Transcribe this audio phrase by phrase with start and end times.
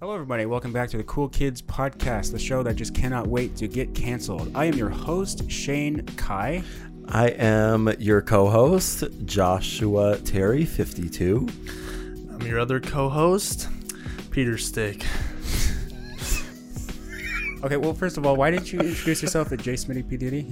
[0.00, 0.46] Hello, everybody.
[0.46, 3.96] Welcome back to the Cool Kids Podcast, the show that just cannot wait to get
[3.96, 4.48] canceled.
[4.54, 6.62] I am your host, Shane Kai.
[7.08, 11.48] I am your co-host, Joshua Terry, 52.
[12.30, 13.68] I'm your other co-host,
[14.30, 15.04] Peter Stick.
[17.64, 19.72] Okay, well, first of all, why didn't you introduce yourself as J.
[19.72, 20.16] Smitty P.
[20.16, 20.46] Diddy?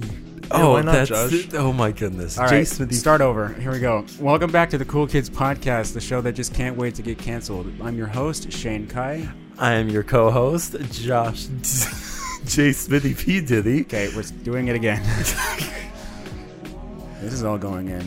[0.51, 1.47] Oh, why not, that's Josh?
[1.53, 2.37] oh my goodness.
[2.37, 3.49] All Jay right, Smithy- start over.
[3.53, 4.05] Here we go.
[4.19, 7.17] Welcome back to the Cool Kids Podcast, the show that just can't wait to get
[7.17, 7.71] canceled.
[7.81, 9.27] I'm your host, Shane Kai.
[9.57, 11.45] I am your co-host, Josh
[12.45, 12.71] J.
[12.71, 13.41] Smithy P.
[13.41, 13.81] Diddy.
[13.81, 15.01] Okay, we're doing it again.
[17.21, 18.05] this is all going in.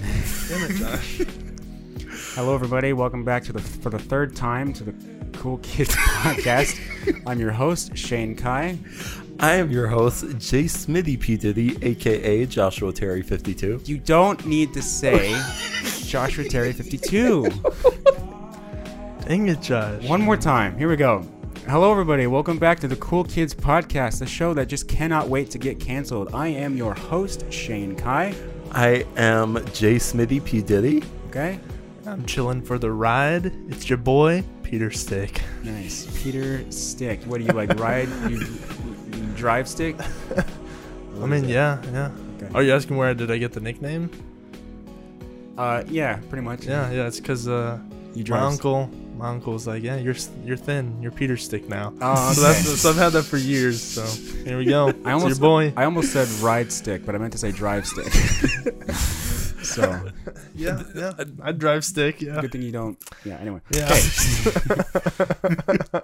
[0.49, 1.19] Damn it, Josh.
[2.35, 2.93] Hello, everybody.
[2.93, 4.95] Welcome back to the for the third time to the
[5.37, 6.79] Cool Kids Podcast.
[7.27, 8.79] I'm your host, Shane Kai.
[9.43, 10.67] I am your host, J.
[10.67, 11.39] Smithy P.
[11.39, 13.81] Diddy, aka Joshua Terry, 52.
[13.87, 15.35] You don't need to say
[16.05, 17.49] Joshua Terry 52.
[19.27, 20.05] Dang it, Josh.
[20.07, 20.77] One more time.
[20.77, 21.25] Here we go.
[21.67, 22.27] Hello, everybody.
[22.27, 25.81] Welcome back to the Cool Kids Podcast, the show that just cannot wait to get
[25.81, 26.35] canceled.
[26.35, 28.35] I am your host, Shane Kai.
[28.73, 29.99] I am J.
[29.99, 30.61] Smithy P.
[30.61, 31.03] Diddy.
[31.29, 31.59] Okay?
[32.07, 33.47] I'm chilling for the ride.
[33.71, 35.41] It's your boy, Peter Stick.
[35.63, 36.07] Nice.
[36.23, 37.23] Peter Stick.
[37.25, 37.79] What do you like?
[37.81, 38.09] Ride?
[38.29, 38.59] You, you
[39.41, 39.97] drive stick?
[41.23, 42.11] I mean, yeah, yeah.
[42.37, 42.49] Okay.
[42.55, 44.09] Are you asking where did I get the nickname?
[45.59, 46.65] Uh, yeah, pretty much.
[46.65, 47.07] Yeah, yeah.
[47.09, 47.79] It's because uh,
[48.15, 48.43] You my drive.
[48.53, 50.85] uncle, my uncle was like, "Yeah, you're s- you're thin.
[51.03, 52.53] You're Peter Stick now." Oh, So okay.
[52.53, 53.83] that's so I've had that for years.
[53.83, 54.05] So
[54.45, 54.89] here we go.
[54.89, 55.73] I It's almost, your boy.
[55.77, 58.09] I almost said ride stick, but I meant to say drive stick.
[59.63, 59.85] so,
[60.55, 61.13] yeah, yeah.
[61.43, 62.23] I drive stick.
[62.23, 62.41] Yeah.
[62.41, 62.97] good thing you don't.
[63.25, 63.61] Yeah, anyway.
[63.77, 63.89] Yeah.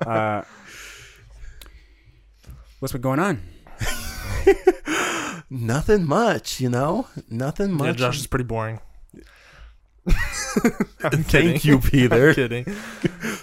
[0.05, 0.43] Uh,
[2.87, 3.43] what's been going on?
[5.51, 7.09] Nothing much, you know?
[7.29, 7.87] Nothing much.
[7.87, 8.79] yeah, Josh is pretty boring.
[11.03, 11.25] I'm kidding.
[11.25, 12.65] Thank you, Peter, I'm kidding.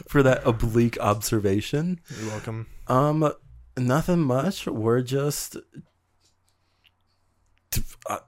[0.07, 1.99] for that oblique observation.
[2.21, 2.67] You're welcome.
[2.87, 3.33] Um,
[3.75, 4.65] nothing much.
[4.65, 5.57] We're just.
[8.09, 8.19] uh,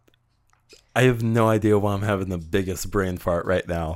[0.93, 3.95] I have no idea why I'm having the biggest brain fart right now.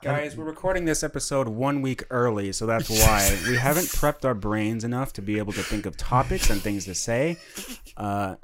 [0.00, 4.34] Guys, we're recording this episode one week early, so that's why we haven't prepped our
[4.34, 7.36] brains enough to be able to think of topics and things to say.
[7.96, 8.36] Uh,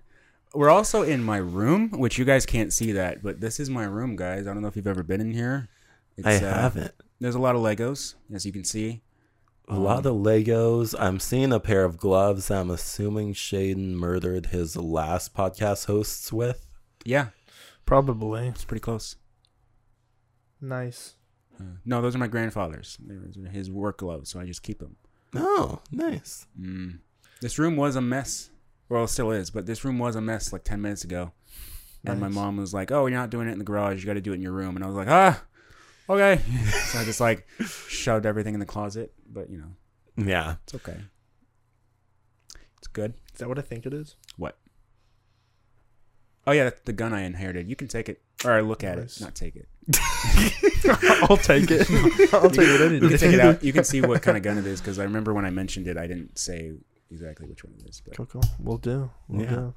[0.52, 3.84] we're also in my room, which you guys can't see that, but this is my
[3.84, 4.48] room, guys.
[4.48, 5.68] I don't know if you've ever been in here.
[6.16, 6.92] It's, I uh, haven't.
[7.20, 9.02] There's a lot of Legos, as you can see.
[9.68, 10.92] A lot of Legos.
[10.98, 12.50] I'm seeing a pair of gloves.
[12.50, 16.66] I'm assuming Shaden murdered his last podcast hosts with.
[17.04, 17.28] Yeah,
[17.86, 18.48] Probably.
[18.48, 19.14] it's pretty close.
[20.60, 21.14] Nice.
[21.60, 22.98] Uh, no, those are my grandfather's.
[23.00, 24.96] Those are his work gloves, so I just keep them.
[25.34, 26.46] Oh, nice.
[26.60, 26.98] Mm.
[27.40, 28.50] This room was a mess.
[28.88, 31.32] Well, it still is, but this room was a mess like 10 minutes ago.
[32.06, 34.00] And my mom was like, "Oh, you're not doing it in the garage.
[34.02, 35.42] You got to do it in your room." And I was like, "Ah,
[36.10, 36.38] okay."
[36.88, 37.46] so I just like
[37.88, 40.56] shoved everything in the closet, but you know, Yeah.
[40.64, 40.98] it's okay.
[42.76, 43.14] It's good.
[43.32, 44.16] Is that what I think it is?
[44.36, 44.58] What?
[46.46, 47.68] Oh yeah, that's the gun I inherited.
[47.70, 49.16] You can take it or look at Nice.
[49.18, 49.66] it, not take it.
[51.28, 51.88] I'll take it.
[52.34, 53.62] I'll take it any You can take it out.
[53.64, 55.86] You can see what kind of gun it is because I remember when I mentioned
[55.86, 56.72] it, I didn't say
[57.10, 58.00] exactly which one it is.
[58.04, 58.44] But, Cool, cool.
[58.58, 59.10] We'll do.
[59.28, 59.50] We'll Yeah.
[59.50, 59.74] do.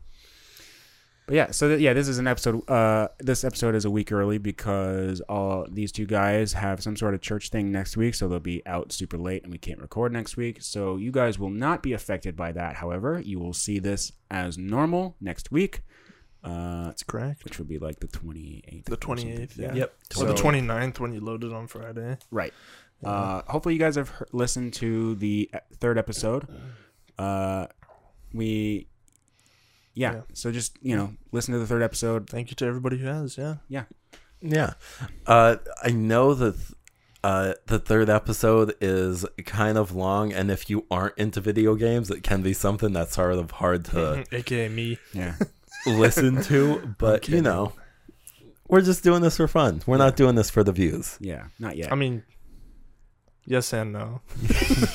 [1.27, 2.67] but yeah, so th- yeah, this is an episode.
[2.69, 7.13] Uh, this episode is a week early because all these two guys have some sort
[7.13, 10.13] of church thing next week, so they'll be out super late, and we can't record
[10.13, 10.61] next week.
[10.61, 12.75] So you guys will not be affected by that.
[12.77, 15.81] However, you will see this as normal next week,
[16.43, 17.43] uh, That's correct.
[17.43, 18.85] which would be like the twenty eighth.
[18.85, 19.73] The 28th, yeah.
[19.73, 19.93] Yep.
[20.19, 22.17] Or the So- 29th when you loaded on Friday.
[22.31, 22.53] Right.
[23.03, 26.47] Uh, hopefully, you guys have he- listened to the e- third episode.
[27.19, 27.67] Uh,
[28.33, 28.87] we,
[29.93, 30.21] yeah, Yeah.
[30.33, 32.29] So just you know, listen to the third episode.
[32.29, 33.37] Thank you to everybody who has.
[33.37, 33.55] Yeah.
[33.69, 33.83] Yeah.
[34.41, 34.73] Yeah.
[35.25, 36.55] Uh, I know that
[37.23, 42.09] uh, the third episode is kind of long, and if you aren't into video games,
[42.11, 44.97] it can be something that's sort of hard to AKA me.
[45.13, 45.35] Yeah.
[45.87, 46.95] listen to.
[46.97, 47.73] But, you know,
[48.67, 49.81] we're just doing this for fun.
[49.85, 51.17] We're not doing this for the views.
[51.19, 51.45] Yeah.
[51.59, 51.91] Not yet.
[51.91, 52.23] I mean,
[53.45, 54.21] yes and no.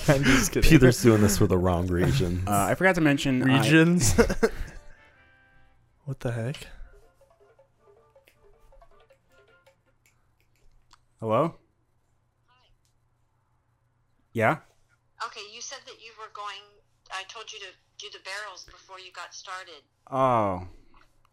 [0.09, 0.69] I'm just kidding.
[0.69, 2.45] Peter's doing this for the wrong reason.
[2.47, 3.49] uh, I forgot to mention.
[3.49, 4.15] I- Regions.
[6.05, 6.67] what the heck?
[11.21, 11.55] hello.
[14.33, 14.57] Yeah.
[15.25, 16.63] Okay, you said that you were going.
[17.13, 17.67] I told you to
[17.99, 19.83] do the barrels before you got started.
[20.11, 20.67] Oh.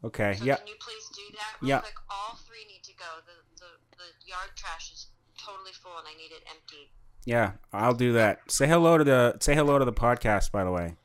[0.04, 0.36] Okay.
[0.38, 0.56] So Yeah.
[0.56, 1.80] can you please do that real Yeah.
[1.82, 1.96] quick?
[2.10, 3.06] All three need to go.
[3.26, 5.08] The, the the yard trash is
[5.38, 6.90] totally full, and I need it emptied.
[7.26, 7.54] Yeah.
[7.74, 8.50] I'll do that.
[8.52, 9.38] Say hello to the.
[9.42, 10.96] Say hello to the podcast, by the way.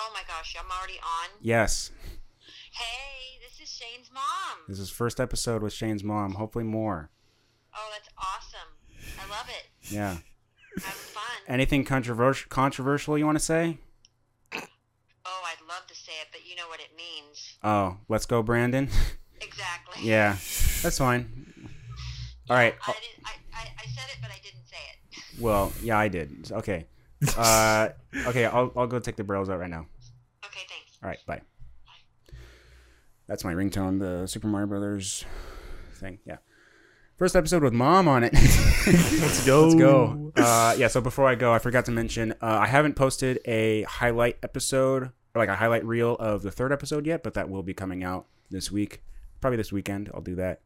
[0.00, 1.30] Oh my gosh, I'm already on.
[1.40, 1.90] Yes.
[2.72, 4.58] Hey, this is Shane's mom.
[4.68, 6.34] This is first episode with Shane's mom.
[6.34, 7.10] Hopefully more.
[7.74, 8.68] Oh, that's awesome.
[9.20, 9.68] I love it.
[9.92, 10.18] Yeah.
[10.76, 11.24] Have fun.
[11.48, 13.78] anything controversial controversial you want to say?
[14.52, 17.47] Oh, I'd love to say it, but you know what it means.
[17.62, 18.88] Oh, let's go, Brandon.
[19.40, 20.08] Exactly.
[20.08, 20.32] yeah,
[20.82, 21.52] that's fine.
[22.50, 22.74] All right.
[22.86, 25.40] I, didn't, I, I, I said it, but I didn't say it.
[25.40, 26.50] Well, yeah, I did.
[26.50, 26.86] Okay.
[27.36, 27.88] Uh,
[28.26, 29.86] okay, I'll I'll go take the barrels out right now.
[30.44, 30.98] Okay, thanks.
[31.02, 31.40] All right, bye.
[31.86, 32.34] bye.
[33.26, 35.24] That's my ringtone, the Super Mario Brothers
[35.94, 36.18] thing.
[36.24, 36.36] Yeah.
[37.16, 38.32] First episode with mom on it.
[38.86, 39.62] Let's go.
[39.64, 40.32] Let's go.
[40.36, 40.86] Uh, yeah.
[40.86, 45.02] So before I go, I forgot to mention uh, I haven't posted a highlight episode
[45.02, 48.02] or like a highlight reel of the third episode yet, but that will be coming
[48.04, 49.02] out this week,
[49.40, 50.10] probably this weekend.
[50.14, 50.60] I'll do that.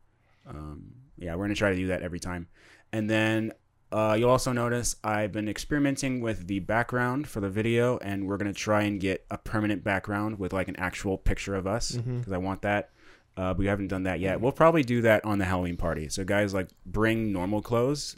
[0.48, 2.48] Um, yeah, we're gonna try to do that every time,
[2.92, 3.52] and then
[3.92, 8.38] uh, you'll also notice I've been experimenting with the background for the video, and we're
[8.38, 12.32] gonna try and get a permanent background with like an actual picture of us because
[12.32, 12.90] I want that.
[13.36, 14.40] Uh, but we haven't done that yet.
[14.40, 16.08] We'll probably do that on the Halloween party.
[16.10, 18.16] So guys, like, bring normal clothes.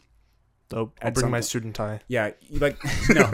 [0.69, 0.97] Dope.
[1.01, 1.45] I'll bring my point.
[1.45, 1.99] student tie.
[2.07, 2.77] Yeah, like
[3.09, 3.29] no,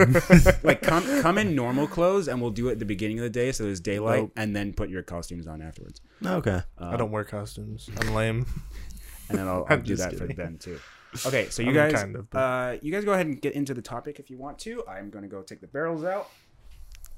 [0.62, 3.30] like come come in normal clothes, and we'll do it at the beginning of the
[3.30, 4.32] day, so there's daylight, Nope.
[4.36, 6.00] and then put your costumes on afterwards.
[6.24, 6.60] Okay.
[6.78, 7.88] I don't wear costumes.
[8.00, 8.44] I'm lame.
[9.30, 10.36] and then I'll, I'll I'm do just that for kidding.
[10.36, 10.78] them too.
[11.26, 13.40] Okay, so you I mean, guys, kind of, but- uh, you guys go ahead and
[13.40, 14.84] get into the topic if you want to.
[14.86, 16.28] I'm gonna go take the barrels out.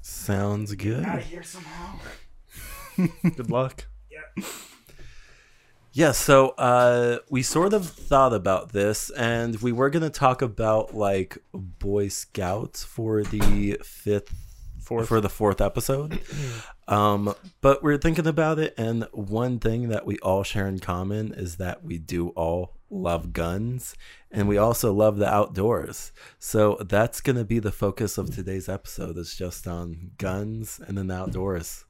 [0.01, 1.03] Sounds good.
[1.03, 1.99] Out of here somehow.
[3.35, 3.85] Good luck.
[4.09, 4.43] Yeah,
[6.11, 11.37] so uh, we sort of thought about this, and we were gonna talk about like
[11.53, 14.33] Boy Scouts for the fifth,
[14.77, 15.07] Fourth.
[15.07, 16.19] for the fourth episode.
[16.89, 21.33] um, but we're thinking about it, and one thing that we all share in common
[21.33, 23.95] is that we do all love guns,
[24.29, 26.11] and we also love the outdoors.
[26.39, 29.17] So that's gonna be the focus of today's episode.
[29.17, 31.85] Is just on guns and then the outdoors.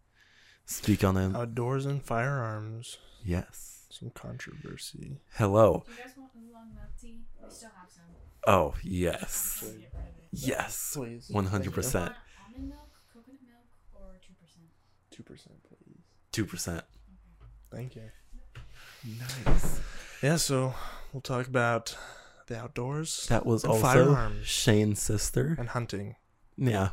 [0.67, 1.35] Speak on them.
[1.35, 2.99] Outdoors and firearms.
[3.23, 3.74] yes.
[3.99, 5.21] Some controversy.
[5.35, 5.83] Hello.
[5.85, 7.21] Do you guys want oolong milk tea?
[7.41, 8.03] We still have some.
[8.45, 9.59] Oh yes.
[9.61, 10.13] Get rid of it.
[10.33, 11.29] Yes, Please.
[11.31, 12.11] one hundred percent,
[12.45, 13.63] almond milk, coconut milk,
[13.93, 14.65] or two percent?
[15.11, 16.01] Two percent, please.
[16.33, 16.83] two percent.
[17.71, 18.01] Thank you.
[19.45, 19.79] Nice.
[20.21, 20.73] Yeah, so
[21.13, 21.95] we'll talk about
[22.47, 24.45] the outdoors That was And also firearms.
[24.45, 25.55] Shane's sister.
[25.57, 26.15] and hunting.
[26.57, 26.89] Yeah,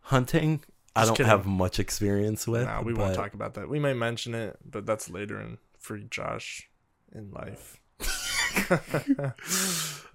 [0.00, 0.64] hunting.
[0.96, 1.30] I Just don't kidding.
[1.30, 2.66] have much experience with.
[2.66, 3.68] No, we won't but- talk about that.
[3.68, 6.70] We might mention it, but that's later in for Josh
[7.14, 7.78] in life.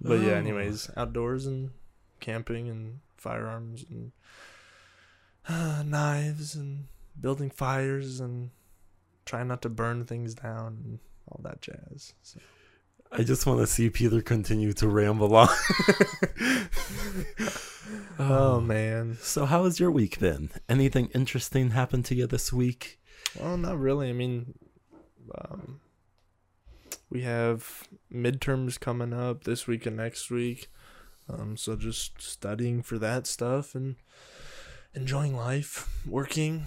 [0.00, 1.70] but yeah, anyways, outdoors and
[2.18, 4.12] camping and firearms and
[5.48, 6.86] uh, knives and
[7.20, 8.50] building fires and
[9.24, 12.14] trying not to burn things down and all that jazz.
[12.22, 12.40] So.
[13.12, 15.48] I just want to see Peter continue to ramble on.
[18.20, 19.16] Oh man.
[19.20, 20.50] So, how has your week been?
[20.68, 23.00] Anything interesting happened to you this week?
[23.38, 24.10] Well, not really.
[24.10, 24.54] I mean,
[25.38, 25.80] um,
[27.10, 30.68] we have midterms coming up this week and next week.
[31.28, 33.96] Um, so just studying for that stuff and
[34.94, 36.66] enjoying life, working,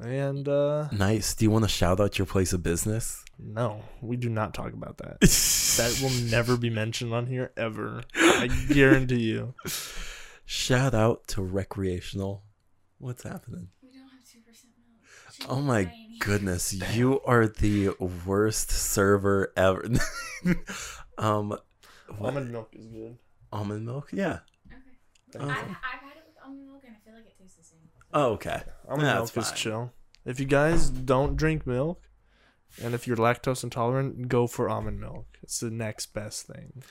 [0.00, 1.34] and uh, Nice.
[1.34, 3.24] Do you want to shout out your place of business?
[3.38, 5.20] no, we do not talk about that.
[5.20, 8.02] that will never be mentioned on here ever.
[8.14, 9.54] I guarantee you.
[10.44, 12.44] Shout out to recreational.
[12.98, 13.68] What's happening?
[13.82, 15.00] We don't have two percent milk.
[15.30, 17.90] She's Oh my goodness, you are the
[18.26, 19.84] worst server ever.
[21.18, 21.64] um, what?
[22.20, 23.18] Almond milk is good.
[23.52, 24.08] almond milk?
[24.12, 24.40] Yeah.
[25.34, 25.44] Okay.
[25.44, 25.48] Oh.
[25.48, 27.80] I've, I've had it with almond milk and I feel like it tastes the same.
[28.12, 28.62] Oh, okay.
[28.88, 29.92] Almond That's milk is chill.
[30.24, 32.02] If you guys don't drink milk,
[32.80, 35.26] and if you're lactose intolerant, go for almond milk.
[35.42, 36.82] It's the next best thing.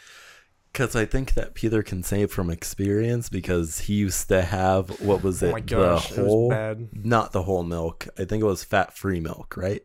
[0.72, 5.22] Because I think that Peter can say from experience because he used to have what
[5.22, 5.50] was oh it?
[5.50, 6.90] oh my gosh, the it whole, was bad.
[6.94, 8.08] not the whole milk.
[8.18, 9.82] I think it was fat-free milk, right?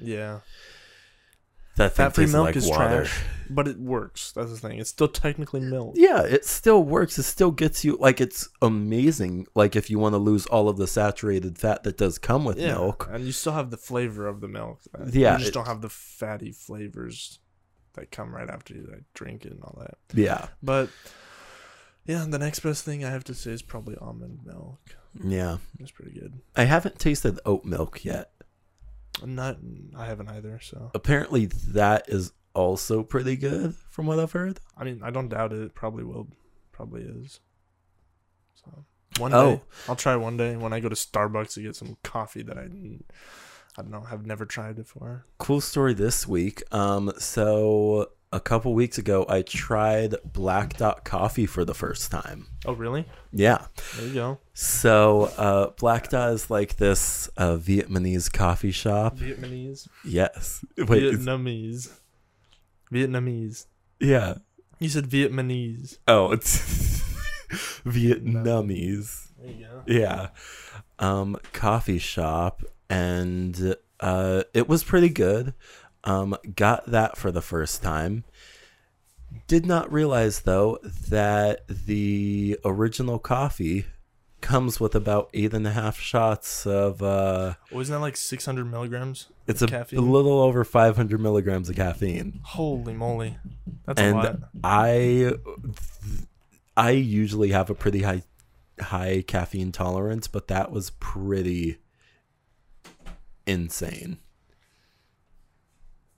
[0.00, 0.40] Yeah,
[1.76, 3.04] That fat-free milk like is water.
[3.04, 4.32] trash, but it works.
[4.32, 4.78] That's the thing.
[4.78, 5.94] It's still technically milk.
[5.96, 7.18] Yeah, it still works.
[7.18, 9.46] It still gets you like it's amazing.
[9.54, 12.58] Like if you want to lose all of the saturated fat that does come with
[12.58, 13.08] Yeah, milk.
[13.10, 14.82] and you still have the flavor of the milk.
[15.10, 17.38] Yeah, you just it- don't have the fatty flavors
[17.98, 19.96] that come right after you like, drink it and all that.
[20.14, 20.88] Yeah, But
[22.06, 24.80] yeah, the next best thing I have to say is probably almond milk.
[25.22, 25.58] yeah.
[25.78, 26.40] It's pretty good.
[26.56, 28.30] I haven't tasted oat milk yet.
[29.22, 29.58] I'm not.
[29.96, 30.60] I haven't either.
[30.62, 34.60] So Apparently, that is also pretty good, from what I've heard.
[34.76, 35.60] I mean, I don't doubt it.
[35.60, 36.28] It probably will.
[36.72, 37.40] Probably is.
[38.54, 38.84] So
[39.18, 39.56] one Oh.
[39.56, 42.56] day I'll try one day when I go to Starbucks to get some coffee that
[42.58, 42.68] I
[43.78, 45.24] I don't know I've never tried before.
[45.38, 46.64] Cool story this week.
[46.74, 52.48] Um, so a couple weeks ago, I tried Black Dot Coffee for the first time.
[52.66, 53.06] Oh really?
[53.32, 53.66] Yeah.
[53.96, 54.38] There you go.
[54.52, 59.16] So uh, Black Dot is like this uh, Vietnamese coffee shop.
[59.16, 59.86] Vietnamese.
[60.04, 60.64] Yes.
[60.76, 61.14] Wait.
[61.14, 61.92] Vietnamese.
[62.92, 63.66] Vietnamese.
[64.00, 64.38] Yeah.
[64.80, 65.98] You said Vietnamese.
[66.08, 66.58] Oh, it's
[67.86, 69.28] Vietnamese.
[69.38, 69.82] There you go.
[69.86, 70.28] Yeah.
[70.98, 75.54] Um, coffee shop, and uh, it was pretty good.
[76.04, 78.24] Um, got that for the first time.
[79.46, 80.78] Did not realize though
[81.08, 83.86] that the original coffee
[84.40, 87.02] comes with about eight and a half shots of.
[87.02, 89.28] Uh, Wasn't that like 600 milligrams?
[89.46, 89.98] it's a, caffeine?
[89.98, 92.40] a little over 500 milligrams of caffeine.
[92.42, 93.36] Holy moly,
[93.84, 94.36] that's a and lot.
[94.64, 95.32] I
[96.76, 98.22] I usually have a pretty high
[98.80, 101.78] high caffeine tolerance, but that was pretty
[103.48, 104.18] insane.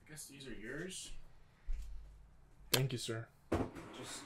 [0.05, 1.13] I guess these are yours.
[2.73, 3.27] Thank you, sir.
[3.99, 4.21] Just.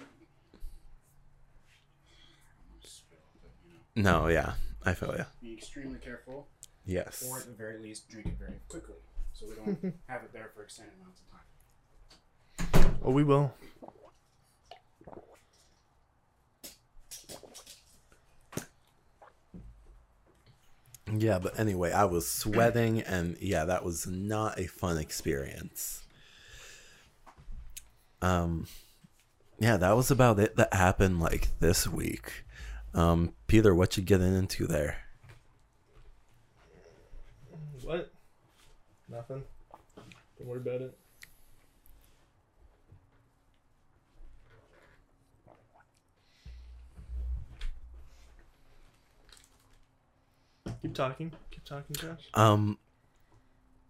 [3.96, 5.24] No, yeah, I feel you.
[5.40, 6.48] Be extremely careful,
[6.84, 7.24] Yes.
[7.30, 8.96] or at the very least, drink it very quickly,
[9.32, 12.96] so we don't have it there for extended amounts of time.
[13.04, 13.52] Oh, we will.
[21.16, 26.02] Yeah, but anyway, I was sweating, and yeah, that was not a fun experience.
[28.22, 28.66] Um,
[29.58, 32.44] yeah, that was about it that happened like this week.
[32.94, 34.96] Um, Peter, what you getting into there?
[37.82, 38.10] What?
[39.08, 39.42] Nothing.
[40.38, 40.98] Don't worry about it.
[50.84, 51.32] Keep talking.
[51.50, 52.28] Keep talking, Josh.
[52.34, 52.76] Um,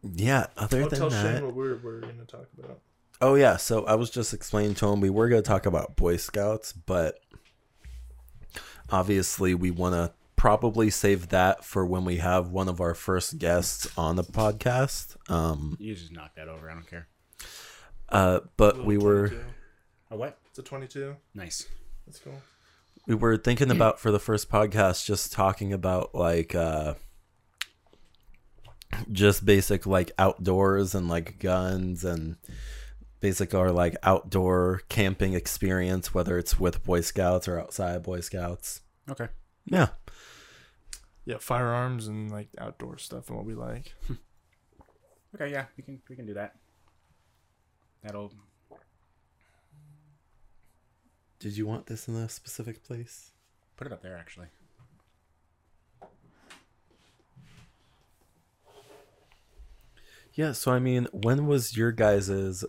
[0.05, 2.79] yeah, other I'll than tell that, Shane what we're, we're going to talk about.
[3.21, 5.97] Oh yeah, so I was just explaining to him we were going to talk about
[5.97, 7.19] Boy Scouts, but
[8.91, 13.39] obviously we want to probably save that for when we have one of our first
[13.39, 15.17] guests on the podcast.
[15.29, 16.71] Um, You just knock that over.
[16.71, 17.09] I don't care.
[18.11, 19.45] uh, but Little we were 22.
[20.13, 20.39] A what?
[20.47, 21.17] It's a 22.
[21.35, 21.67] Nice.
[22.07, 22.41] That's cool.
[23.07, 26.95] We were thinking about for the first podcast just talking about like uh
[29.11, 32.37] just basic like outdoors and like guns and
[33.21, 38.81] basic our like outdoor camping experience whether it's with boy scouts or outside boy scouts
[39.11, 39.29] Okay.
[39.67, 39.89] yeah
[41.27, 43.95] Yeah, firearms and like outdoor stuff and what we like.
[45.35, 45.51] Okay.
[45.51, 46.55] Yeah, we can we can do that.
[48.05, 48.31] That'll.
[51.38, 53.31] Did you want this in a specific place
[53.76, 54.47] Put it up there, actually.
[60.35, 62.64] yeah so i mean when was your guys's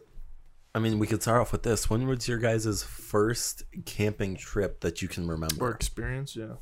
[0.74, 4.82] i mean we could start off with this when was your guys's first camping trip
[4.82, 6.56] that you can remember Or experience, yeah.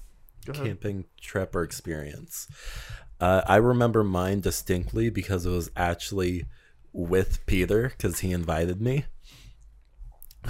[0.45, 0.65] Go ahead.
[0.65, 2.49] camping trip or experience.
[3.21, 6.43] Uh, I remember mine distinctly because it was actually
[6.91, 9.05] with Peter because he invited me.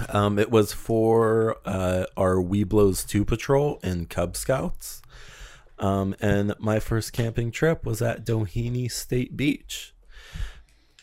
[0.08, 5.02] Um, it was for uh, our Webelos 2 patrol in Cub Scouts.
[5.78, 9.94] Um, and my first camping trip was at Doheny State Beach.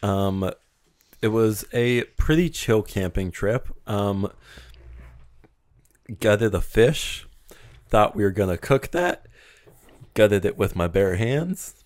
[0.01, 0.51] Um,
[1.21, 3.69] it was a pretty chill camping trip.
[3.88, 4.31] Um,
[6.19, 7.27] gutted a fish
[7.91, 9.27] thought we were gonna cook that,
[10.13, 11.83] gutted it with my bare hands,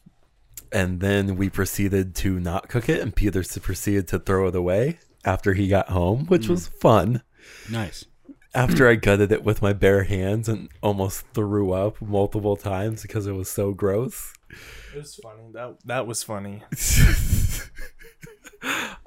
[0.72, 5.00] and then we proceeded to not cook it, and Peter proceeded to throw it away
[5.26, 7.24] after he got home, which was fun.
[7.70, 8.06] Nice.
[8.54, 13.28] After I gutted it with my bare hands and almost threw up multiple times because
[13.28, 14.34] it was so gross.
[14.96, 15.52] It was funny.
[15.52, 16.64] That that was funny.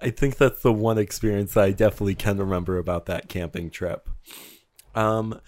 [0.00, 4.10] I think that's the one experience I definitely can remember about that camping trip.
[4.94, 5.40] Um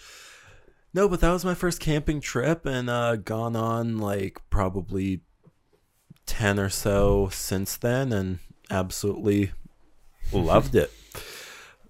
[0.94, 5.20] no, but that was my first camping trip and uh gone on like probably
[6.24, 8.38] 10 or so since then and
[8.70, 9.52] absolutely
[10.32, 10.90] loved it.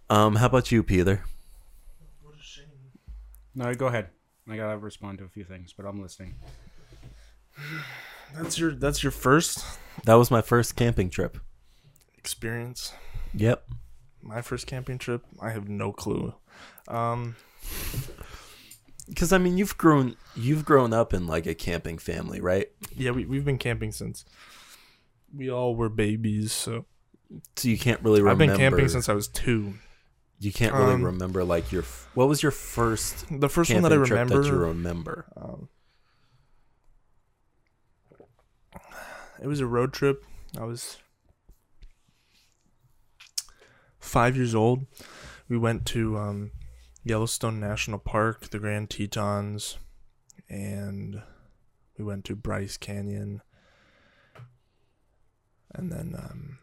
[0.08, 1.22] Um how about you, Peter?
[2.22, 2.64] What a shame.
[3.54, 4.08] No, go ahead.
[4.48, 6.34] I gotta respond to a few things, but I'm listening.
[8.34, 9.64] That's your that's your first
[10.04, 11.38] That was my first camping trip.
[12.18, 12.92] experience.
[13.34, 13.66] Yep.
[14.22, 15.22] My first camping trip.
[15.40, 16.34] I have no clue.
[16.88, 17.36] Um,
[19.16, 22.70] Cuz I mean, you've grown you've grown up in like a camping family, right?
[22.96, 24.24] yeah, we we've been camping since
[25.34, 26.52] we all were babies.
[26.52, 26.86] So
[27.56, 29.74] So you can't really remember I've been camping since I was two.
[30.38, 31.84] You can't really Um, remember like your
[32.14, 34.42] what was your first The first one that I remember.
[34.42, 35.26] that you remember?
[35.36, 35.68] um,
[39.42, 40.24] it was a road trip.
[40.58, 40.98] I was
[43.98, 44.86] five years old.
[45.48, 46.50] We went to um,
[47.04, 49.78] Yellowstone National Park, the Grand Tetons,
[50.48, 51.22] and
[51.98, 53.42] we went to Bryce Canyon,
[55.74, 56.58] and then um,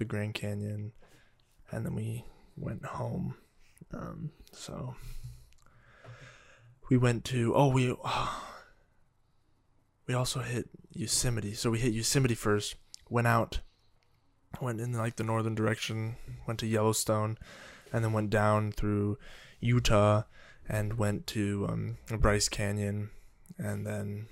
[0.00, 0.92] the Grand Canyon,
[1.70, 2.24] and then we
[2.56, 3.36] went home.
[3.92, 4.96] Um, so
[6.88, 7.94] we went to oh we
[10.08, 11.52] we also hit Yosemite.
[11.54, 12.76] So we hit Yosemite first,
[13.10, 13.60] went out,
[14.60, 16.16] went in like the northern direction,
[16.46, 17.36] went to Yellowstone,
[17.92, 19.18] and then went down through
[19.60, 20.22] Utah
[20.66, 23.10] and went to um, Bryce Canyon,
[23.58, 24.28] and then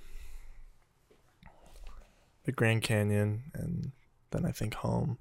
[2.44, 3.92] the Grand Canyon, and
[4.30, 5.18] then I think home.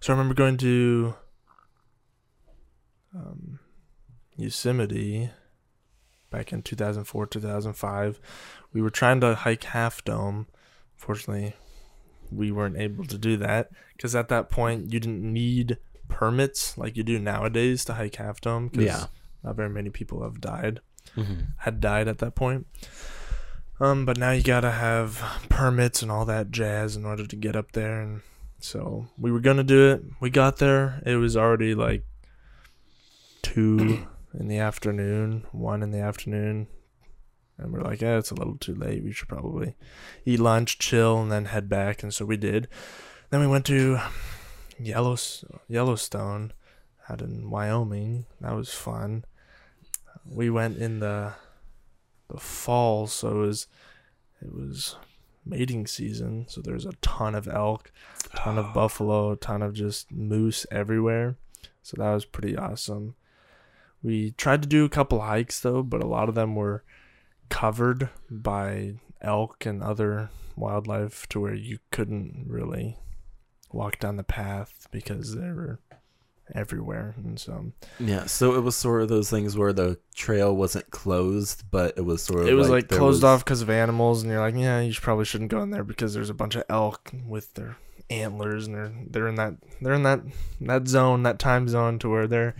[0.00, 1.14] So I remember going to
[3.14, 3.58] um,
[4.36, 5.30] Yosemite
[6.30, 8.20] back in 2004, 2005.
[8.72, 10.46] We were trying to hike Half Dome.
[10.96, 11.54] Fortunately,
[12.30, 15.76] we weren't able to do that because at that point you didn't need
[16.08, 18.70] permits like you do nowadays to hike Half Dome.
[18.70, 19.06] 'cause Yeah.
[19.42, 20.80] not very many people have died
[21.16, 21.40] Mm-hmm.
[21.58, 22.66] had died at that point.
[23.80, 27.56] Um, but now you gotta have permits and all that jazz in order to get
[27.56, 28.20] up there, and
[28.60, 30.02] so we were gonna do it.
[30.20, 31.02] We got there.
[31.04, 32.04] It was already like
[33.42, 34.06] two
[34.38, 36.68] in the afternoon, one in the afternoon,
[37.58, 39.02] and we're like, yeah, it's a little too late.
[39.02, 39.74] We should probably
[40.24, 42.02] eat lunch, chill, and then head back.
[42.02, 42.68] And so we did.
[43.30, 43.98] Then we went to
[44.78, 46.52] Yellows- Yellowstone
[47.08, 48.26] out in Wyoming.
[48.40, 49.24] That was fun
[50.24, 51.32] we went in the
[52.32, 53.66] the fall, so it was
[54.40, 54.96] it was
[55.44, 57.92] mating season, so there's a ton of elk,
[58.32, 58.72] a ton of oh.
[58.72, 61.36] buffalo, a ton of just moose everywhere.
[61.82, 63.14] So that was pretty awesome.
[64.02, 66.84] We tried to do a couple hikes though, but a lot of them were
[67.48, 72.98] covered by elk and other wildlife to where you couldn't really
[73.70, 75.80] walk down the path because they were
[76.54, 80.90] everywhere and so Yeah, so it was sort of those things where the trail wasn't
[80.90, 83.70] closed, but it was sort of it was like, there closed was- off because of
[83.70, 86.54] animals, and you're like, yeah, you probably shouldn't go in there because there's a bunch
[86.54, 87.76] of elk with their
[88.10, 90.20] antlers, and they're they're in that they're in that
[90.60, 92.54] that zone, that time zone, to where they're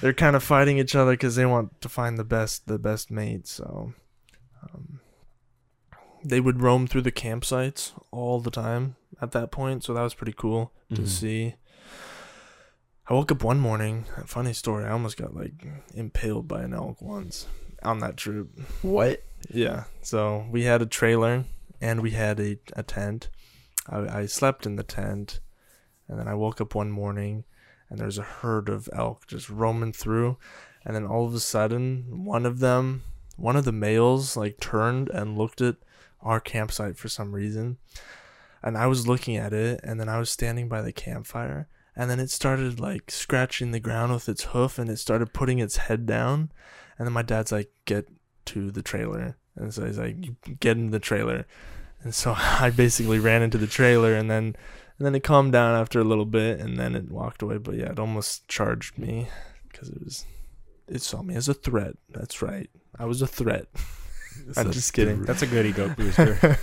[0.00, 3.10] they're kind of fighting each other because they want to find the best the best
[3.10, 3.48] mate.
[3.48, 3.92] So
[4.62, 5.00] um,
[6.24, 10.14] they would roam through the campsites all the time at that point, so that was
[10.14, 11.08] pretty cool to Mhm.
[11.08, 11.54] see.
[13.08, 14.04] I woke up one morning.
[14.24, 14.84] Funny story.
[14.84, 15.64] I almost got like
[15.94, 17.46] impaled by an elk once
[17.82, 18.48] on that trip.
[18.82, 19.22] What?
[19.48, 19.84] Yeah.
[20.02, 21.44] So we had a trailer
[21.80, 23.28] and we had a, a tent.
[23.88, 25.38] I, I slept in the tent
[26.08, 27.44] and then I woke up one morning
[27.88, 30.36] and there's a herd of elk just roaming through.
[30.84, 33.02] And then all of a sudden, one of them,
[33.36, 35.76] one of the males, like turned and looked at
[36.22, 37.78] our campsite for some reason.
[38.64, 41.68] And I was looking at it and then I was standing by the campfire.
[41.96, 45.58] And then it started like scratching the ground with its hoof and it started putting
[45.58, 46.52] its head down.
[46.98, 48.08] And then my dad's like, get
[48.46, 49.38] to the trailer.
[49.56, 51.46] And so he's like, get in the trailer.
[52.02, 54.56] And so I basically ran into the trailer and then
[54.98, 57.58] and then it calmed down after a little bit and then it walked away.
[57.58, 59.28] But yeah, it almost charged me
[59.70, 60.24] because it was
[60.88, 61.96] it saw me as a threat.
[62.10, 62.70] That's right.
[62.98, 63.66] I was a threat.
[64.56, 65.22] I'm just kidding.
[65.24, 66.58] That's a good ego booster.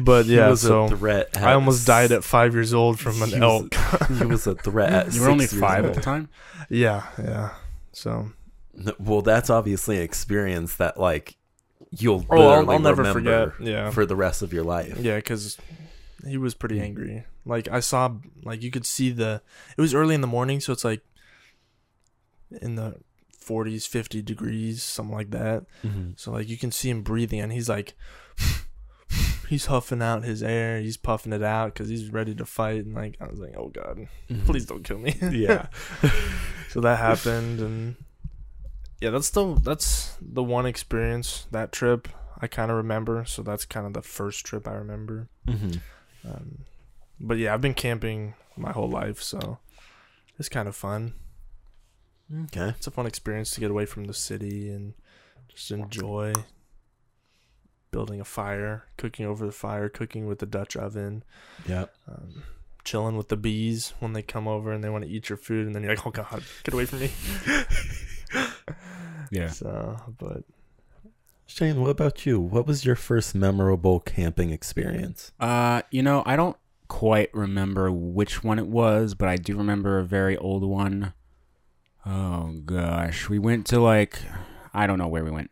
[0.00, 1.36] but yeah, was so a threat.
[1.36, 3.74] I almost died at five years old from an He was- elk.
[4.18, 4.92] he was a threat.
[4.92, 6.28] At you were only six years five at the time.
[6.68, 7.50] yeah, yeah.
[7.92, 8.30] So
[8.74, 11.36] No, Well, that's obviously an experience that like
[11.90, 13.66] you'll Oh, I'll- I'll never remember forget.
[13.68, 13.90] Yeah.
[13.90, 14.96] for the rest of your life.
[14.98, 15.56] Yeah, because
[16.26, 16.58] he was Hmm.
[16.58, 17.24] pretty angry.
[17.44, 18.12] Like I saw,
[18.44, 19.40] like you could see the.
[19.76, 21.00] It was early in the morning, so it's like
[22.60, 22.96] in the
[23.48, 25.64] 40s, 50 degrees, something like that.
[25.82, 26.18] Mhm.
[26.18, 27.94] So like you can see him breathing, and he's like,
[29.48, 32.84] he's huffing out his air, he's puffing it out because he's ready to fight.
[32.84, 34.44] And like I was like, oh god, Mhm.
[34.46, 35.14] please don't kill me.
[35.32, 35.66] Yeah.
[36.68, 37.96] so that happened, and
[39.00, 42.08] yeah, that's the that's the one experience that trip
[42.40, 43.24] I kind of remember.
[43.26, 45.28] So that's kind of the first trip I remember.
[45.46, 45.80] Mhm.
[46.24, 46.58] Um,
[47.20, 49.58] but yeah, I've been camping my whole life, so
[50.38, 51.14] it's kind of fun.
[52.44, 52.68] Okay.
[52.70, 54.94] It's a fun experience to get away from the city and
[55.48, 56.32] just enjoy
[57.90, 61.24] building a fire, cooking over the fire, cooking with the Dutch oven,
[61.66, 61.86] Yeah.
[62.06, 62.42] um,
[62.84, 65.66] chilling with the bees when they come over and they want to eat your food,
[65.66, 67.10] and then you're like, "Oh God, get away from me!"
[69.30, 69.48] Yeah.
[69.50, 70.44] So, but
[71.46, 72.40] Shane, what about you?
[72.40, 75.32] What was your first memorable camping experience?
[75.38, 76.56] Uh, you know, I don't
[76.88, 81.12] quite remember which one it was, but I do remember a very old one.
[82.06, 84.20] Oh gosh, we went to like
[84.72, 85.50] I don't know where we went.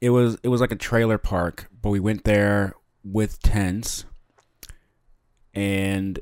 [0.00, 4.04] It was it was like a trailer park, but we went there with tents.
[5.54, 6.20] And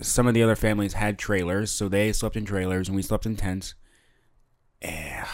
[0.00, 3.24] some of the other families had trailers, so they slept in trailers and we slept
[3.24, 3.74] in tents.
[4.82, 5.24] Eh,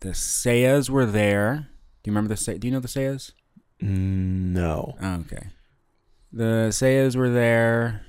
[0.00, 1.68] the Sayas were there.
[2.02, 2.58] Do you remember the Say?
[2.58, 3.32] Do you know the Sayas?
[3.80, 4.96] No.
[5.00, 5.48] Oh, okay.
[6.32, 8.04] The Sayas were there.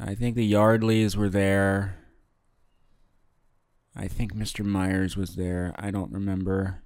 [0.00, 1.97] I think the Yardleys were there.
[3.98, 4.64] I think Mr.
[4.64, 5.74] Myers was there.
[5.78, 6.82] I don't remember.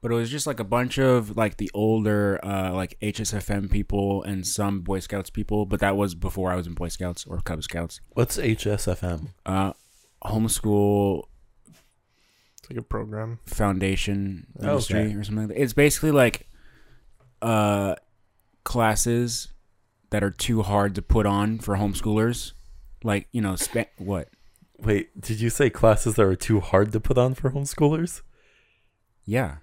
[0.00, 4.22] But it was just like a bunch of like the older uh like HSFM people
[4.22, 7.40] and some Boy Scouts people, but that was before I was in Boy Scouts or
[7.40, 8.00] Cub Scouts.
[8.14, 9.28] What's HSFM?
[9.44, 9.72] Uh
[10.24, 11.24] homeschool
[11.66, 13.40] It's like a program.
[13.46, 14.68] foundation Okay.
[14.68, 15.48] industry or something.
[15.48, 15.62] Like that.
[15.62, 16.46] It's basically like
[17.42, 17.96] uh
[18.64, 19.48] classes
[20.10, 22.52] that are too hard to put on for homeschoolers.
[23.04, 24.28] Like, you know, spa- what?
[24.80, 28.22] Wait, did you say classes that are too hard to put on for homeschoolers?
[29.24, 29.56] Yeah.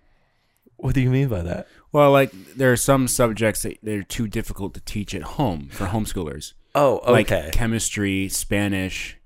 [0.78, 1.68] What do you mean by that?
[1.92, 5.86] Well, like there are some subjects that they're too difficult to teach at home for
[5.88, 6.54] homeschoolers.
[6.76, 7.50] Oh, Like okay.
[7.54, 9.18] chemistry, Spanish,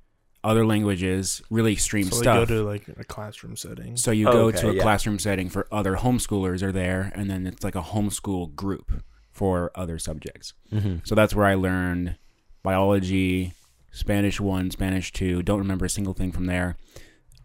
[0.44, 2.48] other languages, really extreme So they stuff.
[2.48, 3.98] go to like a classroom setting.
[3.98, 4.82] so you go Okay, to a yeah.
[4.84, 9.72] classroom setting for other homeschoolers are there, and then it's like a homeschool group for
[9.74, 10.54] other subjects.
[10.70, 12.16] hmm So that's where I learned
[12.62, 13.54] biology,
[13.92, 15.42] Spanish one, Spanish two.
[15.44, 16.78] Don't remember a single thing from there.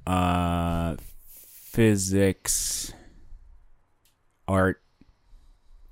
[0.06, 0.96] Uh,
[1.74, 2.92] physics,
[4.46, 4.82] art,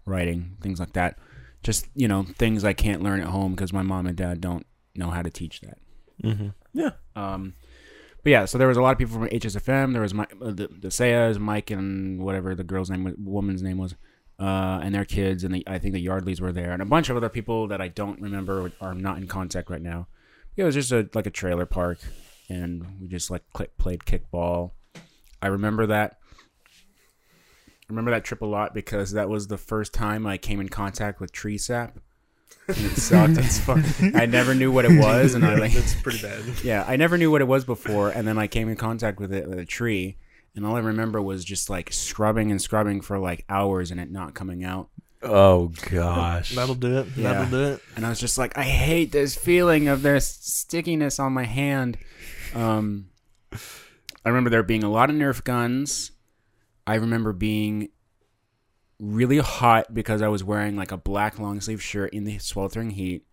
[0.04, 1.18] writing, things like that.
[1.62, 4.66] Just you know things I can't learn at home because my mom and dad don't
[4.94, 5.78] know how to teach that.
[6.22, 6.90] hmm Yeah.
[7.16, 7.54] Um,
[8.22, 9.92] but yeah, so there was a lot of people from HSFM.
[9.92, 13.62] There was my, uh, the the Sayas, Mike, and whatever the girl's name, was, woman's
[13.62, 13.94] name was,
[14.38, 17.10] uh, and their kids, and the, I think the Yardleys were there, and a bunch
[17.10, 20.06] of other people that I don't remember or are not in contact right now.
[20.56, 21.98] It was just a like a trailer park,
[22.48, 24.72] and we just like played kickball.
[25.40, 26.18] I remember that.
[27.36, 30.68] I remember that trip a lot because that was the first time I came in
[30.68, 31.98] contact with tree sap.
[32.68, 33.38] And it sucked.
[33.38, 33.84] It's fun.
[34.14, 36.42] I never knew what it was, and I like That's pretty bad.
[36.64, 39.32] yeah, I never knew what it was before, and then I came in contact with
[39.32, 40.16] it with a tree,
[40.54, 44.10] and all I remember was just like scrubbing and scrubbing for like hours and it
[44.10, 44.90] not coming out.
[45.22, 46.54] Oh gosh.
[46.54, 47.06] That'll do it.
[47.16, 47.32] Yeah.
[47.32, 47.82] That'll do it.
[47.96, 51.98] And I was just like, I hate this feeling of this stickiness on my hand.
[52.54, 53.10] Um,
[54.24, 56.12] I remember there being a lot of Nerf guns.
[56.86, 57.88] I remember being
[58.98, 62.90] really hot because I was wearing like a black long sleeve shirt in the sweltering
[62.90, 63.26] heat,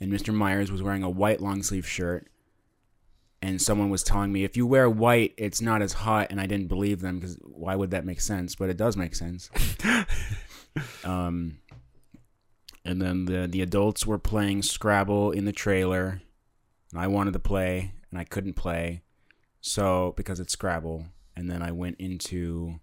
[0.00, 0.32] and Mr.
[0.32, 2.28] Myers was wearing a white long sleeve shirt.
[3.42, 6.28] And someone was telling me, if you wear white, it's not as hot.
[6.30, 8.56] And I didn't believe them because why would that make sense?
[8.56, 9.50] But it does make sense.
[11.04, 11.58] um,
[12.84, 16.22] and then the the adults were playing Scrabble in the trailer,
[16.92, 19.02] and I wanted to play, and I couldn't play,
[19.60, 22.80] so because it's Scrabble, and then I went into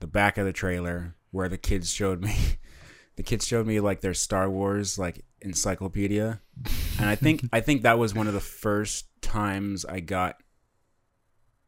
[0.00, 2.36] the back of the trailer where the kids showed me,
[3.16, 6.40] the kids showed me like their Star Wars like encyclopedia,
[6.98, 10.36] and I think I think that was one of the first times I got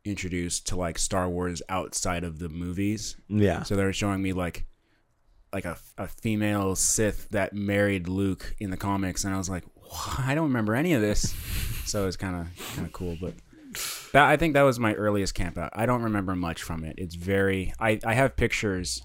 [0.05, 3.17] introduced to like Star Wars outside of the movies.
[3.29, 3.63] yeah.
[3.63, 4.67] So they were showing me like
[5.55, 9.64] like a, a female Sith that married Luke in the comics, and I was like,
[10.19, 11.35] I don't remember any of this.
[11.87, 13.35] So it was kind of kind of cool, but
[14.12, 15.71] that I think that was my earliest camp out.
[15.75, 16.95] I don't remember much from it.
[16.97, 19.03] It's very I I have pictures,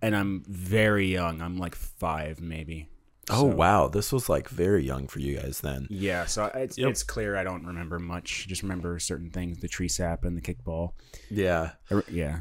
[0.00, 1.42] and I'm very young.
[1.42, 2.88] I'm like five maybe.
[3.28, 5.86] Oh So- wow, this was like very young for you guys then.
[5.90, 6.88] Yeah, so it's Yep.
[6.90, 8.48] it's clear I don't remember much.
[8.48, 10.92] Just remember certain things, the tree sap and the kickball.
[11.30, 11.72] Yeah.
[11.92, 12.38] I Yeah,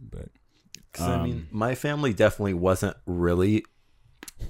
[0.00, 0.28] but
[0.92, 3.64] 'Cause, I mean, Um, my family definitely wasn't really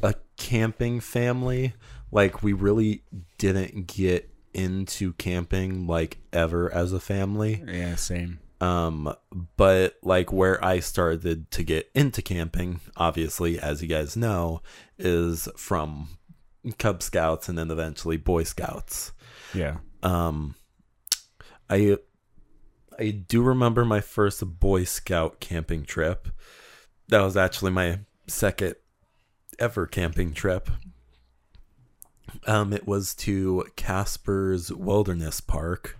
[0.02, 1.74] a camping family.
[2.11, 3.05] Like we really
[3.38, 7.62] didn't get into camping like ever as a family.
[7.66, 8.38] yeah, same.
[8.61, 9.12] Um,
[9.57, 14.62] but like where I started to get into camping, obviously, as you guys know,
[14.98, 16.11] is from
[16.78, 19.12] Cub Scouts and then eventually Boy Scouts.
[19.55, 19.78] Yeah.
[20.02, 20.55] Um,
[21.68, 21.98] I
[22.98, 26.28] I do remember my first Boy Scout camping trip.
[27.09, 28.76] That was actually my second
[29.59, 30.70] ever camping trip.
[32.46, 35.98] Um, it was to Casper's Wilderness Park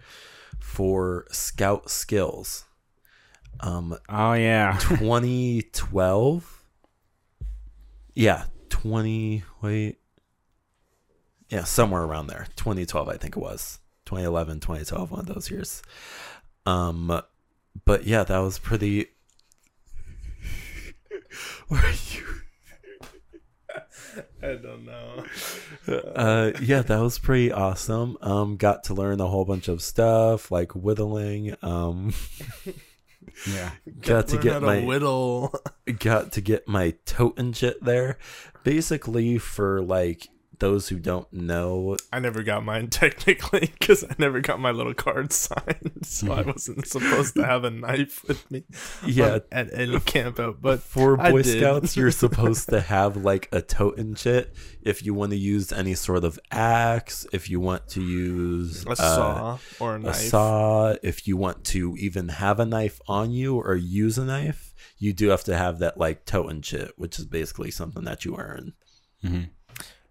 [0.59, 2.64] for Scout Skills.
[3.61, 4.78] Um, Oh yeah.
[4.81, 6.59] 2012
[8.14, 9.98] yeah 20 wait
[11.48, 15.83] yeah somewhere around there 2012 i think it was 2011 2012 one of those years
[16.66, 17.20] um
[17.85, 19.07] but yeah that was pretty
[21.68, 21.79] were
[22.11, 22.27] you
[24.42, 25.25] I don't know.
[26.14, 30.51] uh yeah that was pretty awesome um got to learn a whole bunch of stuff
[30.51, 32.12] like whittling um
[33.46, 33.70] Yeah.
[34.01, 35.55] got to get my whittle.
[36.01, 38.18] got to get my tote shit there.
[38.64, 40.29] Basically, for like
[40.62, 44.94] those who don't know, I never got mine technically because I never got my little
[44.94, 48.62] card signed, so I wasn't supposed to have a knife with me.
[49.05, 50.62] yeah, on- at any camp out.
[50.62, 51.59] But for I Boy did.
[51.59, 55.94] Scouts, you're supposed to have like a totem chit if you want to use any
[55.94, 60.14] sort of axe, if you want to use a uh, saw or a a knife.
[60.16, 64.75] saw, if you want to even have a knife on you or use a knife,
[64.98, 68.37] you do have to have that like totem chit, which is basically something that you
[68.37, 68.75] earn.
[69.25, 69.42] Mm-hmm.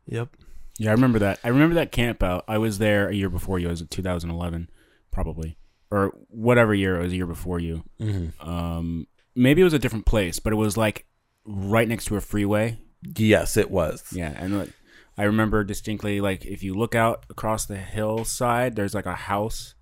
[0.07, 0.35] Yep.
[0.81, 1.39] Yeah, I remember that.
[1.43, 2.43] I remember that camp out.
[2.47, 3.67] I was there a year before you.
[3.67, 4.67] I was 2011,
[5.11, 5.55] probably,
[5.91, 7.13] or whatever year it was.
[7.13, 7.83] A year before you.
[7.99, 8.49] Mm-hmm.
[8.49, 11.05] Um, maybe it was a different place, but it was like
[11.45, 12.79] right next to a freeway.
[13.15, 14.03] Yes, it was.
[14.11, 14.71] Yeah, and like,
[15.19, 19.75] I remember distinctly, like if you look out across the hillside, there's like a house,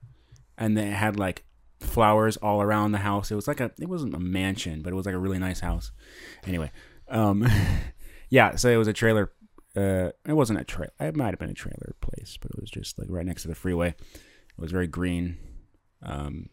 [0.58, 1.46] and then it had like
[1.80, 3.32] flowers all around the house.
[3.32, 5.62] It was like a, it wasn't a mansion, but it was like a really nice
[5.62, 5.94] house.
[6.46, 6.72] Anyway,
[7.08, 7.48] um,
[8.30, 9.32] yeah, so it was a trailer.
[9.76, 10.92] Uh, it wasn't a trailer.
[11.00, 13.48] It might have been a trailer place, but it was just like right next to
[13.48, 13.90] the freeway.
[13.90, 15.38] It was very green.
[16.02, 16.50] Um,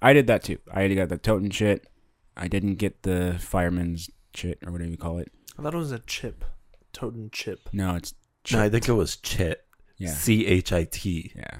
[0.00, 0.58] I did that too.
[0.72, 1.86] I got the totem shit.
[2.36, 5.30] I didn't get the fireman's shit or whatever you call it.
[5.58, 6.44] I thought it was a chip,
[6.92, 7.68] totem chip.
[7.72, 8.14] No, it's
[8.52, 9.64] No, I think it was chit.
[9.96, 11.32] yeah, C H I T.
[11.34, 11.58] yeah,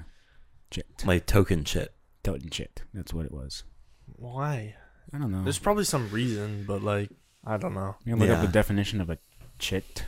[0.71, 1.93] chit, Like token chit.
[2.23, 2.83] totem chit.
[2.93, 3.63] That's what it was.
[4.05, 4.75] Why?
[5.13, 5.43] I don't know.
[5.43, 7.09] There's probably some reason, but like
[7.45, 7.95] I don't know.
[8.05, 9.17] You can look up the definition of a
[9.57, 10.05] chit.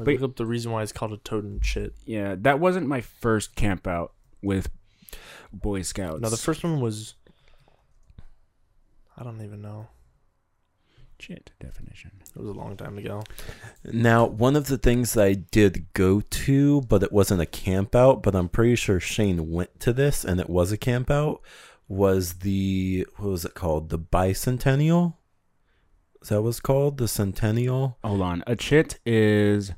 [0.00, 1.94] Like, But- look up the reason why it's called a totem shit.
[2.04, 4.68] Yeah, that wasn't my first camp out with
[5.52, 6.20] Boy Scouts.
[6.20, 7.14] No, the first one was.
[9.16, 9.88] I don't even know.
[11.18, 12.12] chit definition.
[12.34, 13.22] It was a long time ago.
[13.84, 17.94] Now, one of the things that I did go to, but it wasn't a camp
[17.94, 21.42] out, but I'm pretty sure Shane went to this and it was a camp out,
[21.88, 23.90] was the, what was it called?
[23.90, 25.16] The bicentennial?
[26.22, 26.96] Is that what it's called?
[26.96, 27.98] The centennial?
[28.02, 28.42] Hold on.
[28.46, 29.72] A chit is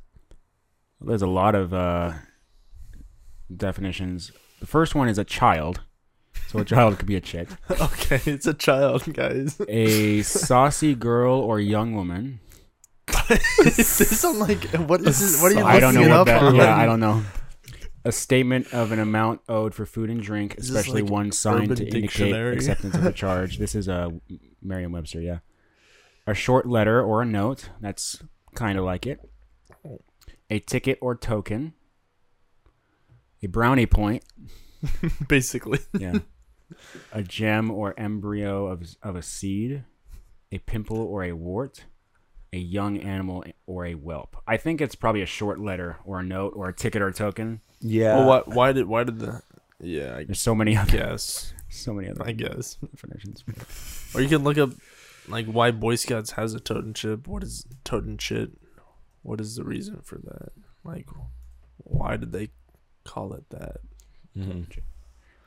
[1.04, 2.12] there's a lot of uh
[3.54, 4.32] definitions.
[4.60, 5.80] The first one is a child.
[6.48, 7.48] So a child could be a chit.
[7.70, 9.60] okay, it's a child, guys.
[9.68, 12.40] A saucy girl or young woman.
[13.64, 15.40] is this on like what is this?
[15.42, 16.42] What are you I don't know what that.
[16.42, 16.54] on?
[16.56, 17.22] Yeah, I don't know.
[18.04, 21.76] A statement of an amount owed for food and drink, Is especially like one signed
[21.76, 23.58] to indicate acceptance of a charge.
[23.58, 24.12] This is a
[24.60, 25.20] Merriam-Webster.
[25.20, 25.38] Yeah,
[26.26, 27.70] a short letter or a note.
[27.80, 28.22] That's
[28.54, 29.20] kind of like it.
[30.52, 31.72] A ticket or token.
[33.42, 34.22] A brownie point.
[35.28, 36.18] Basically, Yeah.
[37.12, 39.84] a gem or embryo of of a seed.
[40.50, 41.84] A pimple or a wart.
[42.52, 44.36] A young animal or a whelp.
[44.46, 47.12] I think it's probably a short letter or a note or a ticket or a
[47.14, 47.62] token.
[47.80, 48.16] Yeah.
[48.18, 48.48] well, what?
[48.48, 48.86] Why did?
[48.86, 49.40] Why did the?
[49.80, 51.54] Yeah, I There's so many other guess.
[51.70, 52.74] so many other I guess.
[52.90, 53.42] definitions.
[54.14, 54.70] Or you can look up
[55.28, 57.26] like why Boy Scouts has a totem chip.
[57.26, 58.52] What is totem chip?
[59.22, 60.52] What is the reason for that?
[60.85, 61.08] Like,
[61.78, 62.50] why did they
[63.04, 63.78] call it that?
[64.37, 64.66] Mhm.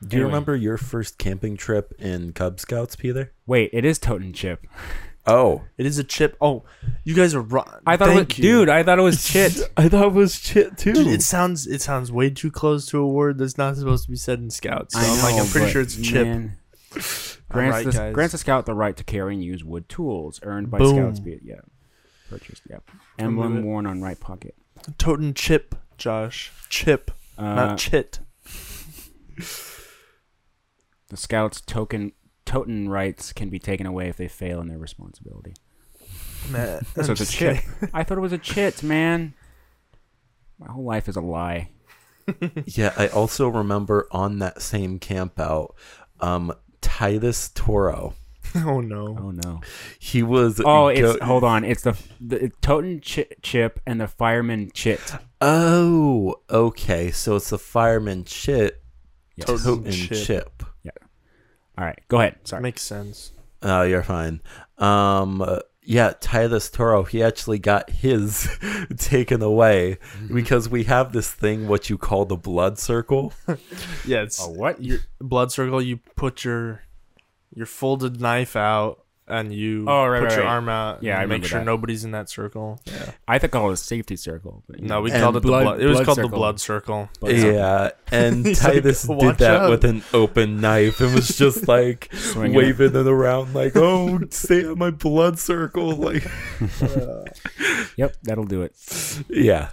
[0.06, 3.32] Do you remember your first camping trip in Cub Scouts, Peter?
[3.46, 4.66] Wait, it is totem chip.
[5.26, 5.62] Oh.
[5.76, 6.36] It is a chip.
[6.40, 6.64] Oh,
[7.02, 7.66] you guys are wrong.
[7.86, 8.42] I thought Thank it was, you.
[8.60, 8.68] dude.
[8.68, 9.58] I thought it was chit.
[9.76, 10.92] I thought it was chit too.
[10.92, 14.10] Dude, it sounds it sounds way too close to a word that's not supposed to
[14.10, 14.94] be said in Scouts.
[14.94, 16.26] So I I'm like, I'm pretty sure it's chip.
[16.26, 16.56] man,
[17.50, 20.70] grants, right, the, grants the scout the right to carry and use wood tools earned
[20.70, 20.94] by Boom.
[20.96, 21.20] scouts.
[21.20, 21.60] Be it yeah,
[22.28, 22.62] purchased.
[22.68, 22.90] Yep.
[23.18, 23.66] Emblem Remove it.
[23.66, 24.54] worn on right pocket.
[24.98, 26.52] Totem chip, Josh.
[26.68, 28.20] Chip, Uh, not chit.
[31.08, 32.12] the scouts token
[32.44, 35.54] totem rights can be taken away if they fail in their responsibility.
[36.50, 37.58] Man, So it's a just chip.
[37.92, 39.34] I thought it was a chit, man.
[40.58, 41.70] My whole life is a lie.
[42.66, 45.76] Yeah, I also remember on that same camp out,
[46.20, 48.14] um, Titus Toro.
[48.64, 49.16] Oh no.
[49.20, 49.60] Oh no.
[49.98, 51.64] He was Oh, it's go- hold on.
[51.64, 55.00] It's the the totem chi- chip and the fireman chit.
[55.40, 57.10] Oh, okay.
[57.10, 58.82] So it's the fireman chit,
[59.36, 59.46] Yes.
[59.46, 60.62] Totem totem chip.
[60.82, 60.90] Yeah.
[61.78, 62.36] All right, go ahead.
[62.44, 62.62] Sorry.
[62.62, 63.32] Makes sense.
[63.62, 64.40] Oh, you're fine.
[64.78, 67.04] Um, uh, yeah, Titus Toro.
[67.04, 68.48] He actually got his
[68.96, 70.34] taken away Mm-hmm.
[70.34, 73.32] because we have this thing what you call the blood circle.
[74.06, 74.82] Yeah, it's Oh, what?
[74.82, 75.80] your blood circle.
[75.82, 76.80] You put your
[77.56, 80.50] your folded knife out and you Oh, right, put right, your right.
[80.52, 81.02] arm out.
[81.02, 81.64] Yeah, and I make sure that.
[81.64, 82.80] nobody's in that circle.
[82.84, 83.10] Yeah.
[83.26, 84.62] I think called it a safety circle.
[84.68, 85.80] But, No, we And called it blood- the blood.
[85.80, 87.08] It was blood called the blood circle.
[87.18, 87.52] Blood circle.
[87.52, 91.66] yeah, and He's like, Titus did that out." with an open knife and was just
[91.76, 96.22] like Swinging waving it around, like, "Oh, stay on my blood circle!" Like,
[97.96, 98.74] Yep, that'll do it.
[99.28, 99.70] yeah.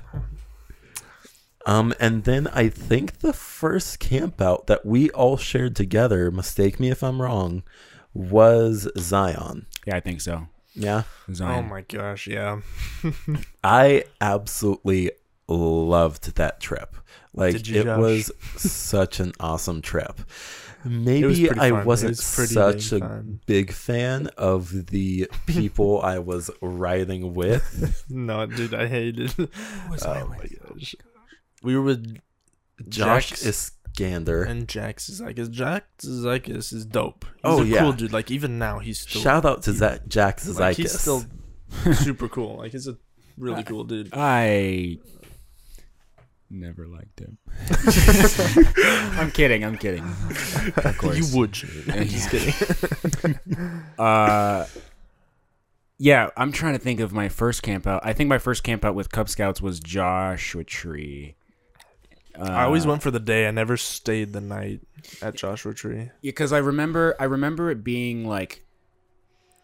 [1.66, 6.90] Um, and then I think the first campout that we all shared together, mistake me
[6.90, 7.64] if I'm wrong,
[8.14, 9.66] was Zion.
[9.86, 10.48] Yeah, I think so.
[10.74, 11.04] Yeah.
[11.34, 11.66] Zion.
[11.66, 12.62] Oh my gosh, yeah.
[13.64, 15.12] I absolutely
[15.48, 16.96] loved that trip.
[17.34, 18.00] Like Did you, it Josh?
[18.00, 20.20] was such an awesome trip.
[20.86, 23.40] It was Maybe I wasn't was such dang a fun.
[23.46, 28.04] big fan of the people I was riding with.
[28.10, 29.34] No, dude, I hated.
[29.90, 30.60] was oh I my with?
[30.76, 30.96] gosh.
[31.64, 32.20] We were with
[32.90, 34.44] Josh Jax Iskander.
[34.44, 35.50] and Jax Zykis.
[35.50, 37.26] Jax Zykis is dope.
[37.26, 37.80] He's Oh, a yeah.
[37.80, 38.12] cool dude.
[38.14, 40.60] Like even now, he's still Shout out to Zach Jack Zykis.
[40.60, 41.24] like, he's still
[41.94, 42.58] super cool.
[42.58, 42.98] Like he's a
[43.38, 44.10] really cool dude.
[44.14, 44.98] I
[46.50, 47.38] never liked him.
[49.18, 49.64] I'm kidding.
[49.66, 50.04] I'm kidding.
[50.04, 51.18] Of course.
[51.18, 51.56] You would.
[51.56, 51.84] Shane.
[51.90, 53.40] I'm just kidding.
[53.98, 54.66] Uh,
[56.00, 58.02] yeah, I'm trying to think of my first camp out.
[58.04, 61.36] I think my first camp out with Cub Scouts was Joshua Tree.
[62.38, 63.48] Uh, I always went for the day.
[63.48, 64.82] I never stayed the night
[65.22, 66.10] at Joshua Tree.
[66.22, 68.66] because I remember I remember it being like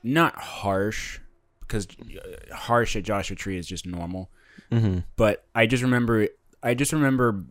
[0.03, 1.19] not harsh
[1.61, 4.29] because uh, harsh at Joshua Tree is just normal,
[4.71, 5.03] Mhm.
[5.15, 6.27] but I just remember
[6.61, 7.43] I just remember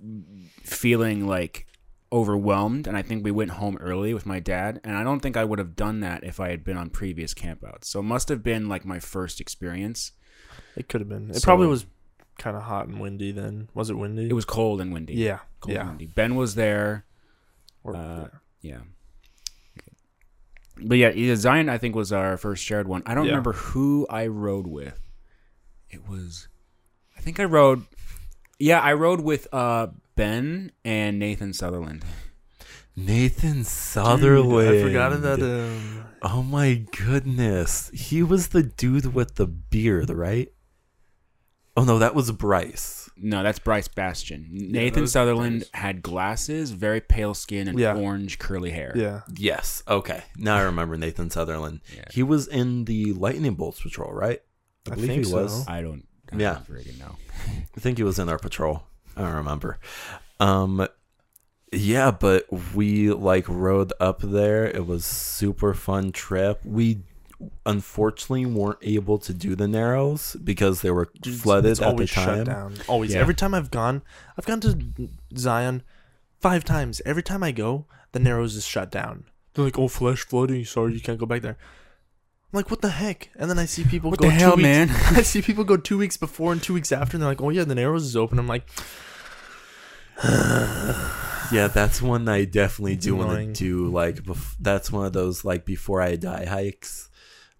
[0.63, 1.67] feeling like
[2.13, 5.37] overwhelmed and I think we went home early with my dad and I don't think
[5.37, 7.85] I would have done that if I had been on previous campouts.
[7.85, 10.13] So it must have been like my first experience.
[10.77, 11.31] It could have been.
[11.31, 11.85] It So- probably was
[12.39, 13.69] kind of hot and windy then.
[13.75, 14.29] Was it windy?
[14.29, 15.15] It was cold and windy.
[15.15, 15.41] Yeah.
[15.61, 15.81] Cold yeah.
[15.83, 16.07] and windy.
[16.07, 17.05] Ben was there.
[17.85, 18.29] Or- Uh,
[18.63, 18.81] Yeah.
[20.81, 23.03] But yeah, yeah, Zion I think was our first shared one.
[23.05, 23.31] I don't Yeah.
[23.33, 25.01] remember who I rode with.
[25.91, 26.49] It was
[27.17, 27.85] I think I rode
[28.61, 32.05] Yeah, I rode with uh Ben and Nathan Sutherland.
[32.97, 34.69] Nathan Dude, Sutherland.
[34.77, 35.41] I forgot that.
[35.41, 37.91] Um, Oh my goodness.
[37.95, 40.53] He was the dude with the beard, right?
[41.79, 43.09] Oh no, that was Bryce.
[43.17, 44.49] No, that's Bryce Bastion.
[44.51, 45.71] Nathan was Sutherland Bryce.
[45.75, 47.95] had glasses, very pale skin, and Yeah.
[47.95, 48.93] orange curly hair.
[48.97, 49.21] yeah.
[49.37, 49.83] Yes.
[49.89, 50.23] Okay.
[50.37, 51.81] Now I remember Nathan Sutherland.
[51.97, 52.05] Yeah.
[52.11, 54.41] He was in the Lightning Bolts patrol, right?
[54.91, 55.65] I think he was.
[55.65, 55.71] so.
[55.73, 56.07] I don't.
[56.33, 56.55] I Yeah.
[56.55, 57.17] don't friggin' know.
[57.77, 58.85] I think he was in our patrol.
[59.17, 59.79] I don't remember.
[60.41, 60.87] Um
[61.73, 64.65] yeah, but we like rode up there.
[64.67, 66.61] It was super fun trip.
[66.65, 67.01] We
[67.65, 72.07] unfortunately weren't able to do the narrows because they were Dude, flooded it's at the
[72.07, 72.39] time.
[72.39, 72.75] Shut down.
[72.89, 73.15] Always.
[73.15, 73.21] Yeah.
[73.21, 74.03] Every time I've gone,
[74.37, 74.79] I've gone to
[75.37, 75.83] Zion
[76.41, 77.01] five times.
[77.07, 79.25] Every time I go, the Narrows is shut down.
[79.55, 80.65] They're like, "Oh, flash flooding.
[80.65, 81.59] Sorry, you can't go back there."
[82.53, 84.57] I'm like, "What the heck?" And then I see people What go the hell, two
[84.57, 84.91] weeks, man?
[85.11, 87.51] I see people go two weeks before and two weeks after, and they're like, "Oh
[87.51, 88.69] yeah, the Narrows is open." I'm like,
[91.51, 93.89] Yeah, that's one I definitely do want to do.
[93.89, 97.08] Like, bef- that's one of those like before I die hikes.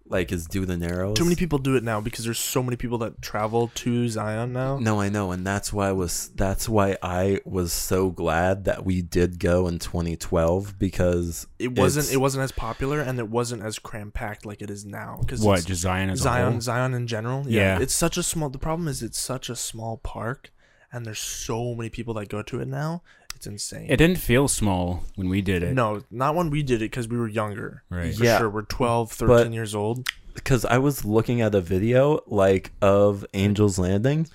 [0.09, 1.17] Like, is do the narrows.
[1.17, 4.51] too many people do it now because there's so many people that travel to Zion
[4.53, 4.79] now.
[4.79, 6.31] No, I know, and that's why I was.
[6.35, 12.11] That's why I was so glad that we did go in 2012 because It wasn't.
[12.11, 15.17] It wasn't as popular, and it wasn't as cram packed like it is now.
[15.21, 15.65] Because What?
[15.65, 16.61] Just Zion as a Zion, whole?
[16.61, 17.45] Zion in general.
[17.47, 17.77] Yeah.
[17.77, 17.83] Yeah.
[17.83, 20.51] It's such a small the problem is it's such a small park
[20.91, 23.01] and there's so many people that go to it now.
[23.35, 23.87] It's insane.
[23.89, 25.73] It didn't feel small when we did it.
[25.73, 27.83] no, not when we did it cuz we were younger.
[27.89, 28.13] Right.
[28.15, 28.39] For Yeah.
[28.39, 28.49] sure.
[28.49, 30.07] We're 12, 13 But- years old.
[30.33, 34.27] because I was looking at a video like of Angel's Landing.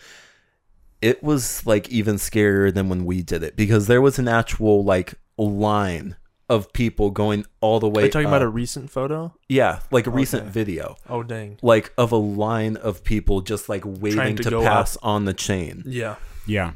[1.03, 4.85] It was like even scarier than when we did it because there was an actual
[4.85, 6.17] like line
[6.49, 8.03] of people going all the way.
[8.03, 8.07] Are way.
[8.07, 9.35] you talking about a recent photo?
[9.49, 11.59] yeah, like a oh, recent video, Oh dang.
[11.63, 15.33] like of a line of people just like waiting to to, go pass on the
[15.35, 16.17] chain, Yeah.
[16.47, 16.73] Yeah.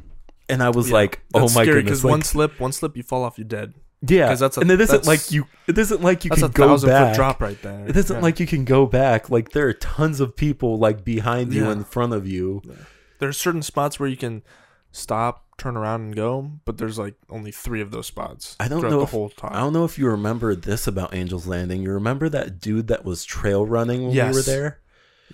[0.48, 0.94] and I was Yeah.
[0.94, 3.36] like, "Oh That's my scary goodness!" cuz Like, one slip, one slip you fall off,
[3.38, 3.74] you're dead.
[4.06, 5.46] yeah, 'cause that's a- and it isn't that's- like you.
[5.66, 7.08] It isn't like you That's a can go thousand back.
[7.08, 7.84] foot drop right there.
[7.86, 8.22] It isn't Yeah.
[8.22, 9.28] like you can go back.
[9.28, 11.72] Like there are tons of people like behind you Yeah.
[11.72, 12.62] in front of you.
[13.20, 14.42] there's certain spots where you can
[14.92, 18.54] stop, turn around and go, but there's like only 3 of those spots.
[18.60, 19.50] I don't know the if- whole time.
[19.52, 21.82] I don't know if you remember this about Angel's Landing.
[21.82, 24.78] You remember that dude that was trail running when we were there?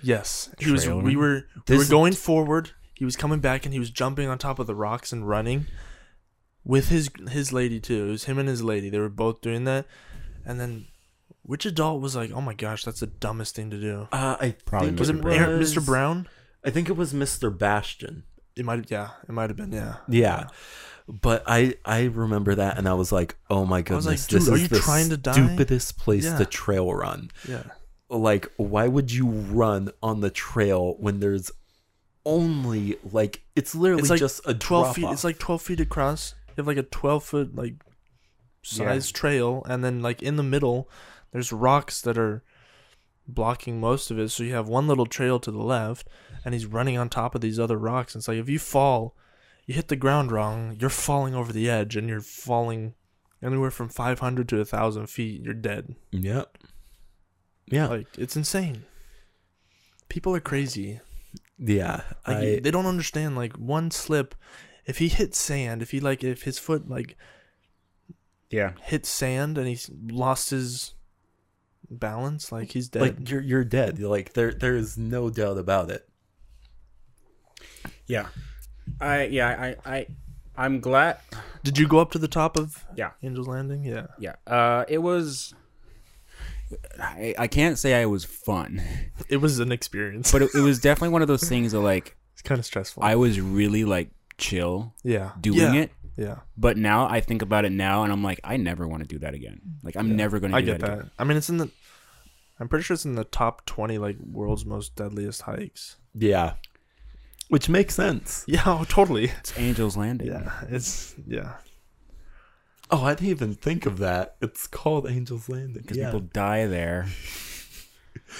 [0.01, 0.83] Yes, he was.
[0.83, 1.17] Trail We running?
[1.19, 1.43] were.
[1.69, 2.71] We were going forward.
[2.95, 5.67] He was coming back, and he was jumping on top of the rocks and running
[6.63, 8.07] with his his lady too.
[8.07, 8.89] It was him and his lady.
[8.89, 9.85] They were both doing that,
[10.45, 10.85] and then
[11.43, 14.55] which adult was like, "Oh my gosh, that's the dumbest thing to do." Uh, I
[14.65, 15.15] Probably think Was Mr.
[15.17, 15.39] it Brown.
[15.39, 15.85] Aaron- Mr.
[15.85, 16.27] Brown?
[16.63, 17.55] I think it was Mr.
[17.55, 18.23] Bastion.
[18.55, 18.89] It might.
[18.89, 19.71] Yeah, it might have been.
[19.71, 19.97] Yeah.
[20.09, 20.47] Yeah.
[21.07, 24.49] But I I remember that and I was like, oh my goodness, was like, this
[24.49, 25.33] are is you the trying to die?
[25.33, 26.37] stupidest place Yeah.
[26.39, 27.29] to trail run.
[27.47, 27.61] Yeah.
[28.09, 31.51] Like, why would you run on the trail when there's
[32.25, 35.05] only like it's literally It's like just a Twelve feet.
[35.05, 35.13] off.
[35.13, 36.33] It's like twelve feet across.
[36.49, 37.75] You have like a twelve foot like
[38.63, 40.89] size trail, and then like in the middle,
[41.31, 42.43] there's rocks that are
[43.27, 44.29] blocking most of it.
[44.29, 46.07] So you have one little trail to the left,
[46.43, 48.15] and he's running on top of these other rocks.
[48.15, 49.15] And it's like if you fall,
[49.65, 52.93] you hit the ground wrong, you're falling over the edge, and you're falling
[53.43, 55.41] anywhere from five hundred to a thousand feet.
[55.43, 55.95] You're dead.
[56.11, 56.57] Yep.
[57.67, 57.87] Yeah.
[57.87, 58.83] Like it's insane.
[60.09, 61.01] People are crazy.
[61.57, 63.35] Yeah, Like I, they don't understand.
[63.35, 64.35] Like one slip,
[64.85, 67.15] if he hits sand, if he like if his foot like
[68.49, 68.73] Yeah.
[68.83, 70.93] hits sand and he's lost his
[71.89, 73.01] balance, like he's dead.
[73.01, 73.97] like you're you're dead.
[73.97, 76.07] You're like there there is no doubt about it.
[78.05, 78.27] Yeah.
[78.99, 80.07] I yeah, I I
[80.57, 81.17] I'm glad
[81.63, 83.11] Did you go up to the top of Yeah.
[83.23, 83.83] Angel's Landing?
[83.83, 84.07] Yeah.
[84.19, 84.35] yeah.
[84.45, 85.53] Uh it was
[86.99, 88.81] I, I can't say I was fun,
[89.29, 90.31] It was an experience.
[90.31, 93.03] but it, it was definitely one of those things that like it's kind of stressful.
[93.03, 95.31] I was really like chill yeah.
[95.39, 95.73] doing yeah.
[95.73, 95.91] it.
[96.17, 96.35] Yeah.
[96.57, 99.19] But now I think about it now and I'm like, I never want to do
[99.19, 99.59] that again.
[99.83, 100.15] Like I'm Yeah.
[100.15, 100.93] never gonna do I get that, that.
[100.99, 101.11] again.
[101.19, 101.69] I mean, it's in the.
[102.59, 105.97] I'm pretty sure it's in the top twenty like world's most deadliest hikes.
[106.13, 106.53] Yeah,
[107.49, 108.45] which makes sense.
[108.47, 109.25] Yeah, oh, totally.
[109.25, 110.27] It's Angel's Landing.
[110.27, 111.55] Yeah, it's yeah.
[112.91, 114.35] Oh, I didn't even think of that.
[114.41, 115.81] It's called Angel's Landing.
[115.81, 116.05] Because Yeah.
[116.11, 117.07] people die there.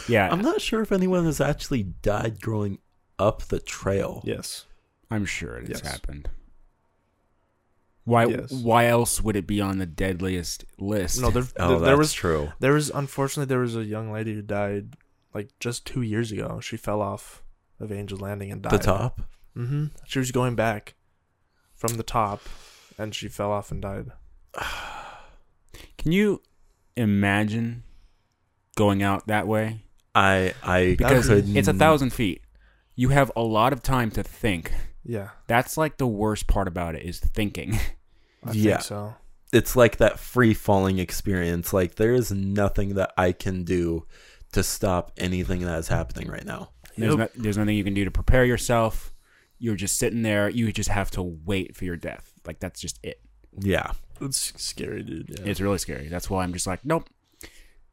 [0.10, 2.80] Yeah, I'm not sure if anyone has actually died growing
[3.20, 4.22] up the trail.
[4.26, 4.66] Yes.
[5.12, 5.91] I'm sure it has Yes.
[5.91, 6.30] happened.
[8.04, 8.26] Why?
[8.26, 8.52] Yes.
[8.52, 11.22] Why else would it be on the deadliest list?
[11.22, 12.52] No, there, Oh, there, that's there was true.
[12.60, 14.96] there was unfortunately there was a young lady who died
[15.34, 16.60] like just two years ago.
[16.60, 17.43] She fell off
[17.80, 18.74] of Angel's Landing and died.
[18.74, 19.22] The top.
[19.56, 19.86] Mm-hmm.
[20.06, 20.96] She was going back
[21.74, 22.41] from the top,
[22.98, 24.12] and she fell off and died.
[25.97, 26.41] Can you
[26.95, 27.84] imagine
[28.76, 29.82] going out that way?
[30.14, 32.41] I I Because couldn't- it's a thousand feet.
[32.95, 34.72] You have a lot of time to think.
[35.08, 37.76] Yeah, That's like the worst part about it is thinking.
[38.43, 38.74] I Yeah.
[38.78, 39.16] think so.
[39.53, 41.74] It's like that free falling experience.
[41.74, 44.06] Like there is nothing that I can do
[44.53, 46.72] to stop anything that is happening right now.
[46.97, 47.36] There's, Yep.
[47.36, 49.14] no, there's nothing you can do to prepare yourself.
[49.60, 50.49] You're just sitting there.
[50.49, 52.32] You just have to wait for your death.
[52.45, 53.22] Like that's just it.
[53.60, 53.91] Yeah.
[54.22, 55.30] It's scary, dude.
[55.30, 55.45] Yeah.
[55.45, 56.07] It's really scary.
[56.07, 57.09] That's why I'm just like, nope.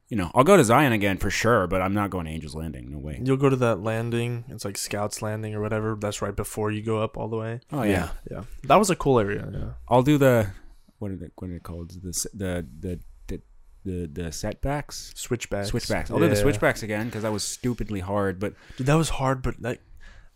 [0.08, 2.54] You know, I'll go to Zion again for sure, but I'm not going to Angel's
[2.54, 2.90] Landing.
[2.92, 3.18] No way.
[3.24, 4.44] You'll go to that landing.
[4.48, 5.96] It's like Scouts Landing or whatever.
[5.98, 7.60] That's right before you go up all the way.
[7.72, 8.10] Oh yeah.
[8.30, 9.48] Yeah, that was a cool area.
[9.50, 9.70] Yeah.
[9.88, 10.50] I'll do the
[10.98, 11.90] what are it what are it called?
[12.02, 13.40] The the the the
[13.84, 15.12] the, the setbacks.
[15.16, 15.68] Switchbacks.
[15.68, 16.10] Switchbacks.
[16.10, 19.42] I'll do the switchbacks again because that was stupidly hard, but Dude, that was hard,
[19.42, 19.80] but like,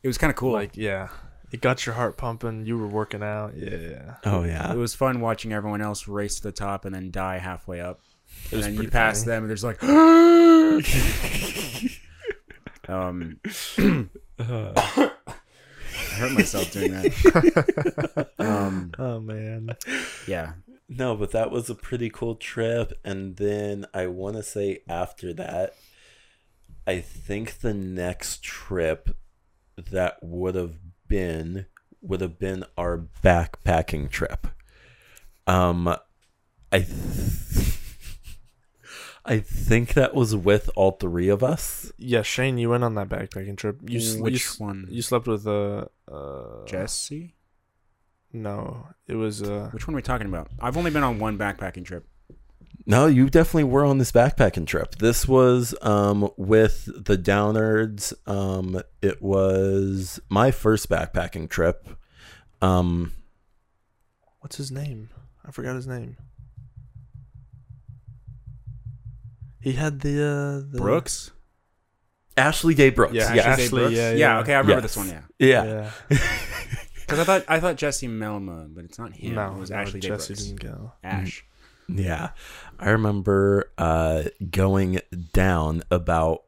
[0.02, 0.52] it was kind of cool.
[0.52, 1.08] like, yeah,
[1.52, 2.66] it got your heart pumping.
[2.66, 3.56] You were working out.
[3.56, 4.16] Yeah.
[4.24, 4.72] Oh yeah.
[4.72, 8.00] it was fun watching everyone else race to the top and then die halfway up.
[8.46, 9.30] It And then you pretty pass funny.
[9.32, 9.82] them and there's like
[12.88, 13.40] um
[14.38, 15.10] I
[16.18, 18.28] hurt myself doing that.
[18.38, 19.70] um Oh man.
[20.26, 20.52] yeah.
[20.88, 22.92] No, but that was a pretty cool trip.
[23.04, 25.74] And then I want to say after that,
[26.86, 29.16] I think the next trip
[29.90, 30.76] that would have
[31.08, 31.66] been
[32.00, 34.46] would have been our backpacking trip.
[35.46, 35.88] Um,
[36.72, 36.88] I th-
[39.24, 41.90] I think that was with all three of us.
[41.98, 43.80] Yeah, Shane, you went on that backpacking trip.
[43.88, 44.86] You s- you Which s- one?
[44.88, 47.34] You slept with uh, uh Jesse?
[48.32, 49.70] No, it was uh.
[49.72, 50.48] Which one are we talking about?
[50.60, 52.06] I've only been on one backpacking trip.
[52.88, 54.94] No, you definitely were on this backpacking trip.
[54.96, 58.12] This was um with the Downards.
[58.28, 61.88] Um it was my first backpacking trip.
[62.62, 63.12] Um
[64.40, 65.10] What's his name?
[65.44, 66.16] I forgot his name.
[69.60, 71.32] He had the uh the Brooks?
[72.36, 73.14] Ashley Day Brooks.
[73.14, 73.42] Yeah, Yeah.
[73.42, 73.94] Ashley- Brooks?
[73.94, 74.16] yeah, yeah.
[74.16, 74.38] yeah.
[74.40, 74.94] okay, I remember Yes.
[74.94, 75.22] this one, yeah.
[75.38, 75.90] Yeah.
[76.10, 76.18] Yeah.
[77.06, 79.36] Because I thought I thought Jesse Melma, but it's not him.
[79.36, 80.44] No, it was no, Ashley Day Jesse Brooks.
[80.44, 80.92] didn't go.
[81.04, 81.44] Ash.
[81.88, 82.30] Yeah.
[82.78, 85.00] I remember uh going
[85.32, 86.42] down about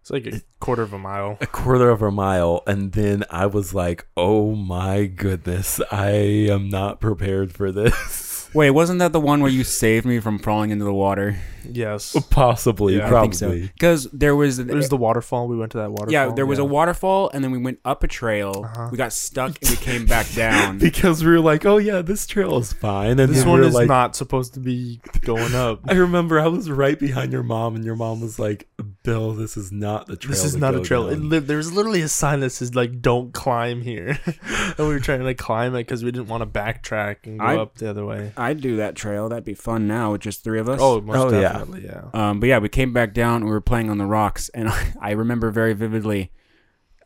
[0.00, 1.38] It's like a quarter of a mile.
[1.40, 6.10] a quarter of a mile and then I was like, "Oh my goodness, I
[6.50, 10.38] am not prepared for this." Wait, wasn't that the one where you saved me from
[10.38, 11.38] falling into the water?
[11.64, 12.14] Yes.
[12.30, 13.62] Possibly, Yeah, I probably.
[13.62, 15.48] Because there was, It was the waterfall.
[15.48, 16.12] We went to that waterfall.
[16.12, 18.62] yeah, there was a waterfall, and then we went up a trail.
[18.64, 18.88] Uh-huh.
[18.90, 20.78] We got stuck, and we came back down.
[20.78, 23.62] because we were like, "Oh yeah, this trail is fine," and This then one we
[23.62, 25.80] were is like, not supposed to be going up.
[25.88, 28.68] I remember I was right behind your mom, and your mom was like,
[29.02, 30.30] "Bill, this is not the trail.
[30.30, 31.08] This is to not a trail.
[31.08, 34.84] It down." li- there's literally a sign that says like "Don't climb here," and we
[34.86, 37.76] were trying to climb it because we didn't want to backtrack and go I- up
[37.76, 38.32] the other way.
[38.36, 39.28] I'd do that trail.
[39.28, 40.78] That'd be fun now with just three of us.
[40.82, 41.52] Oh, most Oh, yeah.
[41.52, 42.04] definitely, yeah.
[42.14, 43.44] Um, but yeah, we came back down.
[43.44, 44.68] We were playing on the rocks, and
[45.00, 46.30] I remember very vividly.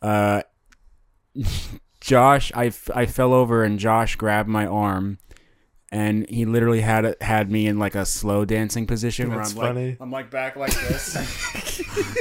[0.02, 0.42] Uh,
[2.00, 5.18] Josh, I, f- I fell over, and Josh grabbed my arm,
[5.92, 9.90] and he literally had had me in like a slow dancing position where I'm funny.
[9.90, 11.16] like I'm like back like this.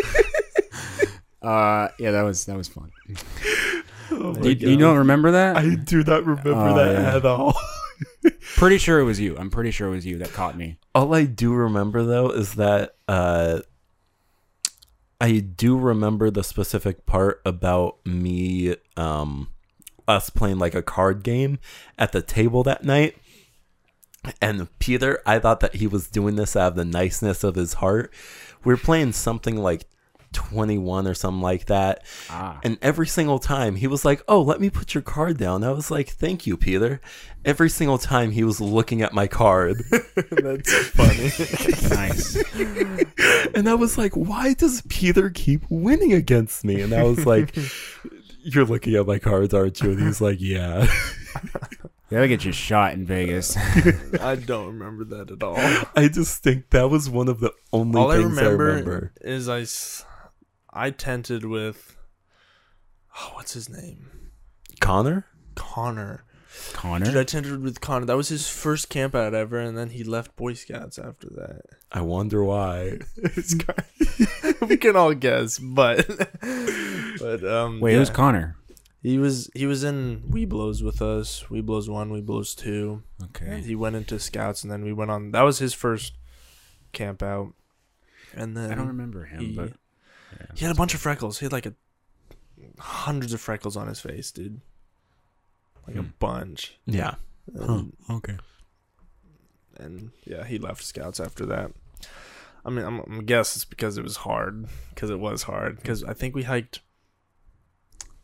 [1.41, 2.91] uh, yeah, that was that was fun.
[4.11, 5.57] Oh my You, you don't remember that?
[5.57, 7.16] I do not remember Oh, that yeah.
[7.18, 7.55] at all.
[8.55, 9.38] pretty sure it was you.
[9.38, 10.78] I'm pretty sure it was you that caught me.
[10.93, 13.59] All I do remember though is that uh,
[15.20, 19.49] I do remember the specific part about me, um,
[20.07, 21.57] us playing like a card game
[21.97, 23.18] at the table that night.
[24.41, 27.76] And Peter, I thought that he was doing this out of the niceness of his
[27.76, 28.13] heart.
[28.63, 29.86] We were playing something like
[30.34, 32.03] 21 or something like that.
[32.30, 32.59] Ah.
[32.63, 35.63] And every single time he was like, Oh, let me put your card down.
[35.63, 36.99] I was like, Thank you, Peter.
[37.45, 39.84] Every single time he was looking at my card.
[40.32, 41.30] That's funny.
[41.95, 42.36] nice.
[43.55, 46.82] And I was like, why does Peter keep winning against me?
[46.82, 47.55] And I was like,
[48.43, 49.91] you're looking at my cards, aren't you?
[49.91, 50.88] And he's like, yeah.
[52.10, 53.58] You gotta get you shot in Vegas.
[54.22, 55.56] I don't remember that at all.
[55.95, 59.14] I just think that was one of the only all things I remember, remember.
[59.22, 60.06] is
[60.72, 61.97] I tented with,
[63.18, 64.32] oh, what's his name?
[64.80, 65.26] Connor?
[65.56, 66.26] Connor.
[66.74, 67.06] Connor.
[67.06, 68.06] Dude, I tented with Connor.
[68.06, 71.62] That was his first camp out ever, and then he left Boy Scouts after that.
[71.91, 72.99] I wonder why.
[73.18, 73.84] It's kind
[74.70, 76.08] we can all guess, but
[77.20, 77.80] but um.
[77.80, 77.97] Wait, yeah.
[77.97, 78.58] who's Connor?
[79.06, 81.43] He was he was in Webelos with us.
[81.49, 83.03] Webelos one, Webelos two.
[83.20, 83.62] And Okay.
[83.62, 85.30] he went into Scouts, and then we went on.
[85.30, 86.14] That was his first
[86.91, 87.53] camp out.
[88.34, 89.74] And then I don't remember him, he, but
[90.56, 91.38] he had a bunch of freckles.
[91.38, 91.74] He had like a
[92.80, 94.60] hundreds of freckles on his face, dude.
[95.86, 96.08] Like a Hmm.
[96.18, 96.80] bunch.
[96.88, 97.16] Yeah.
[97.53, 98.38] And, okay.
[99.78, 101.72] and yeah, he left Scouts after that.
[102.66, 104.66] I mean, I'm, I'm guess it's because it was hard.
[104.95, 105.76] Because it was hard.
[105.76, 106.80] Because I think we hiked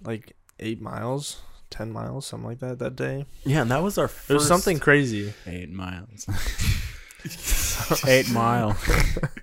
[0.04, 3.26] like eight miles, ten miles, something like that that day.
[3.44, 4.30] Yeah, and that was our first.
[4.30, 5.34] It was something crazy.
[5.48, 6.26] Eight miles.
[8.08, 8.76] Eight mile.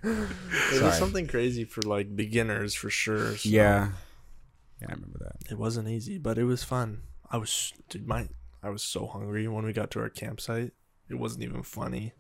[0.03, 3.37] It was something crazy for like beginners for sure.
[3.37, 3.91] so Yeah.
[4.81, 5.51] Yeah, I remember that.
[5.51, 7.03] it wasn't easy, but it was fun.
[7.31, 8.29] I was, dude, my,
[8.63, 10.73] I was so hungry when we got to our campsite.
[11.09, 12.13] It wasn't even funny.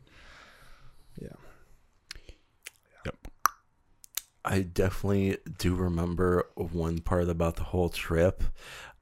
[1.20, 1.28] Yeah.
[4.48, 8.42] I definitely do remember one part about the whole trip.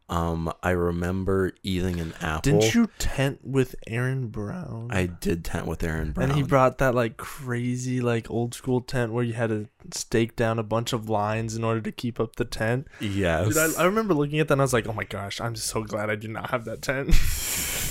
[0.08, 2.60] Um, I remember eating an apple.
[2.60, 4.88] Didn't you tent with Aaron Brown?
[4.90, 6.30] I did tent with Aaron Brown.
[6.30, 10.36] And he brought that like crazy like old school tent where you had to stake
[10.36, 12.86] down a bunch of lines in order to keep up the tent.
[13.00, 13.48] Yes.
[13.48, 15.56] Dude, I, I remember looking at that and I was like, oh my gosh, I'm
[15.56, 17.12] so glad I do not have that tent.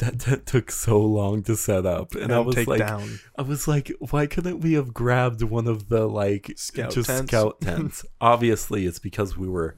[0.00, 3.20] that tent took so long to set up, and, I was like, down.
[3.38, 7.30] I was like, why couldn't we have grabbed one of the like Scout just tents?
[7.30, 8.04] scout tents?
[8.20, 9.76] Obviously, it's because we were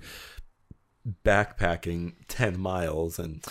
[1.25, 3.43] backpacking ten miles, and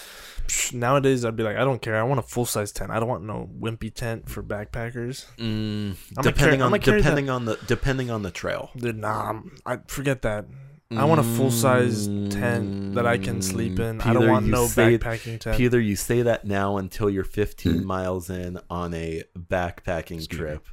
[0.48, 1.98] Psh, Nowadays, I'd be like, I don't care.
[2.00, 2.92] I want a full size tent.
[2.92, 5.26] I don't want no wimpy tent for backpackers.
[5.38, 8.70] mm, depending carry- on depending on the depending on the trail.
[8.76, 10.46] Dude, nah, I'm- I forget that.
[10.94, 14.02] I want a full size tent that I can sleep in.
[14.02, 15.58] I don't Mm, want no say- backpacking tent.
[15.58, 20.38] Peter, you say that now until you're 15 miles in on a backpacking Excuse me.
[20.38, 20.68] trip,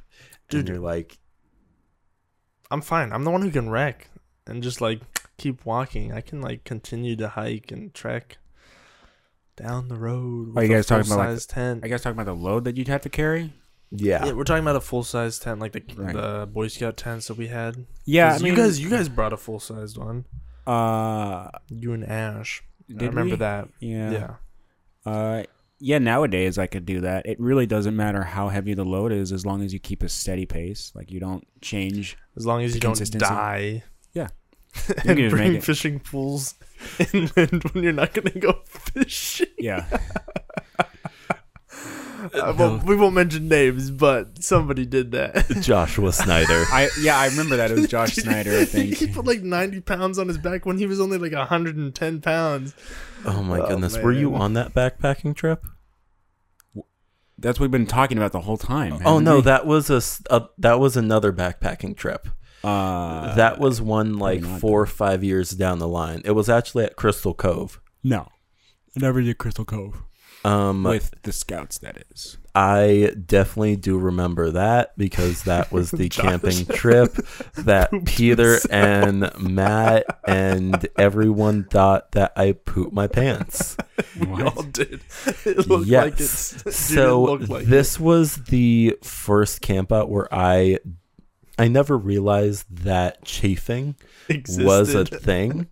[0.49, 0.59] Dude.
[0.61, 1.17] and you're like,
[2.69, 3.13] I'm fine.
[3.13, 4.09] I'm the one who can wreck
[4.45, 5.01] and just like
[5.37, 6.11] keep walking.
[6.11, 8.37] I can like continue to hike and trek
[9.55, 10.57] down the road.
[10.57, 11.85] Are you with a guys talking about, like, full-size tent?
[11.85, 13.53] I guess talking about the load that you'd have to carry.
[13.91, 16.13] Yeah, yeah, we're talking about a full size tent, like the Right.
[16.13, 17.85] the Boy Scout tents that we had.
[18.05, 20.25] Yeah, I 'Cause mean, you guys, you guys brought a full sized one.
[20.67, 22.61] Uh, You and Ash.
[22.87, 23.37] did I remember we?
[23.39, 23.69] that.
[23.79, 24.11] Yeah.
[24.11, 24.35] Yeah.
[25.11, 25.43] Uh,
[25.79, 25.97] yeah.
[25.97, 27.25] Nowadays, I could do that.
[27.25, 30.09] It really doesn't matter how heavy the load is, as long as you keep a
[30.09, 30.91] steady pace.
[30.93, 32.17] Like you don't change.
[32.37, 33.83] As long as The you don't die.
[34.13, 34.27] Yeah.
[35.05, 36.53] and can bring fishing pools
[37.13, 39.47] inland when you're not gonna go fishing.
[39.57, 39.85] Yeah.
[42.33, 45.47] Uh, well, we won't mention names, but somebody did that.
[45.61, 46.65] Joshua Snyder.
[46.71, 47.71] I yeah, I remember that.
[47.71, 48.95] It was Josh Snyder, I think.
[48.97, 52.73] he put like 90 pounds on his back when he was only like 110 pounds.
[53.25, 55.65] Oh my Oh, goodness, were you on that backpacking trip?
[57.37, 59.01] That's what we've been talking about the whole time.
[59.05, 59.41] Oh no, we?
[59.43, 62.27] that was a, s- a- that was another backpacking trip.
[62.65, 66.21] uh, that was one like four or five years down the line.
[66.25, 67.79] It was actually at Crystal Cove.
[68.03, 68.27] no.
[68.97, 70.01] I never did Crystal Cove
[70.49, 71.77] Um, with the scouts.
[71.79, 72.37] That is.
[72.55, 77.13] I definitely do remember that because that was the camping trip
[77.55, 78.71] that Peter himself.
[78.71, 83.77] and Matt and everyone thought that I pooped my pants.
[84.19, 84.57] We What?
[84.57, 85.01] all did.
[85.45, 86.03] It looked yes.
[86.05, 86.19] like
[86.67, 90.79] it so like this was the first camp out where I
[91.57, 93.95] I never realized that chafing
[94.27, 95.67] it was a thing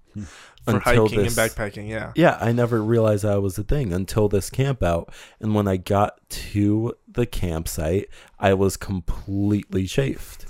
[0.72, 1.90] for until hiking this and backpacking.
[1.90, 2.12] Yeah.
[2.16, 5.12] yeah, I never realized that was a thing until this camp out.
[5.40, 8.10] And when I got to the campsite,
[8.40, 10.46] I was completely chafed.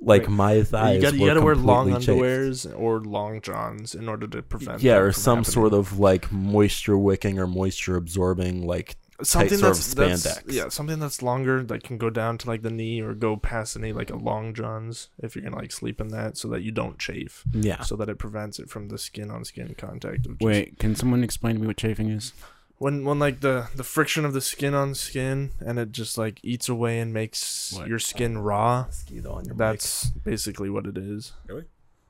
[0.00, 0.30] Like Right.
[0.30, 2.08] my thighs you got were to wear long chafed.
[2.08, 4.82] underwears or long johns in order to prevent.
[4.82, 5.52] Yeah, or some happening.
[5.52, 10.68] sort of like moisture wicking or moisture absorbing like something sort of that's, that's yeah
[10.68, 13.80] something that's longer that can go down to like the knee or go past the
[13.80, 16.70] knee like a long johns if you're gonna like sleep in that so that you
[16.70, 17.82] don't chafe Yeah.
[17.82, 20.94] so that it prevents it from the skin on skin contact of just- Wait, can
[20.94, 22.32] someone explain to me what chafing is?
[22.78, 26.40] when when like the the friction of the skin on skin and it just like
[26.42, 27.86] eats away and makes What?
[27.88, 31.64] your skin raw Mosquito on your that's basically what it is Really?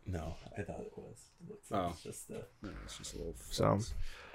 [0.06, 0.36] no.
[0.56, 1.18] I thought it was.
[1.44, 2.44] It looks like like it's it's just a.
[2.84, 3.34] it's just a little.
[3.50, 3.78] so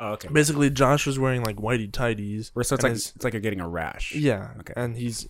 [0.01, 0.29] Oh, okay.
[0.31, 3.41] basically josh was wearing like whitey tighties Where so it's like his- it's like you're
[3.41, 4.15] getting a rash.
[4.15, 4.73] yeah Okay.
[4.77, 5.27] and he's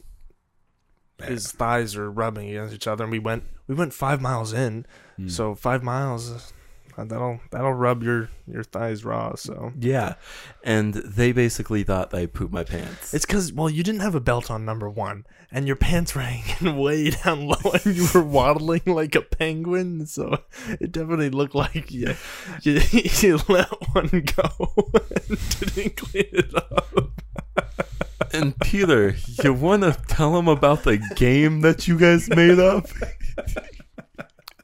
[1.23, 4.85] his thighs are rubbing against each other and we went we went five miles in
[5.17, 5.27] Hmm.
[5.27, 6.53] so five miles
[6.99, 10.15] Uh, that'll that'll rub your your thighs raw so Yeah,
[10.63, 13.13] and they basically thought I pooped my pants.
[13.13, 16.21] it's because well you didn't have a belt on number one and your pants were
[16.21, 21.55] hanging way down low and you were waddling like a penguin so it definitely looked
[21.55, 22.15] like you
[22.63, 24.49] you, you let one go
[25.27, 27.11] and didn't clean it up
[28.31, 32.85] and Peter, you want to tell them about the game that you guys made up?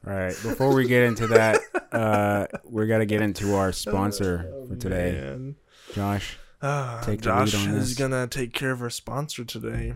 [0.06, 0.36] All right.
[0.42, 1.60] Before we get into that,
[1.92, 5.56] uh, we got to get into our sponsor for today, Man.
[5.94, 6.38] Josh.
[6.62, 7.98] Ah, Take the lead Josh on is this.
[7.98, 9.94] gonna take care of our sponsor today.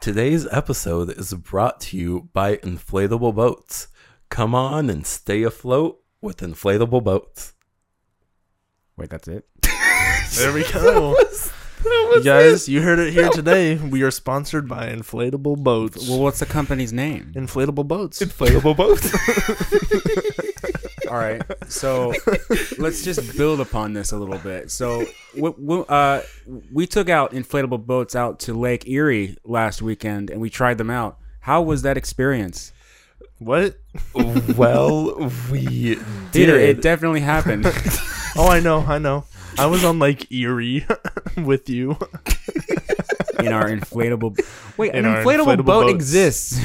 [0.00, 3.88] Today's episode is brought to you by Inflatable Boats.
[4.30, 7.52] Come on and stay afloat with inflatable boats.
[8.96, 9.46] Wait, that's it.
[10.36, 11.16] There we go.
[11.84, 13.76] You guys, you heard it here today.
[13.76, 16.08] We are sponsored by Inflatable Boats.
[16.08, 17.32] Well, what's the company's name?
[17.34, 18.20] Inflatable Boats.
[18.20, 19.10] Inflatable boats.
[21.10, 21.42] All right.
[21.68, 22.12] So
[22.78, 24.70] let's just build upon this a little bit.
[24.70, 25.06] So
[25.36, 26.22] we, we, uh,
[26.72, 30.90] we took out inflatable boats out to Lake Erie last weekend, and we tried them
[30.90, 31.18] out.
[31.40, 32.72] How was that experience?
[33.38, 33.78] What?
[34.56, 35.96] well, we
[36.32, 36.78] Peter, did.
[36.78, 37.66] it definitely happened.
[38.36, 39.24] Oh, I know, I know.
[39.58, 40.86] I was on Lake Erie
[41.36, 41.90] with you.
[43.38, 44.38] in our inflatable.
[44.78, 45.92] Wait, In an our inflatable, inflatable boat boats.
[45.94, 46.60] exists.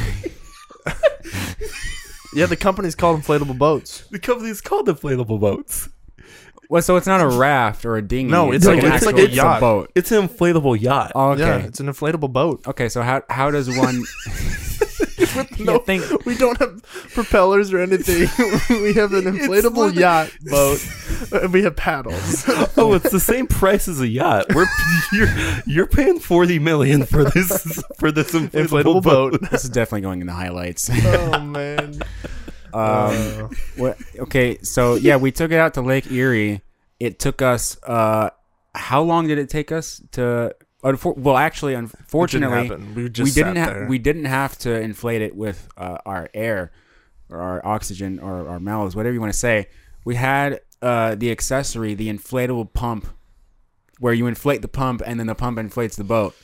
[2.33, 4.03] Yeah, the company's called Inflatable Boats.
[4.11, 5.87] the company's called Inflatable Boats.
[6.69, 8.29] Well, so it's not a raft or a dinghy.
[8.31, 9.59] No, it's like- an it's like actual- a yacht.
[9.61, 9.91] boat.
[9.95, 11.11] It's an inflatable yacht.
[11.15, 11.41] Oh, okay.
[11.41, 12.67] Yeah, it's an inflatable boat.
[12.67, 14.03] Okay, so how how does one?
[15.59, 16.81] No, You think we don't have
[17.13, 18.21] propellers or anything.
[18.81, 20.85] we have an inflatable literally- yacht boat.
[21.31, 22.45] And we have paddles.
[22.77, 24.45] oh, it's the same price as a yacht.
[24.53, 24.67] We're
[25.11, 25.27] you're,
[25.65, 29.41] you're paying forty million for this for this inflatable, inflatable boat.
[29.41, 29.49] boat.
[29.51, 30.89] this is definitely going in the highlights.
[30.91, 32.01] oh man.
[32.73, 36.61] Um, Uh, what, okay, so yeah, we took it out to Lake Erie.
[36.99, 37.77] It took us.
[37.83, 38.29] Uh,
[38.73, 40.53] how long did it take us to?
[40.85, 42.77] Unfor- well, actually, it didn't unfortunately.
[42.93, 46.71] We just we didn't have we didn't have to inflate it with uh, our air
[47.29, 49.67] or our oxygen or our mouths, whatever you want to say.
[50.03, 53.07] We had uh, the accessory, the inflatable pump,
[53.99, 56.35] where you inflate the pump and then the pump inflates the boat.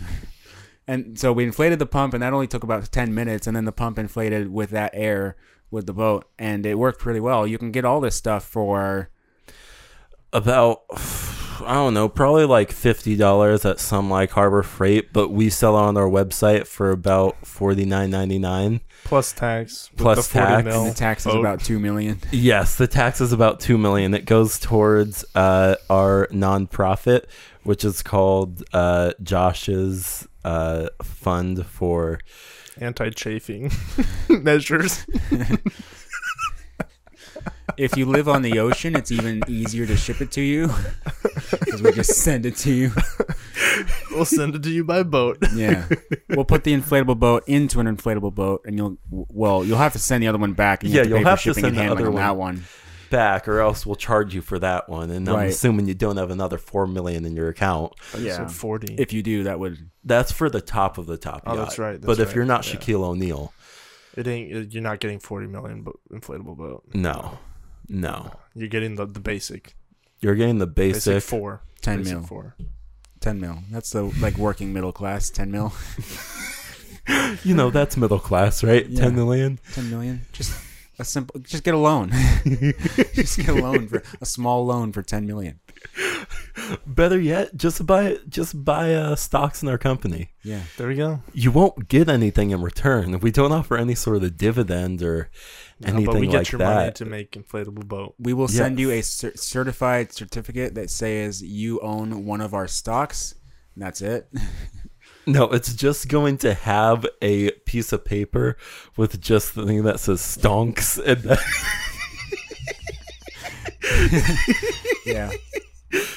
[0.87, 3.45] And so we inflated the pump, and that only took about ten minutes.
[3.45, 5.35] And then the pump inflated with that air
[5.69, 7.45] with the boat, and it worked pretty well.
[7.45, 9.09] You can get all this stuff for
[10.33, 10.81] About
[11.65, 15.77] I don't know, probably like fifty dollars at some like Harbor Freight, but we sell
[15.77, 18.81] it on our website for about forty nine ninety nine.
[19.03, 19.89] plus tax.
[19.97, 20.75] Plus the tax.
[20.75, 21.39] and the tax is boat.
[21.39, 22.19] about two million.
[22.31, 24.13] Yes, the tax is about two million.
[24.13, 27.25] It goes towards uh, our nonprofit,
[27.63, 32.19] which is called uh, Josh's uh, fund for.
[32.79, 33.71] anti-chafing
[34.29, 35.05] measures.
[37.81, 40.67] If you live on the ocean, it's even easier to ship it to you
[41.59, 42.91] because we just send it to you.
[44.11, 45.37] we'll send it to you by boat.
[45.55, 45.87] Yeah,
[46.29, 49.99] we'll put the inflatable boat into an inflatable boat, and you'll well, you'll have to
[49.99, 50.83] send the other one back.
[50.83, 52.15] And you Yeah, have to you'll pay have to shipping and send the other on
[52.15, 52.63] that one.
[53.09, 55.09] back, or else we'll charge you for that one.
[55.09, 55.49] And I'm Right.
[55.49, 57.93] assuming you don't have another four million in your account.
[58.17, 58.37] Yeah.
[58.37, 58.95] So 40.
[58.99, 61.43] If you do, that would That's for the top of the top.
[61.47, 61.65] Oh, yacht.
[61.65, 62.79] that's right, but if right, you're not yeah.
[62.79, 63.53] Shaquille O'Neal,
[64.15, 66.83] it ain't you're not getting 40 million inflatable boat.
[66.93, 67.39] no,
[67.87, 69.75] no, You're getting the, the basic.
[70.19, 71.29] you're getting the Basic, basic.
[71.29, 71.61] 4.
[71.81, 72.23] 10 basic mil.
[72.27, 72.55] 4.
[73.19, 73.57] 10 mil.
[73.71, 75.29] That's the like working middle class.
[75.29, 75.73] 10 mil.
[77.43, 78.85] you know, that's middle class, right?
[78.87, 79.01] Yeah.
[79.01, 79.59] Ten million.
[79.73, 80.21] 10 million.
[80.33, 80.53] Just
[80.99, 81.39] a simple.
[81.41, 82.11] Just get a loan.
[83.13, 85.59] just get a loan for a small loan for 10 million.
[86.85, 90.29] Better yet, just buy just buy uh, stocks in our company.
[90.43, 90.61] Yeah.
[90.77, 91.21] There we go.
[91.33, 93.19] You won't get anything in return.
[93.19, 95.29] We don't offer any sort of dividend or
[95.81, 98.15] No, anything but we get like your money to make inflatable boat.
[98.19, 102.67] We will send you a cer- certified certificate that says you own one of our
[102.67, 103.35] stocks.
[103.75, 104.27] And that's it.
[105.27, 108.57] No, it's just going to have a piece of paper
[108.97, 111.39] with just the thing that says stonks and that,
[115.05, 115.31] Yeah.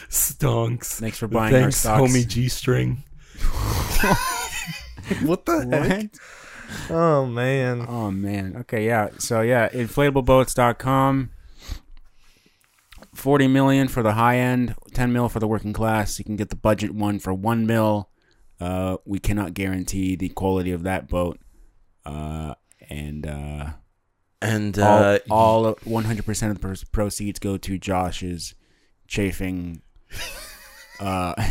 [0.09, 0.99] Stonks.
[0.99, 2.01] Thanks for buying our Thanks, stocks.
[2.01, 3.03] homie G string.
[5.23, 6.11] what the heck?
[6.89, 6.91] What?
[6.97, 7.85] Oh man.
[7.89, 8.57] Oh man.
[8.61, 9.09] Okay, yeah.
[9.19, 11.31] So yeah, inflatableBoats.com.
[13.15, 16.19] 40 million for the high end, 10 mil for the working class.
[16.19, 18.09] You can get the budget one for 1 mil.
[18.61, 21.39] Uh, we cannot guarantee the quality of that boat.
[22.05, 22.55] Uh,
[22.91, 23.71] and uh,
[24.43, 28.55] And all, uh, all of- 100% of the proceeds go to Josh's
[29.07, 29.83] chafing
[31.01, 31.35] uh,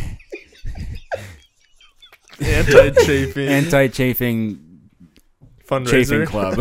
[2.41, 4.72] Anti-chafing anti-chafing
[5.67, 5.89] fundraiser.
[5.91, 6.59] chafing club.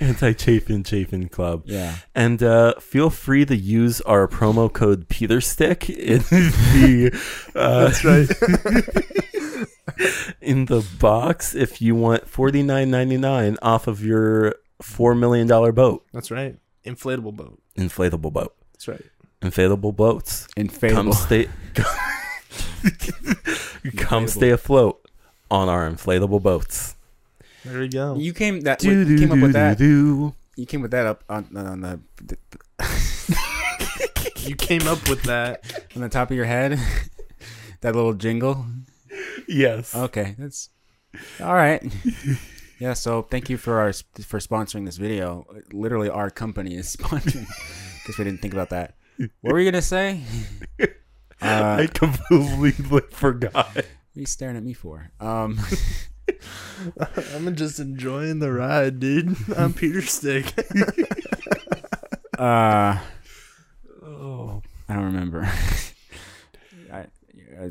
[0.00, 1.62] anti chafin chafin club.
[1.66, 1.96] yeah.
[2.14, 7.10] And uh, feel free to use our promo code PeterStick in the
[7.54, 8.28] uh, That's right.
[10.40, 15.46] in the box if you want forty nine ninety nine off of your four million
[15.46, 16.56] dollar boat, That's right.
[16.84, 17.60] Inflatable boat.
[17.78, 19.04] inflatable boat, That's right.
[19.40, 20.46] inflatable boats.
[20.56, 21.14] Come Inflatable.
[21.14, 21.48] stay,
[23.96, 25.06] come stay afloat
[25.50, 26.96] on our inflatable boats.
[27.64, 28.16] There we go.
[28.16, 29.78] You came that Do, you do, came up with do, that.
[29.78, 30.34] do.
[30.56, 32.36] You came with that up on on the, the
[34.48, 35.84] You came up with that.
[35.96, 36.78] on the top of your head.
[37.80, 38.66] that little jingle.
[39.48, 39.94] Yes.
[39.94, 40.70] Okay, that's
[41.40, 41.82] all right.
[42.78, 45.46] Yeah, so thank you for our for sponsoring this video.
[45.72, 47.46] Literally, our company is sponsoring
[48.02, 48.96] because we didn't think about that.
[49.40, 50.22] What were you gonna say?
[50.80, 50.86] Uh,
[51.80, 53.52] I completely forgot.
[53.74, 53.84] what are
[54.14, 55.10] you staring at me for?
[55.20, 55.60] Um,
[57.34, 59.36] I'm just enjoying the ride, dude.
[59.56, 60.52] I'm Peter Stick.
[62.38, 62.98] uh,
[64.04, 64.62] Oh.
[64.88, 65.48] I don't remember.
[66.92, 67.06] I,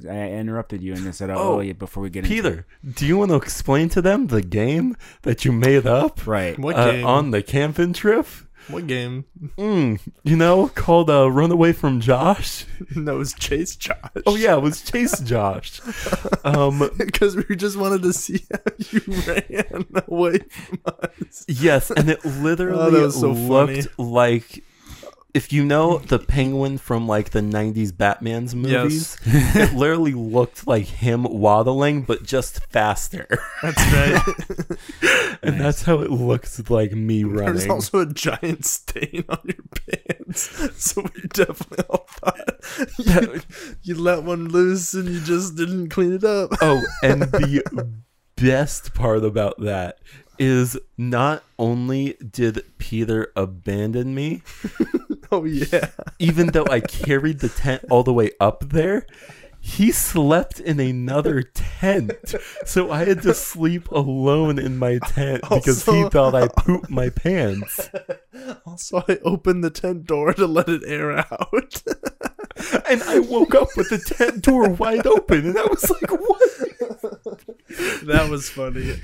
[0.09, 3.05] I interrupted you and I said, "Oh, Oh, yeah." Before we get into Peter, do
[3.05, 6.57] you want to explain to them the game that you made up right?
[6.57, 7.05] What uh, game?
[7.05, 8.25] on the camping trip?
[8.71, 9.25] What game?
[9.57, 12.65] Mm, you know, called uh, "Run Away from Josh."
[12.95, 13.97] No, it was Chase Josh.
[14.25, 15.79] Oh yeah, it was Chase Josh.
[16.43, 18.59] Um, Because we just wanted to see how
[18.89, 21.45] you ran away from us.
[21.47, 24.09] yes, and it literally Oh, so looked funny.
[24.09, 24.63] like.
[25.33, 30.85] If you know the penguin from like the '90s Batman's movies, it literally looked like
[30.85, 33.27] him waddling, but just faster.
[33.61, 35.37] That's right.
[35.41, 37.55] and that's how it looks like me running.
[37.55, 40.67] There's also a giant stain on your pants.
[40.81, 42.63] So we definitely all thought
[42.97, 43.41] you,
[43.83, 46.51] you let one loose and you just didn't clean it up.
[46.61, 47.91] Oh, and the
[48.37, 49.99] best part about that
[50.39, 54.41] is not only did Peter abandon me,
[55.33, 55.91] Oh, yeah.
[56.19, 59.05] even though I carried the tent all the way up there,
[59.61, 62.35] he slept in another tent.
[62.65, 67.09] So I had to sleep alone in my tent because he thought I pooped my
[67.09, 67.89] pants.
[68.65, 71.83] Also, I opened the tent door to let it air out.
[72.89, 76.41] And I woke up with the tent door wide open and I was like, what?
[78.05, 78.99] that was funny.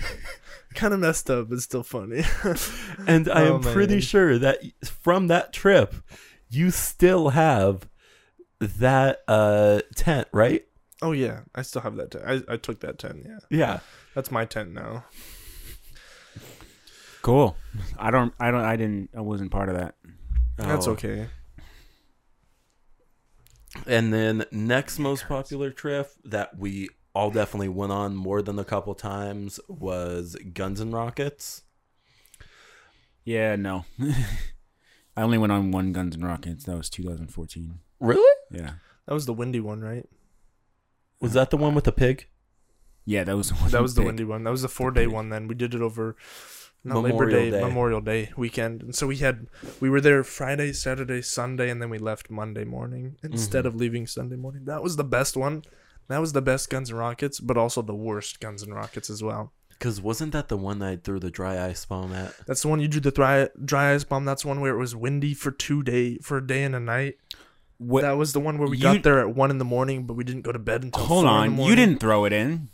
[0.77, 2.23] Kind of messed up, but still funny.
[3.07, 4.01] And I Oh, am pretty man.
[4.01, 5.95] sure that from that trip,
[6.49, 7.89] you still have
[8.59, 10.63] that uh tent, right?
[11.01, 11.41] oh, yeah.
[11.53, 12.23] I still have that tent.
[12.27, 13.39] I, I took that tent, yeah.
[13.49, 13.79] Yeah.
[14.15, 15.05] That's my tent now.
[17.21, 17.55] Cool.
[17.97, 18.33] I don't.
[18.39, 18.63] I don't.
[18.63, 19.09] I didn't.
[19.15, 19.95] I wasn't part of that.
[20.57, 20.91] That's Oh.
[20.91, 21.27] okay.
[23.85, 28.63] And then next most popular trip that we all definitely went on more than a
[28.63, 31.63] couple times was Guns and Rockets.
[33.25, 33.55] Yeah.
[33.55, 33.85] No.
[35.17, 36.65] I only went on one Guns and Rockets.
[36.65, 37.79] That was 2014.
[37.99, 38.35] Really?
[38.51, 38.71] Yeah.
[39.07, 40.05] That was the windy one, right?
[41.19, 42.27] Was that the one with the pig?
[43.05, 43.23] Yeah.
[43.23, 43.49] That was.
[43.49, 44.07] The one That was the big.
[44.07, 44.43] windy one.
[44.43, 45.13] That was the four day big.
[45.13, 45.29] one.
[45.29, 46.15] Then we did it over
[46.83, 47.61] not Labor Memorial Day, Day.
[47.61, 48.83] Memorial Day weekend.
[48.83, 49.47] And so we had
[49.79, 53.67] we were there Friday, Saturday, Sunday, and then we left Monday morning instead Mm-hmm.
[53.67, 54.65] of leaving Sunday morning.
[54.65, 55.63] That was the best one.
[56.07, 59.21] That was the best Guns and Rockets, but also the worst Guns and Rockets as
[59.21, 59.51] well.
[59.69, 62.33] Because wasn't that the one that I threw the dry ice bomb at?
[62.47, 64.25] That's the one you drew the dry dry ice bomb.
[64.25, 67.17] That's one where it was windy for two day for a day and a night.
[67.77, 68.01] What?
[68.01, 70.15] that was the one where we you- got there at one in the morning, but
[70.15, 71.69] we didn't go to bed until hold four in the on.
[71.69, 72.69] You didn't throw it in.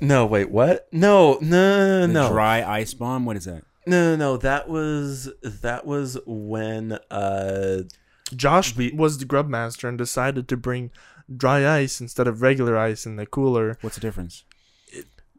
[0.00, 0.88] No, wait, what?
[0.90, 3.24] No, no, The no, no, dry ice bomb.
[3.26, 3.62] What is that?
[3.86, 4.36] no, no.
[4.36, 7.82] That was that was when uh
[8.34, 10.90] Josh We- was the grub master and decided to bring
[11.34, 13.78] dry ice instead of regular ice in the cooler.
[13.80, 14.44] What's the difference?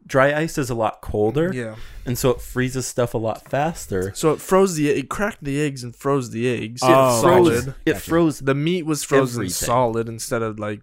[0.08, 1.74] dry ice is a lot colder, Yeah.
[2.04, 4.12] and so it freezes stuff a lot faster.
[4.14, 6.80] So it froze the it cracked the eggs and froze the eggs.
[6.84, 7.64] Oh, it froze.
[7.64, 7.76] gotcha.
[7.84, 9.52] It froze The meat was frozen Everything.
[9.66, 10.82] solid instead of like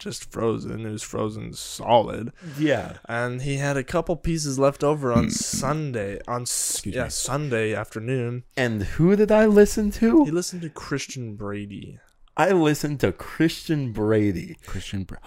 [0.00, 0.84] just frozen.
[0.84, 2.32] It was frozen solid.
[2.58, 2.98] Yeah.
[3.08, 5.30] And he had a couple pieces left over on
[5.60, 7.10] Sunday on Excuse yeah me.
[7.10, 8.42] Sunday afternoon.
[8.56, 10.24] And who did I listen to?
[10.24, 12.00] He listened to Christian Brady.
[12.36, 14.58] I listened to Christian Brady.
[14.66, 15.04] Christian.
[15.04, 15.22] Brady.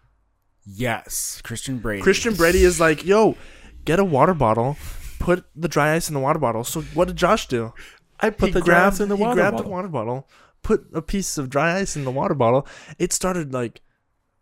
[0.64, 2.02] yes, Christian Brady.
[2.02, 3.36] Christian Brady is like, yo,
[3.84, 4.76] get a water bottle,
[5.18, 6.64] put the dry ice in the water bottle.
[6.64, 7.72] So what did Josh do?
[8.20, 9.64] I put he the grabbed grass in the he water grabbed bottle.
[9.64, 10.28] the water bottle,
[10.62, 12.66] put a piece of dry ice in the water bottle.
[12.98, 13.80] It started like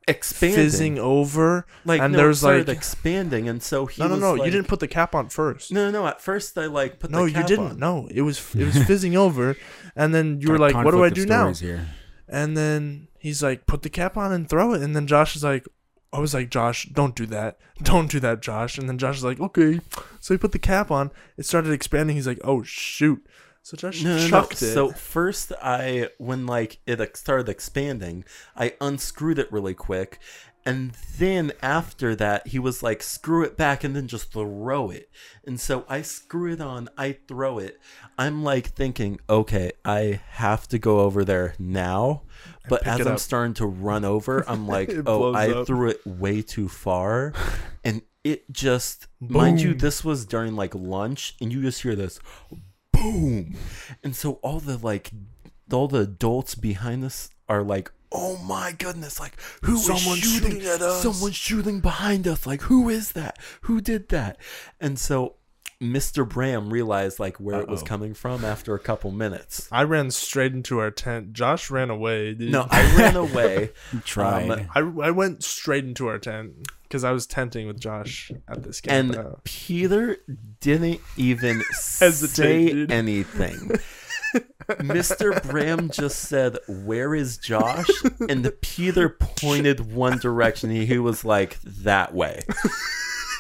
[0.09, 0.57] expanding.
[0.57, 4.15] fizzing over, Like and no, there it started like expanding, and so he no, no,
[4.15, 4.33] was no.
[4.35, 5.73] like- you didn't put the cap on first.
[5.73, 6.07] No, no, no.
[6.07, 7.67] At first, I like put the cap No, you didn't.
[7.73, 7.79] on.
[7.79, 9.57] No, it was it was fizzing over,
[9.95, 11.89] and then you were like, "What do I do now?" Here.
[12.29, 15.45] And then he's like, "Put the cap on and throw it." And then Josh is
[15.45, 15.67] like,
[16.13, 19.25] "I was like, Josh, don't do that, don't do that, Josh." And then Josh is
[19.25, 19.81] like, "Okay."
[20.21, 21.11] So he put the cap on.
[21.37, 22.17] It started expanding.
[22.17, 23.25] He's like, "Oh shoot!"
[23.67, 24.29] So Josh No, no, no.
[24.29, 24.75] chucked it.
[24.75, 30.21] So first, I when like it started expanding, I unscrewed it really quick,
[30.65, 35.11] and then after that, he was like, "Screw it back," and then just throw it.
[35.45, 37.81] And so I screw it on, I throw it.
[38.17, 42.23] I'm like thinking, okay, I have to go over there now.
[42.69, 43.19] But as I'm up.
[43.19, 45.67] starting to run over, I'm like, oh, I up.
[45.67, 47.33] threw it way too far,
[47.85, 52.21] and it just, mind you, this was during like lunch, and you just hear this
[52.97, 53.57] boom.
[54.03, 55.11] And so all the like
[55.73, 60.67] all the adults behind us are like oh my goodness like who Someone's shooting, shooting
[60.69, 62.47] at us." someone's shooting behind us.
[62.47, 63.39] Like who is that?
[63.63, 64.39] Who did that?
[64.81, 65.37] And so
[65.83, 70.11] mr bram realized like where it was coming from after a couple minutes I ran
[70.11, 71.33] straight into our tent.
[71.35, 72.35] Josh ran away.
[72.35, 72.51] Dude.
[72.53, 74.51] no i ran away He tried.
[74.51, 76.53] Um, I, I went straight into our tent
[76.83, 78.95] because I was tenting with Josh at this game.
[78.95, 80.17] and Uh, Peter
[80.61, 81.63] didn't even
[81.99, 83.73] Hesitate, say anything.
[84.69, 85.43] Mr.
[85.49, 87.89] Bram just said, "Where is Josh?"
[88.29, 90.71] And the Peter pointed one direction.
[90.71, 92.43] He, he was like, "That way."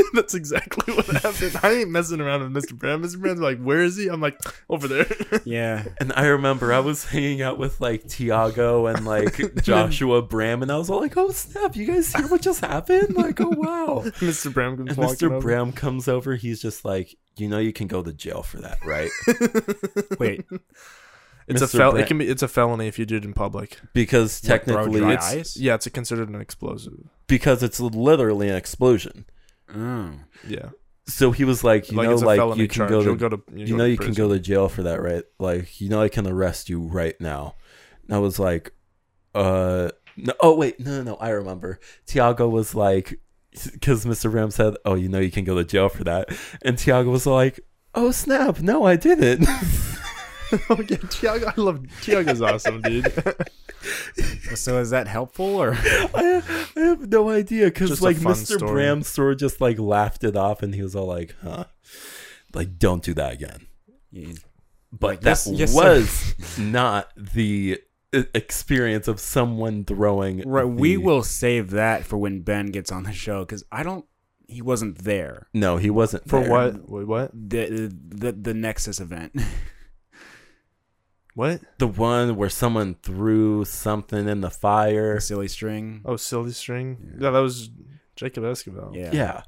[0.14, 1.58] that's exactly what happened.
[1.62, 2.76] I ain't messing around with Mr.
[2.76, 3.02] Bram.
[3.02, 3.18] Mr.
[3.20, 4.38] Bram's like, "Where is he?" I'm like,
[4.68, 5.06] "Over there."
[5.44, 5.84] yeah.
[6.00, 10.70] And I remember I was hanging out with like Tiago and like Joshua Bram, and
[10.72, 11.76] I was all like, "Oh snap!
[11.76, 13.14] You guys hear what just happened?
[13.16, 14.52] Like, oh wow!" Mr.
[14.52, 15.32] Bram comes And walking Mr.
[15.32, 15.40] over.
[15.40, 16.34] Bram comes over.
[16.36, 19.10] He's just like, "You know, you can go to jail for that, right?"
[20.18, 20.44] Wait.
[21.48, 21.78] It's a Mr.
[21.78, 22.26] fel- Bram- It can be.
[22.28, 23.78] It's a felony if you do it in public.
[23.92, 25.56] Because What, throw technically, dry it's ice?
[25.56, 26.94] Yeah, it's considered an explosive.
[27.28, 29.26] because it's literally an explosion.
[29.74, 30.12] Oh.
[30.46, 30.70] Yeah,
[31.06, 33.42] So he was like, you like know, like you can go to, go to.
[33.54, 35.24] you know, you can go to jail for that, right?
[35.38, 37.56] Like, you know, I can arrest you right now.
[38.06, 38.72] And I was like,
[39.34, 41.78] uh, no, oh wait, no, no, no, I remember.
[42.06, 43.20] Tiago was like,
[43.72, 44.30] because Mr.
[44.30, 46.28] Bram said, oh, you know, you can go to jail for that,
[46.62, 47.60] and Tiago was like,
[47.94, 49.46] oh snap, no, I didn't.
[50.70, 51.52] oh yeah, Tiago.
[51.56, 53.12] I love Tiago's awesome, dude.
[54.56, 55.74] So is that helpful or?
[55.74, 56.42] I,
[56.76, 58.56] I have no idea because Just like Mr.
[58.56, 58.72] story.
[58.72, 61.64] Bram sort of just like laughed it off, and he was all like, huh,
[62.52, 63.66] like don't do that again.
[64.10, 64.32] Yeah.
[64.92, 65.98] but Like, that yes- yes, sir.
[66.00, 67.78] was not the
[68.12, 70.42] e- experience of someone throwing.
[70.48, 70.64] Right.
[70.64, 74.04] We will save that for when Ben gets on the show because I don't.
[74.48, 75.46] He wasn't there.
[75.54, 76.50] No, he wasn't For there.
[76.50, 76.88] what?
[77.06, 77.30] What?
[77.32, 79.36] The the the Nexus event.
[81.36, 81.60] What?
[81.76, 85.20] The one where someone threw something in the fire.
[85.20, 86.00] Silly string.
[86.06, 87.18] Oh, silly string.
[87.20, 87.68] Yeah, that was
[88.16, 88.90] Jacob Escobar.
[88.94, 89.10] Yeah.
[89.12, 89.42] Yeah,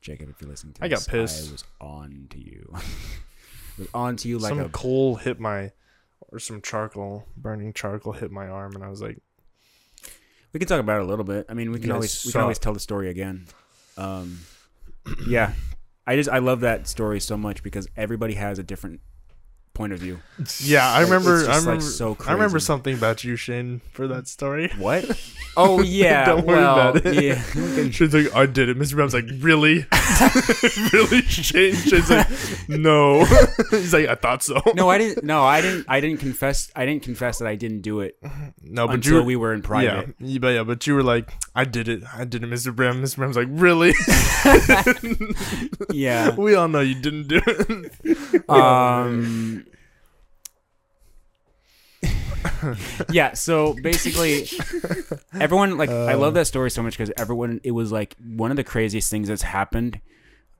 [0.00, 0.86] Jacob, if you're listening to this.
[0.86, 1.48] I got pissed.
[1.48, 2.68] I was on to you.
[3.78, 5.70] was on to you like some a coal hit my,
[6.32, 9.20] or some charcoal, burning charcoal hit my arm, and I was like,
[10.52, 11.46] We can talk about it a little bit.
[11.48, 13.46] I mean, we can always guys we can always tell the story again.
[13.96, 14.40] Um,
[15.28, 15.52] yeah,
[16.08, 19.00] I just I love that story so much because everybody has a different
[19.76, 20.18] point of view.
[20.60, 23.82] yeah, I remember, it's I just, like, remember, so I remember something about you, Shane,
[23.92, 24.70] for that story.
[24.78, 25.04] What?
[25.58, 27.24] Oh yeah, Don't worry well, about it.
[27.24, 27.40] yeah.
[27.90, 28.78] Shane's like, I did it.
[28.78, 28.94] Mr.
[28.94, 29.86] Brown's like, really?
[30.92, 31.22] really?
[31.22, 32.28] Shane, Shane's like,
[32.68, 33.24] no.
[33.70, 34.60] He's like, I thought so.
[34.74, 35.24] no, I didn't.
[35.24, 35.86] No, I didn't.
[35.88, 36.70] I didn't confess.
[36.76, 38.18] I didn't confess that I didn't do it
[38.62, 40.14] no, but until you, we were in private.
[40.18, 42.02] yeah, but yeah, but you were like, I did it.
[42.14, 42.76] I did it, Mr.
[42.76, 43.00] Brown.
[43.02, 43.16] Mr.
[43.16, 43.94] Brown's like, really?
[45.90, 46.34] Yeah.
[46.34, 48.50] we all know you didn't do it.
[48.50, 49.65] Um.
[53.10, 53.34] yeah.
[53.34, 54.48] So basically,
[55.38, 58.56] everyone like I love that story so much because everyone it was like one of
[58.56, 60.00] the craziest things that's happened.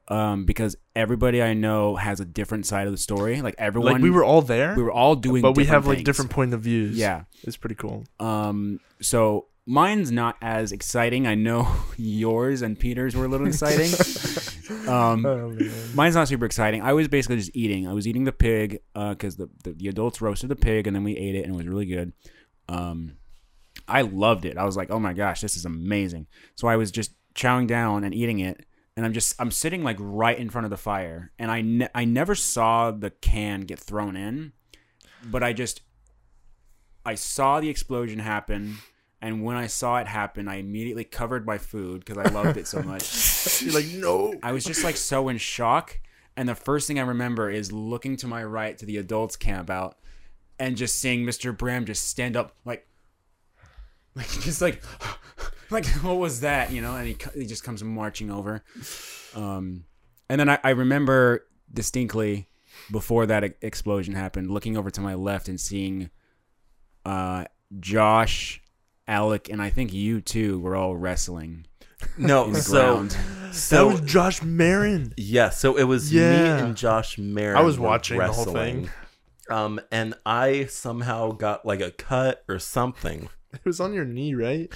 [0.08, 3.42] Um, because everybody I know has a different side of the story.
[3.42, 6.04] Like everyone, like we were all there, we were all doing, but we have like
[6.04, 6.96] different point of views.
[6.96, 7.24] Yeah.
[7.42, 8.04] it's pretty cool.
[8.20, 11.26] Um, so mine's not as exciting.
[11.26, 13.90] I know yours and Peter's were a little exciting.
[14.88, 15.56] um, Oh,
[15.94, 16.82] mine's not super exciting.
[16.82, 17.86] I was basically just eating.
[17.86, 21.04] I was eating the pig because the, the the adults roasted the pig and then
[21.04, 22.12] we ate it and it was really good.
[22.68, 23.16] Um,
[23.88, 24.56] I loved it.
[24.56, 26.26] I was like, oh my gosh, this is amazing.
[26.56, 28.64] So I was just chowing down and eating it.
[28.96, 31.88] And I'm just I'm sitting like right in front of the fire, and I ne-
[31.94, 34.52] I never saw the can get thrown in,
[35.22, 35.82] but I just
[37.04, 38.76] I saw the explosion happen,
[39.22, 42.66] and when I saw it happen, I immediately covered my food because I loved it
[42.66, 43.62] so much.
[43.62, 44.34] You're like, no.
[44.42, 45.98] I was just like so in shock.
[46.36, 49.70] And the first thing I remember is looking to my right to the adults camp
[49.70, 49.96] out
[50.58, 51.56] and just seeing Mr.
[51.56, 52.86] Bram just stand up like
[54.14, 54.82] like just like
[55.70, 56.94] like what was that, you know?
[56.94, 58.62] And he he just comes marching over.
[59.34, 59.84] Um
[60.28, 62.48] and then I, I remember distinctly
[62.90, 66.10] before that explosion happened looking over to my left and seeing
[67.06, 67.46] uh
[67.80, 68.62] Josh,
[69.08, 71.66] Alec, and I think you too were all wrestling
[72.18, 73.16] No, in the so ground.
[73.52, 75.14] so that was Josh Marin.
[75.16, 76.56] yeah, so it was Yeah.
[76.56, 77.56] me and Josh Marin.
[77.56, 78.90] I was were watching the whole thing.
[79.48, 83.28] Um, and I somehow got like a cut or something.
[83.52, 84.70] It was on your knee, right?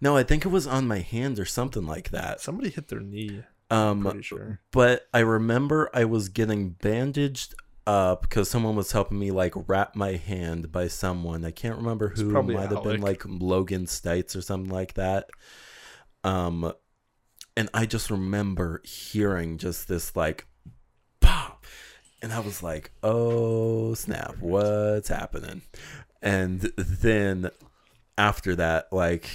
[0.00, 2.40] No, I think it was on my hand or something like that.
[2.40, 3.44] Somebody hit their knee.
[3.70, 4.60] Um, Pretty sure.
[4.72, 7.54] but I remember I was getting bandaged
[7.86, 11.44] up because someone was helping me like wrap my hand by someone.
[11.44, 12.30] I can't remember who.
[12.56, 15.30] Might have been like Logan Stites or something like that.
[16.24, 16.72] Um,
[17.56, 20.46] and I just remember hearing just this like
[21.20, 21.64] pop,
[22.22, 24.36] and I was like, "Oh snap!
[24.40, 25.62] What's happening?"
[26.20, 27.50] And then
[28.18, 29.30] after that, like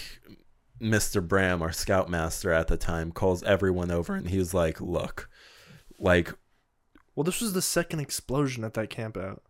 [0.81, 1.25] Mr.
[1.25, 5.29] Bram, our scoutmaster at the time, calls everyone over and he was like, Look,
[5.99, 6.33] like,
[7.16, 9.43] Well, this was the second explosion at that camp out.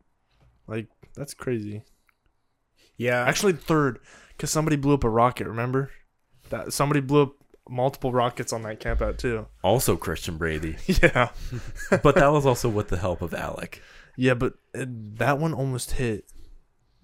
[0.68, 1.84] Like, that's crazy.
[2.98, 3.24] Yeah.
[3.24, 4.00] Actually, third,
[4.30, 5.48] because somebody blew up a rocket.
[5.48, 5.92] Remember
[6.50, 7.34] that somebody blew up
[7.70, 9.48] multiple rockets on that camp out too.
[9.64, 10.76] also Christian Brady.
[11.02, 11.30] Yeah,
[12.04, 13.82] but that was also with the help of Alec.
[14.18, 16.26] yeah, but it, that one almost hit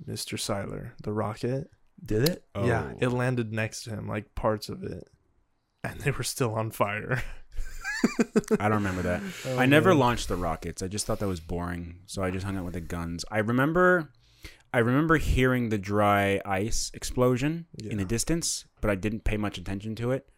[0.07, 0.39] Mr.
[0.39, 1.69] Seiler, the rocket.
[2.03, 2.43] Did it?
[2.55, 2.97] Yeah, Oh.
[2.99, 5.07] it landed next to him, like parts of it,
[5.83, 7.23] and they were still on fire.
[8.59, 9.21] I don't remember that.
[9.45, 9.99] Oh, I never man.
[9.99, 10.81] launched the rockets.
[10.81, 13.25] I just thought that was boring, so I just hung out with the guns.
[13.31, 14.09] I remember,
[14.73, 19.57] I remember hearing the dry ice explosion in the distance, but I didn't pay much
[19.57, 20.29] attention to it.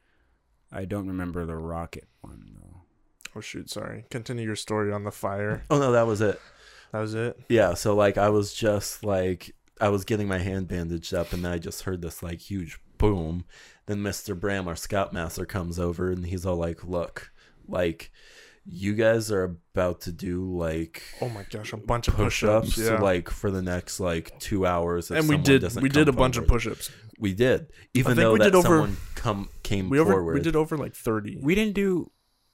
[0.72, 2.82] I don't remember the rocket one though.
[3.36, 4.06] Oh shoot, sorry.
[4.10, 5.64] Continue your story on the fire.
[5.70, 6.40] Oh, no, that was it.
[6.92, 7.40] That was it.
[7.50, 11.46] Yeah, so like I was just like, I was getting my hand bandaged up and
[11.46, 13.46] then I just heard this like huge boom.
[13.86, 14.40] Then Mr.
[14.40, 17.32] Bram, our scoutmaster, comes over and he's all like, Look,
[17.70, 18.12] like,
[18.66, 19.44] you guys are
[19.74, 22.90] about to do like Oh my gosh, a bunch of push-ups push-ups.
[22.92, 23.00] Yeah.
[23.00, 26.16] like for the next like two hours if and we did we did a come
[26.18, 26.64] bunch of forward.
[26.64, 26.92] push-ups.
[27.18, 30.34] we did even think though we that did over- someone come came We over forward
[30.36, 31.40] we did over like 30.
[31.42, 32.12] We didn't do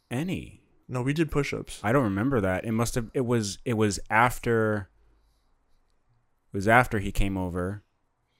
[0.10, 0.62] any.
[0.88, 1.82] no, we did push-ups.
[1.84, 2.64] I don't remember that.
[2.64, 3.10] It must have.
[3.14, 3.58] It was.
[3.66, 4.90] It was after.
[6.54, 7.84] It was after he came over,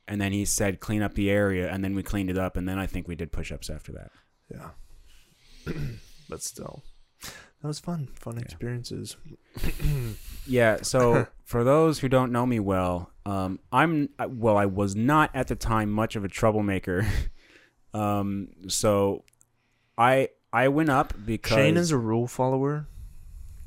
[0.08, 2.70] and then he said clean up the area, and then we cleaned it up, and
[2.70, 4.12] then I think we did push-ups after that.
[4.50, 5.74] Yeah.
[6.30, 6.84] but still.
[7.22, 8.10] That was fun.
[8.16, 9.18] Fun experiences.
[10.48, 10.78] Yeah.
[10.84, 14.58] So for those who don't know me well, um, I'm well.
[14.58, 17.08] I was not at the time much of a troublemaker.
[17.96, 19.24] um, so
[19.98, 22.88] I I went up because Shane is a rule follower.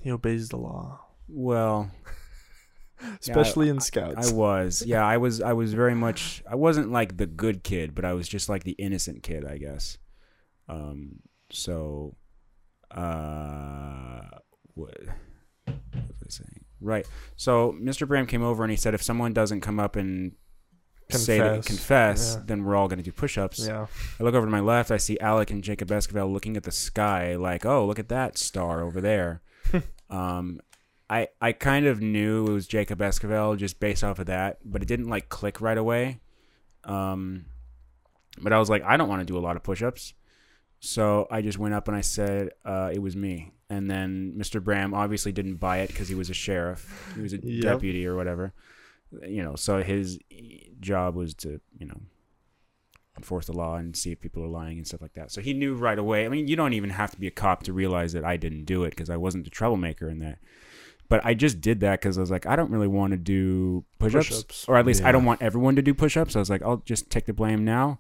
[0.03, 1.91] He obeys the law, well.
[3.21, 4.33] especially in scouts I scouts.
[4.33, 4.83] was.
[4.87, 8.13] Yeah, I was I was very much I wasn't like the good kid, but I
[8.13, 9.99] was just like the innocent kid, I guess.
[10.69, 12.17] Um so
[12.91, 14.21] uh
[14.75, 14.95] what,
[15.67, 16.65] what was I saying?
[16.81, 17.07] Right.
[17.37, 18.07] So Mr.
[18.07, 20.33] Bram came over and he said if someone doesn't come up and
[21.11, 21.67] say that Confess.
[21.67, 22.43] confess, Yeah.
[22.47, 23.67] then we're all going to do push-ups.
[23.67, 23.87] yeah.
[24.21, 26.71] I look over to my left, I see Alec and Jacob Esquivel looking at the
[26.71, 29.43] sky like, "Oh, look at that star over there."
[30.11, 30.61] um
[31.11, 34.83] I I kind of knew it was Jacob Esquivel just based off of that, but
[34.83, 36.21] it didn't like click right away.
[36.85, 37.47] Um
[38.41, 40.15] but I was like, I don't want to do a lot of push-ups.
[40.81, 43.53] So I just went up and I said uh, it was me.
[43.71, 44.63] And then Mr.
[44.63, 47.13] Bram obviously didn't buy it because he was a sheriff.
[47.15, 47.63] He was a Yep.
[47.63, 48.55] deputy or whatever.
[49.27, 50.19] You know, so his
[50.81, 52.01] job was to, you know,
[53.17, 55.33] enforce the law and see if people are lying and stuff like that.
[55.33, 56.25] So he knew right away.
[56.25, 58.65] I mean, you don't even have to be a cop to realize that I didn't
[58.65, 60.39] do it because I wasn't the troublemaker in that.
[61.09, 63.85] But I just did that because I was like, I don't really want to do
[63.99, 64.65] push-ups, Push-ups.
[64.69, 66.37] or at least I don't want everyone to do push-ups.
[66.37, 67.99] I was like, I'll just take the blame now.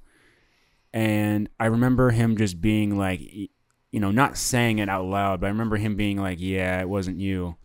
[0.93, 5.47] And I remember him just being like, you know, not saying it out loud, but
[5.47, 7.57] I remember him being like, "Yeah, it wasn't you."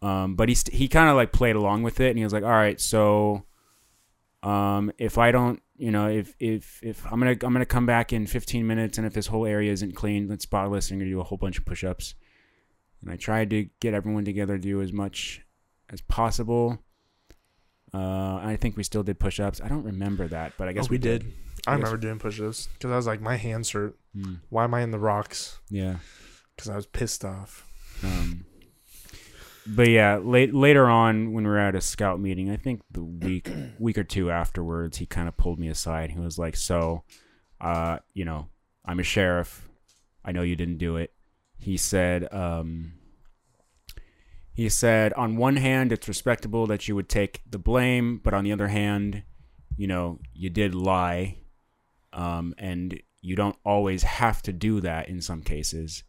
[0.00, 2.32] Um, but he st- he kind of like played along with it, and he was
[2.32, 3.44] like, "All right, so
[4.42, 8.12] um, if I don't, you know, if if if I'm gonna I'm gonna come back
[8.12, 11.20] in 15 minutes, and if this whole area isn't clean, and spotless, I'm gonna do
[11.20, 12.14] a whole bunch of push-ups."
[13.00, 15.42] And I tried to get everyone together to do as much
[15.90, 16.78] as possible.
[17.94, 19.60] Uh, I think we still did push-ups.
[19.60, 21.32] I don't remember that, but I guess oh, we did.
[21.66, 23.98] I I remember doing push-ups because I was like, my hands hurt.
[24.14, 24.34] Hmm.
[24.48, 25.58] Why am I in the rocks?
[25.70, 25.96] yeah.
[26.56, 27.64] Because I was pissed off.
[28.02, 28.44] Um,
[29.64, 33.04] but yeah, late, later on when we were at a scout meeting, I think the
[33.04, 33.48] week
[33.78, 36.10] week or two afterwards, he kind of pulled me aside.
[36.10, 37.04] He was like, "So,
[37.60, 38.48] uh, you know,
[38.84, 39.68] I'm a sheriff.
[40.24, 41.12] I know you didn't do it."
[41.58, 42.94] He said, um,
[44.52, 48.42] he said, on one hand, it's respectable that you would take the blame, but on
[48.42, 49.22] the other hand,
[49.76, 51.36] you know, you did lie,
[52.12, 56.04] um, and you don't always have to do that in some cases.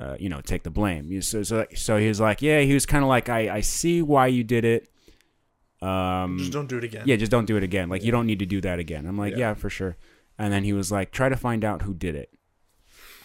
[0.00, 1.20] Uh, you know, take the blame.
[1.22, 4.00] So, so, so he was like, yeah, he was kind of like, I, I see
[4.00, 4.88] why you did it.
[5.80, 7.02] Um, Just don't do it again.
[7.06, 7.88] yeah, just don't do it again.
[7.88, 9.06] Like you don't need to do that again.
[9.06, 9.38] I'm like, Yeah.
[9.38, 9.54] yeah.
[9.54, 9.96] for sure.
[10.38, 12.30] And then he was like, try to find out who did it.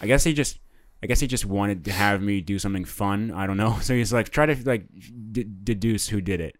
[0.00, 0.58] I guess he just,
[1.02, 3.30] I guess he just wanted to have me do something fun.
[3.32, 3.78] I don't know.
[3.82, 4.86] So he's like, try to like
[5.32, 6.56] d- deduce who did it.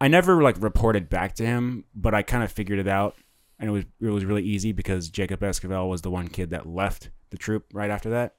[0.00, 3.14] I never like reported back to him, but I kind of figured it out,
[3.62, 6.66] and it was it was really easy because Jacob Esquivel was the one kid that
[6.66, 8.34] left the troop right after that.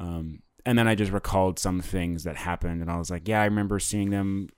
[0.00, 3.42] Um, and then I just recalled some things that happened, and I was like, yeah,
[3.42, 4.48] I remember seeing them,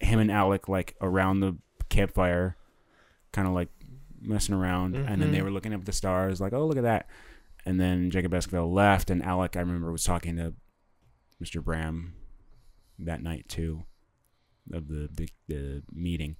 [0.00, 1.56] him and Alec like around the
[1.90, 2.56] campfire,
[3.32, 3.68] kind of like
[4.20, 5.44] messing around, and then they Mhm.
[5.44, 7.08] were looking up at the stars, like, oh look at that.
[7.66, 10.54] And then Jacob Esquivel left, and Alec, I remember, was talking to
[11.42, 11.62] Mr.
[11.62, 12.14] Bram
[12.98, 13.84] that night too,
[14.72, 16.36] of the the, the meeting.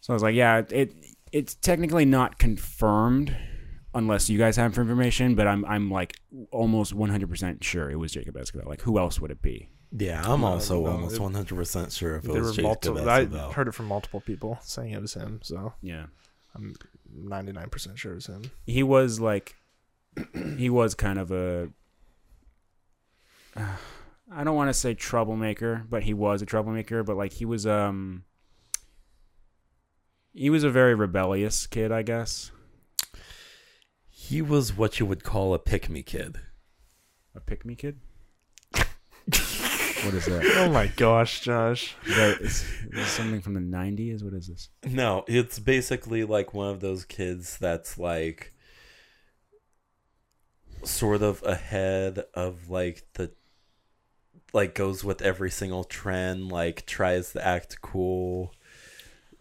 [0.00, 0.94] So I was like, yeah, it
[1.32, 3.36] it's technically not confirmed
[3.94, 6.16] unless you guys have information, but I'm I'm like
[6.52, 8.66] almost 100% sure it was Jacob Esquivel.
[8.66, 9.68] Like who else would it be?
[9.92, 13.10] Yeah, I'm also no, almost it- 100% sure if it there was were Jacob multiple.
[13.10, 13.52] I Esquivel.
[13.52, 15.40] heard it from multiple people saying it was him.
[15.42, 16.06] So Yeah.
[16.54, 16.74] I'm
[17.12, 18.42] 99 percent sure it was him.
[18.66, 19.56] He was like
[20.56, 21.68] he was kind of a
[23.56, 27.66] I don't want to say troublemaker, but he was a troublemaker, but like he was
[27.66, 28.24] um
[30.32, 32.50] he was a very rebellious kid, I guess.
[34.08, 36.38] He was what you would call a pick-me kid.
[37.34, 38.00] A pick me kid?
[38.72, 40.52] what is that?
[40.56, 41.96] Oh my gosh, Josh.
[42.06, 44.22] Is that is, is this something from the 90s?
[44.22, 44.68] What is this?
[44.84, 48.52] No, it's basically like one of those kids that's like
[50.84, 53.30] sort of ahead of like the
[54.52, 58.52] like goes with every single trend, like tries to act cool.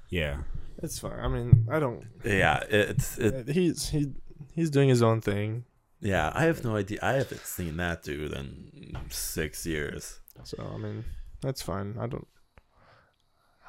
[0.09, 0.39] Yeah.
[0.81, 1.19] It's fine.
[1.19, 2.03] I mean, I don't.
[2.23, 4.13] Yeah, it's it, He's he
[4.53, 5.65] he's doing his own thing.
[5.99, 6.99] yeah, I have no idea.
[7.01, 10.19] I haven't seen that dude in 6 years.
[10.43, 11.03] So I mean,
[11.41, 11.97] that's fine.
[11.99, 12.27] I don't.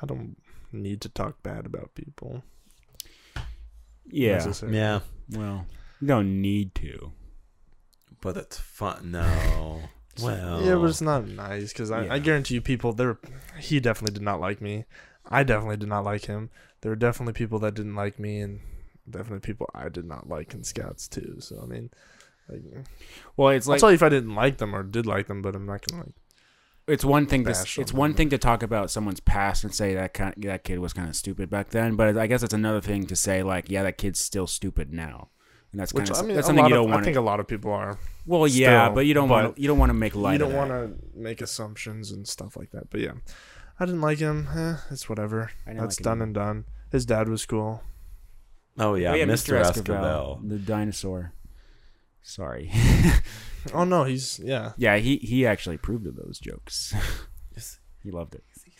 [0.00, 0.36] I don't
[0.72, 2.42] need to talk bad about people.
[4.06, 4.52] Yeah.
[4.68, 5.00] Yeah,
[5.30, 5.66] Well,
[6.00, 7.12] you don't need to.
[8.20, 9.10] but it's fun.
[9.12, 9.80] No.
[10.20, 10.62] Well.
[10.62, 12.14] Yeah, but it's not nice because I, Yeah.
[12.14, 13.18] I guarantee you, people there.
[13.58, 14.84] He definitely did not like me.
[15.30, 16.50] I definitely did not like him.
[16.80, 18.60] There were definitely people that didn't like me, and
[19.08, 21.36] definitely people I did not like in scouts too.
[21.38, 21.90] So I mean,
[22.48, 22.62] like,
[23.36, 25.42] Well, it's I'll like tell you if I didn't like them or did like them,
[25.42, 26.12] but I'm not gonna like.
[26.88, 29.94] it's one thing to it's on one thing to talk about someone's past and say
[29.94, 32.80] that kind that kid was kind of stupid back then, but I guess it's another
[32.80, 35.28] thing to say like, yeah, that kid's still stupid now.
[35.72, 37.20] And that's kind Which of I mean, that's something you don't I want think a
[37.20, 37.96] lot of people are.
[38.26, 40.38] Well, yeah, still, but you don't want to you don't want to make light you
[40.38, 42.90] don't want to make assumptions and stuff like that.
[42.90, 43.12] But yeah,
[43.80, 44.46] I didn't like him.
[44.54, 45.50] Eh, it's whatever.
[45.66, 46.24] I didn't That's like him done either.
[46.24, 46.64] and done.
[46.92, 47.82] His dad was cool.
[48.78, 49.60] Oh yeah, yeah, Mr.
[49.60, 50.46] Esquivel.
[50.48, 51.32] the dinosaur.
[52.22, 52.70] Sorry.
[53.74, 54.72] Oh no, he's yeah.
[54.78, 56.94] yeah, he he actually approved of those jokes.
[57.54, 58.42] Is, he loved it.
[58.56, 58.72] is he,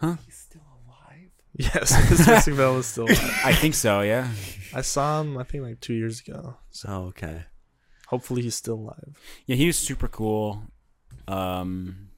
[0.00, 0.16] Huh?
[0.24, 1.28] He's still alive.
[1.58, 2.56] Yes, Mr.
[2.56, 3.04] Bell is still.
[3.04, 3.40] alive.
[3.44, 4.00] I think so.
[4.00, 4.28] Yeah.
[4.74, 5.36] I saw him.
[5.36, 6.56] I think like two years ago.
[6.70, 7.42] So Oh, okay.
[8.06, 9.18] hopefully he's still alive.
[9.44, 10.62] Yeah, he was super cool.
[11.28, 12.08] Um,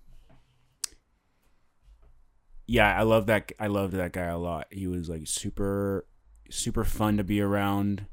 [2.67, 3.53] yeah, I love that.
[3.59, 4.67] I loved that guy a lot.
[4.71, 6.07] He was like super,
[6.51, 8.07] super fun to be around.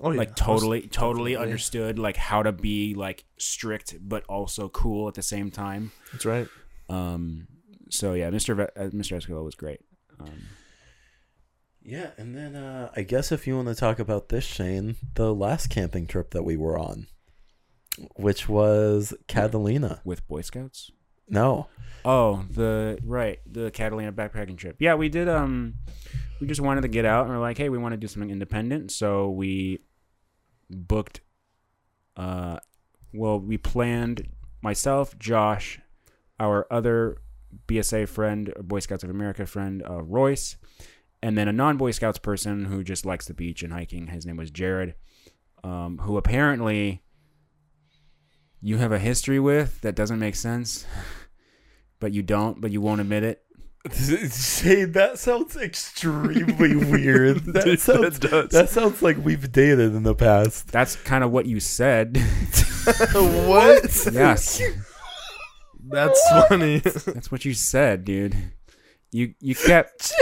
[0.00, 1.36] Oh yeah, like totally, most totally definitely.
[1.52, 5.92] understood like how to be like strict but also cool at the same time.
[6.12, 6.48] That's right.
[6.88, 7.46] Um,
[7.90, 8.56] so yeah, Mr.
[8.56, 9.16] Ve- uh, Mr.
[9.16, 9.80] Escobar was great.
[10.18, 10.46] Um,
[11.82, 15.34] Yeah, and then uh, I guess if you want to talk about this, Shane, the
[15.34, 17.06] last camping trip that we were on,
[18.16, 20.00] which was Catalina.
[20.04, 20.90] with Boy Scouts.
[21.28, 21.68] No.
[22.04, 24.76] Oh, the right, the Catalina backpacking trip.
[24.78, 25.28] Yeah, we did.
[25.28, 25.74] Um,
[26.40, 28.30] we just wanted to get out, and we're like, hey, we want to do something
[28.30, 29.80] independent, so we
[30.68, 31.20] booked.
[32.16, 32.58] Uh,
[33.12, 34.28] well, we planned
[34.60, 35.80] myself, Josh,
[36.38, 37.18] our other
[37.68, 40.56] BSA friend, Boy Scouts of America friend, uh, Royce,
[41.22, 44.08] and then a non-Boy Scouts person who just likes the beach and hiking.
[44.08, 44.94] His name was Jared,
[45.62, 47.03] um, who apparently
[48.64, 50.86] you have a history with that doesn't make sense,
[52.00, 53.42] but you don't, but you won't admit it.
[53.92, 57.44] Shane, that sounds extremely weird.
[57.52, 60.72] That Dude, sounds that that sounds like we've dated in the past.
[60.72, 62.16] That's kind of what you said.
[63.12, 64.06] what?
[64.10, 64.62] yes.
[65.86, 66.78] That's funny.
[66.78, 68.34] That's what you said, dude.
[69.12, 70.14] You you kept.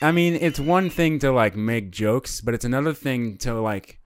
[0.00, 4.00] I mean, it's one thing to like make jokes, but it's another thing to like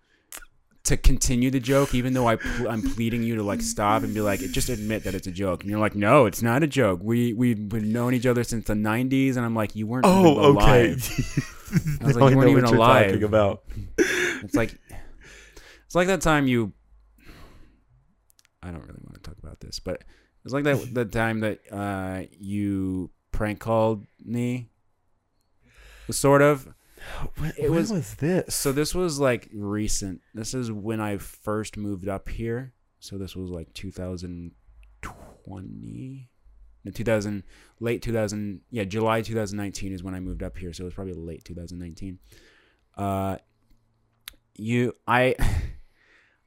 [0.90, 4.12] to continue the joke, even though I pl- I'm pleading you to like stop and
[4.12, 5.62] be like, just admit that it's a joke.
[5.62, 7.00] And you're like, no, it's not a joke.
[7.02, 10.04] We we've known each other since the '90s, and I'm like, you weren't.
[10.04, 10.90] even Oh, okay.
[12.00, 13.22] I was like, you know weren't even alive.
[13.22, 13.62] about.
[13.98, 14.76] It's like
[15.86, 16.72] it's like that time you.
[18.62, 20.02] I don't really want to talk about this, but
[20.44, 24.68] it's like that the time that uh, you prank called me.
[26.10, 26.68] Sort of.
[27.36, 28.54] When, It when was- was this?
[28.54, 30.20] So this was like recent.
[30.34, 32.72] This is when I first moved up here.
[32.98, 36.28] So this was like 2020.
[36.82, 37.42] No, 2000
[37.78, 41.12] late 2000 yeah July 2019 is when I moved up here so it was probably
[41.12, 42.18] late 2019
[42.96, 43.36] uh
[44.56, 45.34] you I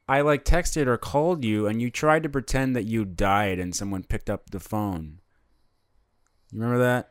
[0.08, 3.76] I like texted or called you and you tried to pretend that you died and
[3.76, 5.20] someone picked up the phone
[6.50, 7.10] you remember that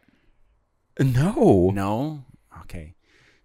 [0.99, 1.71] no.
[1.73, 2.25] no?
[2.63, 2.93] Okay.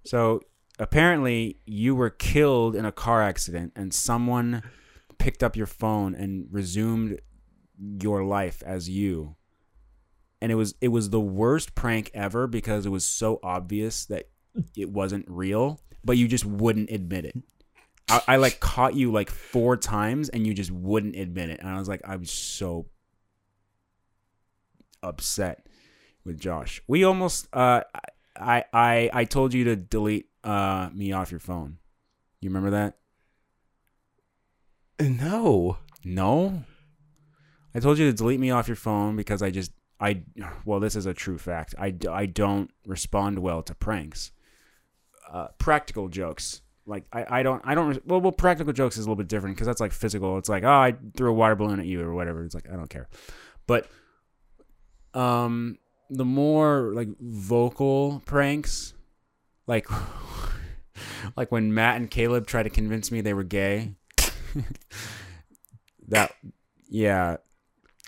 [0.05, 0.41] So
[0.79, 4.63] apparently you were killed in a car accident and someone
[5.19, 7.21] picked up your phone and resumed
[7.79, 9.37] your life as you.
[10.41, 14.29] And it was it was the worst prank ever because it was so obvious that
[14.77, 17.37] it wasn't real, but you just wouldn't admit it.
[18.09, 21.61] I, I like caught you like four times and you just wouldn't admit it.
[21.61, 22.87] And I was like, I was so
[25.03, 25.67] upset
[26.25, 26.83] with Josh.
[26.87, 27.83] We almost uh
[28.39, 31.79] I I I told you to delete uh me off your phone.
[32.41, 32.99] You remember that?
[35.01, 35.79] No.
[36.05, 36.65] No.
[37.75, 40.23] I told you to delete me off your phone because I just I
[40.65, 41.75] well this is a true fact.
[41.79, 44.33] I I don't respond well to pranks.
[45.31, 46.63] Uh, practical jokes.
[46.87, 49.57] Like I, I don't I don't well well practical jokes is a little bit different
[49.57, 50.39] because that's like physical.
[50.39, 52.45] It's like oh I threw a water balloon at you or whatever.
[52.45, 53.09] It's like I don't care.
[53.67, 53.89] But
[55.15, 55.79] um
[56.11, 58.95] the more like vocal pranks
[59.67, 59.87] like
[61.37, 63.95] like when Matt and Caleb tried to convince me they were gay.
[66.09, 66.33] that
[66.89, 67.37] yeah.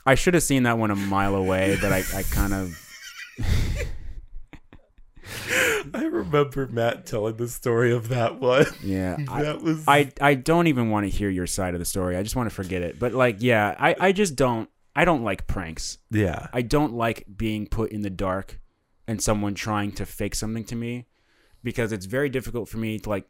[0.07, 2.87] I should have seen that one a mile away, but I, I kind of
[5.95, 8.67] I remember Matt telling the story of that one.
[8.83, 9.17] yeah.
[9.29, 12.17] I, that was I I don't even want to hear your side of the story.
[12.17, 12.99] I just want to forget it.
[12.99, 14.71] But like, yeah, I I just don't
[15.01, 15.97] I don't like pranks.
[16.11, 16.49] yeah.
[16.53, 18.61] I don't like being put in the dark
[19.09, 21.07] and someone trying to fake something to me
[21.63, 23.25] because it's very difficult for me to like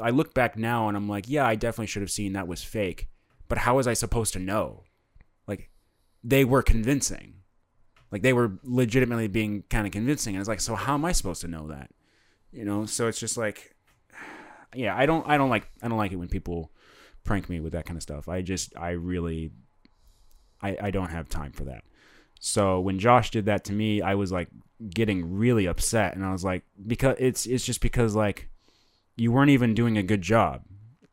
[0.00, 2.64] I look back now and I'm like, yeah, I definitely should have seen that was
[2.64, 3.08] fake.
[3.46, 4.82] But how was I supposed to know?
[5.46, 5.70] Like
[6.24, 7.34] they were convincing.
[8.10, 11.12] Like they were legitimately being kind of convincing and it's like, so how am I
[11.12, 11.92] supposed to know that?
[12.50, 13.76] You know, so it's just like
[14.74, 16.72] yeah, I don't I don't like I don't like it when people
[17.22, 18.28] prank me with that kind of stuff.
[18.28, 19.52] I just I really
[20.66, 21.84] I, I don't have time for that.
[22.40, 24.48] So when Josh did that to me, I was like
[24.90, 28.50] getting really upset and I was like because it's it's just because like
[29.16, 30.62] you weren't even doing a good job.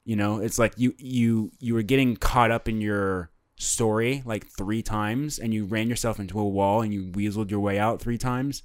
[0.04, 4.46] You know, it's like you you you were getting caught up in your story like
[4.48, 8.02] 3 times and you ran yourself into a wall and you weaseled your way out
[8.02, 8.64] 3 times.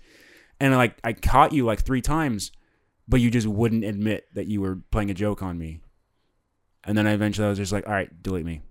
[0.59, 2.51] And like I caught you like 3 times,
[3.07, 5.81] but you just wouldn't admit that you were playing a joke on me.
[6.83, 8.63] And then I eventually I was just like, "All right, delete me."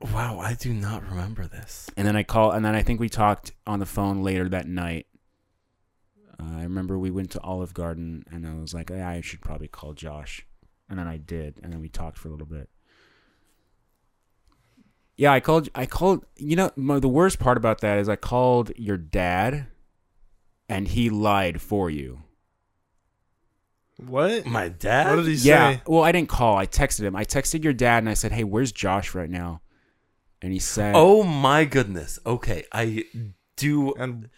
[0.00, 1.88] Wow, I do not remember this.
[1.96, 4.66] And then I call, and then I think we talked on the phone later that
[4.68, 5.06] night.
[6.38, 9.40] Uh, I remember we went to Olive Garden, and I was like, yeah, I should
[9.40, 10.46] probably call Josh,
[10.90, 12.68] and then I did, and then we talked for a little bit.
[15.16, 15.70] Yeah, I called.
[15.74, 16.26] I called.
[16.36, 19.66] You know, my, the worst part about that is I called your dad,
[20.68, 22.22] and he lied for you.
[23.96, 24.44] What?
[24.44, 25.08] My dad?
[25.08, 25.76] What did he Yeah.
[25.76, 25.82] say?
[25.86, 26.58] Well, I didn't call.
[26.58, 27.16] I texted him.
[27.16, 29.62] I texted your dad, and I said, "Hey, where's Josh right now?"
[30.42, 32.18] And he said, Oh my goodness.
[32.26, 33.04] Okay, I
[33.56, 34.28] do And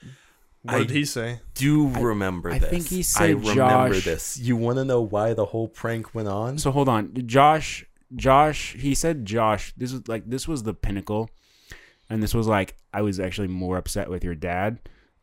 [0.62, 1.40] what I- did he say?
[1.54, 2.68] do remember I this.
[2.68, 3.22] I think he said.
[3.22, 4.38] I said remember Josh- this.
[4.38, 6.58] You want to know why the whole prank went on?
[6.58, 7.84] So hold on, Josh.
[8.14, 8.74] Josh.
[8.78, 9.72] He said Josh.
[9.76, 11.30] This was like this was the pinnacle,
[12.08, 14.78] and this was like I was actually more upset with your dad,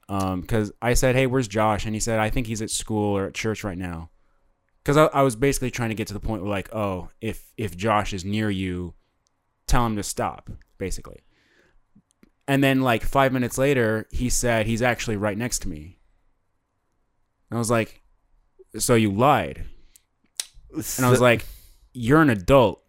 [0.10, 3.18] um, because I said, "Hey, where's Josh?" And he said, "I think he's at school
[3.18, 4.12] or at church right now."
[4.84, 7.52] Because I, I was basically trying to get to the point where like, oh, if
[7.58, 8.94] if Josh is near you,
[9.68, 11.24] tell him to stop, basically.
[12.48, 16.00] And then like five minutes later, he said he's actually right next to me.
[17.50, 18.02] And I was like,
[18.78, 19.66] so you lied.
[20.98, 21.46] And I was like,
[21.94, 22.84] "You're an adult."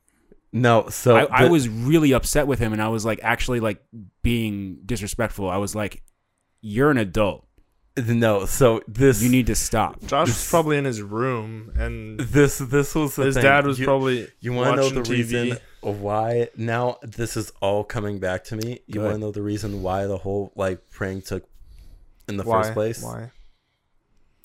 [0.53, 0.89] no.
[0.89, 3.81] So I, I was really upset with him, and I was like, actually, like
[4.23, 5.49] being disrespectful.
[5.49, 6.03] I was like,
[6.61, 7.46] "You're an adult.
[7.97, 10.03] No, so this You need to stop.
[10.05, 13.43] Josh was probably in his room, and this this was the his thing.
[13.45, 15.43] dad was You- probably You want to know watching the TV.
[15.43, 16.49] reason why?
[16.57, 18.81] Now this is all coming back to me.
[18.87, 21.45] You Go want to know the reason why the whole like prank took
[22.29, 22.63] in the Why?
[22.63, 23.03] first place?
[23.03, 23.31] Why?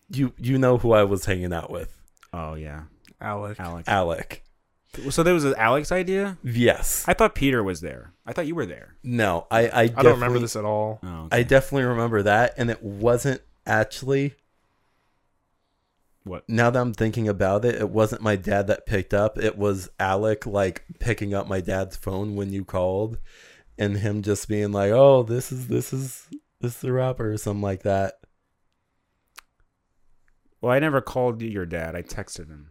[0.10, 1.98] You you know who I was hanging out with?
[2.34, 2.84] Oh yeah,
[3.20, 3.60] Alec.
[3.60, 3.88] Alex.
[3.88, 4.44] Alec.
[5.10, 6.38] So there was an Alex idea.
[6.44, 7.06] Yes.
[7.08, 8.12] I thought Peter was there.
[8.26, 8.96] I thought you were there.
[9.04, 11.00] No, I I, I don't remember this at all.
[11.04, 14.36] Oh, I definitely remember that, and it wasn't actually.
[16.24, 16.48] What?
[16.48, 19.40] Now that I'm thinking about it, it wasn't my dad that picked up.
[19.40, 23.18] It was Alec like picking up my dad's phone when you called,
[23.78, 26.28] and him just being like, "Oh, this is this is
[26.60, 28.20] this is the rapper" or something like that.
[30.62, 31.96] Well, I never called your dad.
[31.96, 32.70] I texted him.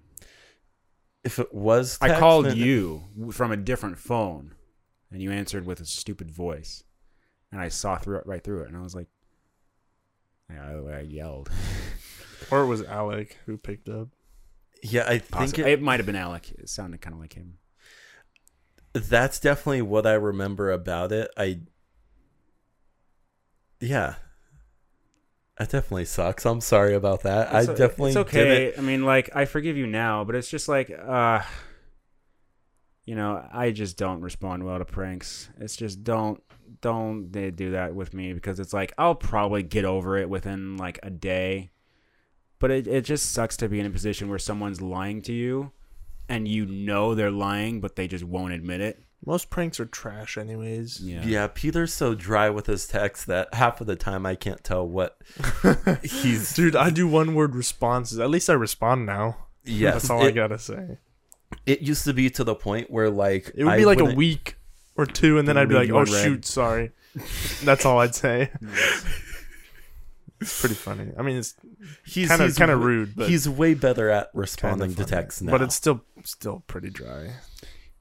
[1.25, 3.03] If it was, I called then- you
[3.33, 4.55] from a different phone,
[5.11, 6.85] and you answered with a stupid voice,
[7.53, 9.09] and I saw through it right through it, and I was like,
[10.51, 11.51] I, I yelled.
[12.51, 14.09] Or it was Alec who picked up.
[14.83, 15.65] Yeah, I think Possibly.
[15.65, 16.51] it, it might have been Alec.
[16.59, 17.59] It sounded kind of like him.
[18.93, 21.31] that's definitely what I remember about it.
[21.37, 21.61] I,
[23.79, 24.15] yeah,
[25.59, 26.45] that definitely sucks.
[26.45, 27.55] I'm sorry about that.
[27.55, 28.75] I definitely It's didn't- okay.
[28.77, 31.43] I mean, like, I forgive you now, but it's just like, uh,
[33.11, 35.49] you know, I just don't respond well to pranks.
[35.59, 36.41] It's just don't,
[36.81, 40.77] don't they do that with me because it's like I'll probably get over it within
[40.77, 41.73] like a day,
[42.61, 45.73] but it it just sucks to be in a position where someone's lying to you,
[46.29, 49.03] and you know they're lying, but they just won't admit it.
[49.27, 51.01] Most pranks are trash, anyways.
[51.01, 51.25] Yeah.
[51.25, 54.87] Yeah, Peter's so dry with his text that half of the time I can't tell
[54.87, 55.21] what
[56.05, 56.55] he's.
[56.55, 58.21] Dude, I do one word responses.
[58.21, 59.49] At least I respond now.
[59.65, 60.99] Yes, That's all I gotta say.
[61.67, 64.05] It used to be to the point where like It would I be like a
[64.15, 64.57] week
[64.97, 66.93] or two, and then I'd be like, "Oh unread." shoot, sorry."
[67.65, 68.51] That's all I'd say.
[70.41, 71.13] It's pretty funny.
[71.19, 71.55] I mean, it's
[72.07, 75.51] He's kind of kind of rude, but he's way better at responding to texts now.
[75.53, 77.33] But it's still still pretty dry.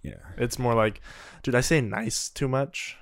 [0.02, 0.14] Yeah.
[0.38, 1.02] It's more like,
[1.44, 2.98] dude, I say nice too much.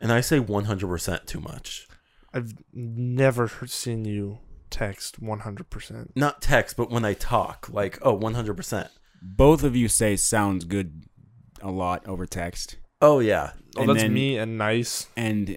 [0.00, 1.88] and I say 100% too much.
[2.32, 4.38] I've never seen you
[4.70, 6.10] text 100%.
[6.14, 8.88] Not text, but when I talk, like oh 100%.
[9.22, 11.04] Both of you say sounds good
[11.62, 15.06] a lot over text, Oh yeah, oh, oh, And that's then- me and nice.
[15.16, 15.56] and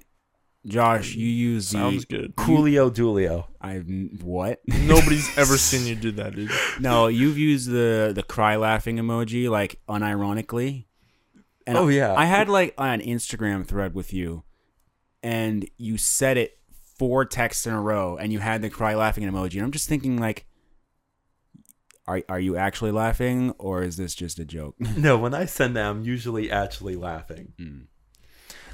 [0.67, 2.35] Josh, you use the Sounds good.
[2.35, 3.45] Coolio Dulio.
[3.61, 3.85] I've
[4.23, 4.61] what?
[4.67, 6.49] Nobody's ever seen you do that, dude.
[6.79, 10.85] No, you've used the the cry laughing emoji like unironically.
[11.67, 12.13] And Oh, yeah.
[12.15, 14.43] I had like an Instagram thread with you,
[15.23, 16.57] and you said it
[16.97, 19.55] four texts in a row, and you had the cry laughing emoji.
[19.55, 20.45] And I'm just thinking like,
[22.07, 24.75] are are you actually laughing, or is this just a joke?
[24.97, 27.53] No, when I send that, I'm usually actually laughing.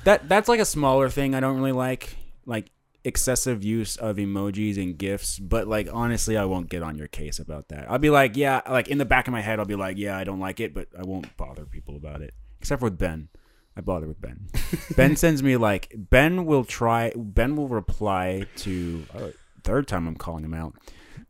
[0.04, 2.72] that that's like a smaller thing I don't really like, like
[3.04, 5.40] excessive use of emojis and gifs.
[5.40, 7.90] But like honestly, I won't get on your case about that.
[7.90, 10.18] I'll be like, yeah, like in the back of my head, I'll be like, yeah,
[10.18, 12.34] I don't like it, but I won't bother people about it.
[12.60, 13.30] Except with Ben,
[13.76, 14.48] I bother with Ben.
[14.96, 17.12] ben sends me like Ben will try.
[17.16, 19.30] Ben will reply to uh,
[19.64, 20.76] third time I'm calling him out.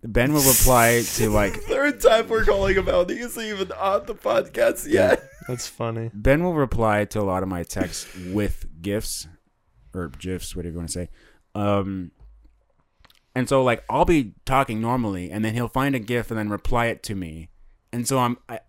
[0.03, 4.91] Ben will reply to like Third time we're calling about he's even on the podcast
[4.91, 5.23] yet.
[5.47, 6.11] That's funny.
[6.13, 9.27] Ben will reply to a lot of my texts with gifs
[9.93, 11.09] or gifs, whatever you want to say.
[11.53, 12.11] Um,
[13.35, 16.49] and so like I'll be talking normally, and then he'll find a gif and then
[16.49, 17.49] reply it to me,
[17.91, 18.59] and so I'm I,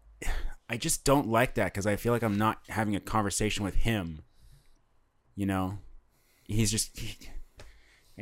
[0.69, 3.75] I just don't like that because I feel like I'm not having a conversation with
[3.77, 4.23] him.
[5.35, 5.79] You know,
[6.45, 7.17] he's just he,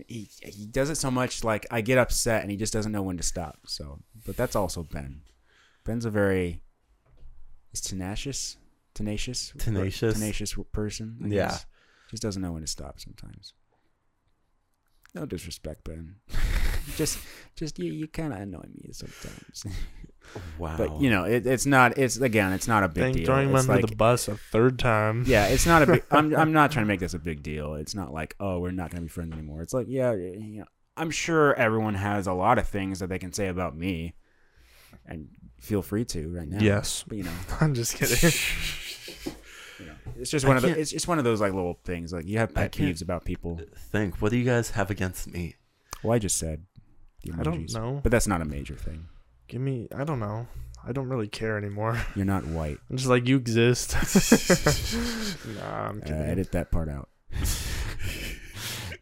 [0.07, 3.03] he he does it so much like I get upset and he just doesn't know
[3.03, 3.59] when to stop.
[3.67, 5.23] So, but that's also Ben.
[5.85, 6.63] Ben's a very
[7.73, 8.57] is tenacious,
[8.95, 10.15] tenacious, Tenacious?
[10.15, 11.19] tenacious person.
[11.25, 11.49] I Yeah.
[11.49, 11.67] guess.
[12.11, 13.55] just doesn't know when to stop sometimes.
[15.15, 16.17] No disrespect, Ben.
[16.97, 17.19] just,
[17.57, 19.65] just you, you kind of annoy me sometimes.
[20.59, 20.77] Wow.
[20.77, 21.99] but you know, it, it's not.
[21.99, 23.27] It's again, it's not a big Dang, deal.
[23.27, 25.25] throwing him It's under like, the bus a third time.
[25.27, 26.05] yeah, it's not a big.
[26.11, 27.75] I'm, I'm not trying to make this a big deal.
[27.75, 29.63] It's not like, oh, we're not going to be friends anymore.
[29.63, 30.65] It's like, yeah, you know,
[30.97, 34.15] I'm sure everyone has a lot of things that they can say about me,
[35.07, 35.29] and
[35.59, 36.59] feel free to right now.
[36.61, 37.05] Yes.
[37.09, 38.31] but you know, I'm just kidding.
[39.81, 40.79] you know, it's just I one of the.
[40.79, 42.13] It's just one of those like little things.
[42.13, 43.61] Like you have pet peeves about people.
[43.77, 45.57] think, what do you guys have against me?
[46.03, 46.65] Well, I just said.
[47.23, 48.01] The I don't know.
[48.03, 49.07] but that's not a major thing.
[49.51, 49.89] Give me.
[49.95, 50.47] I don't know.
[50.87, 52.01] I don't really care anymore.
[52.15, 52.79] You're not white.
[52.89, 53.93] I'm just like you exist.
[55.57, 56.23] nah, I'm Uh, kidding.
[56.23, 57.09] edit that part out.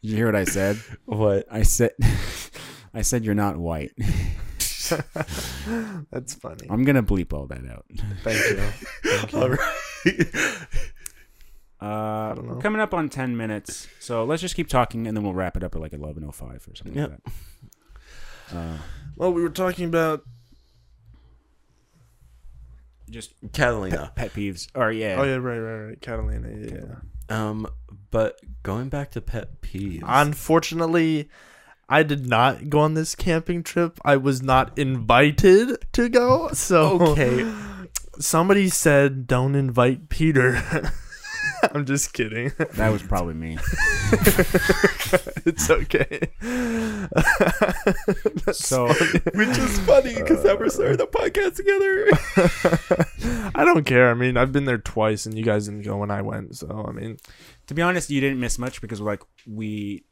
[0.01, 0.77] you hear what I said?
[1.05, 1.47] What?
[1.51, 1.91] I said,
[2.95, 3.93] I said you're not white.
[6.11, 6.67] That's funny.
[6.71, 7.85] I'm gonna bleep all that out.
[8.25, 8.57] Thank you.
[9.05, 9.39] Thank you.
[9.39, 9.75] All right.
[11.81, 15.35] Uh, we're coming up on ten minutes, so let's just keep talking, and then we'll
[15.35, 17.11] wrap it up at like eleven oh five or something Yep.
[17.11, 17.21] like
[18.51, 18.57] that.
[18.57, 18.79] Uh,
[19.17, 20.23] Well, we were talking about.
[23.11, 24.13] Just Catalina.
[24.15, 26.01] pet peeves, or yeah, Oh yeah, right, right, right.
[26.01, 26.49] Catalina.
[26.57, 26.71] Yeah.
[26.75, 26.95] yeah.
[27.49, 27.67] Um,
[28.11, 30.03] but going back to pet peeves.
[30.07, 31.29] Unfortunately,
[31.89, 33.99] I did not go on this camping trip.
[34.05, 36.49] I was not invited to go.
[36.53, 37.51] So Okay.
[38.19, 40.61] somebody said don't invite Peter.
[41.73, 42.53] I'm just kidding.
[42.75, 43.57] that was probably me.
[45.47, 46.29] it's okay.
[48.53, 49.21] So- funny.
[49.35, 53.51] Which is funny because now we're starting the podcast together.
[53.55, 54.11] I don't care.
[54.11, 56.57] I mean, I've been there twice, and you guys didn't go when I went.
[56.57, 57.19] So I mean,
[57.67, 60.05] to be honest, you didn't miss much because like we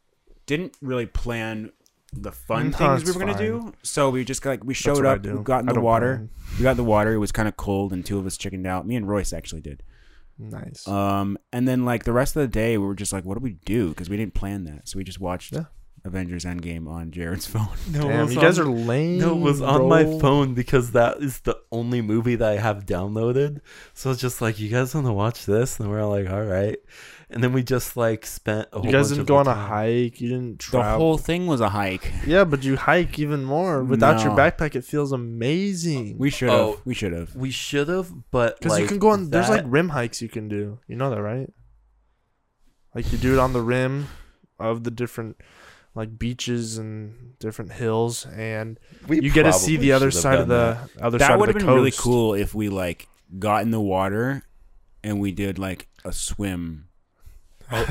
[0.47, 1.73] didn't really plan
[2.13, 3.43] the fun No, things we were gonna fine.
[3.43, 3.73] do.
[3.83, 6.17] So we just like we showed up, we got in I the water.
[6.17, 6.31] plan.
[6.59, 7.15] We got in the water.
[7.15, 8.87] It was kind of cold, and two of us chickened out.
[8.87, 9.83] Me and Royce actually did.
[10.39, 10.87] Nice.
[10.87, 13.41] Um, and then like the rest of the day, we were just like, what do
[13.43, 13.89] we do?
[13.91, 15.65] Because we didn't plan that, so we just watched Yeah.
[16.05, 17.67] Avengers Endgame on Jared's phone.
[17.91, 19.19] No, Damn, was you guys are lame.
[19.19, 22.87] No, it was on my phone because that is the only movie that I have
[22.87, 23.61] downloaded.
[23.95, 25.81] So it's just like, you guys want to watch this?
[25.81, 26.77] And we're all like, all right.
[27.29, 28.69] And then we just like spent.
[28.73, 30.21] A You guys bunch didn't of go on the a time- hike.
[30.21, 32.13] You didn't The whole thing was a hike.
[32.25, 34.77] Yeah, but you hike even more without your backpack.
[34.77, 36.19] It feels amazing.
[36.19, 36.59] We should have.
[36.61, 36.81] Oh.
[36.85, 37.35] we should have.
[37.35, 39.31] We should have, but Because like, you can go on.
[39.31, 40.79] There's like rim hikes you can do.
[40.87, 41.53] You know that, right?
[42.95, 44.07] Like you do it on the rim
[44.59, 45.37] of the different
[45.95, 48.79] like beaches and different hills, and
[49.09, 51.41] we you get to see the other side of done the other side That of
[51.41, 51.75] would have been coast.
[51.77, 53.09] really cool if we like
[53.39, 54.45] got in the water
[55.03, 56.86] and we did like a swim o-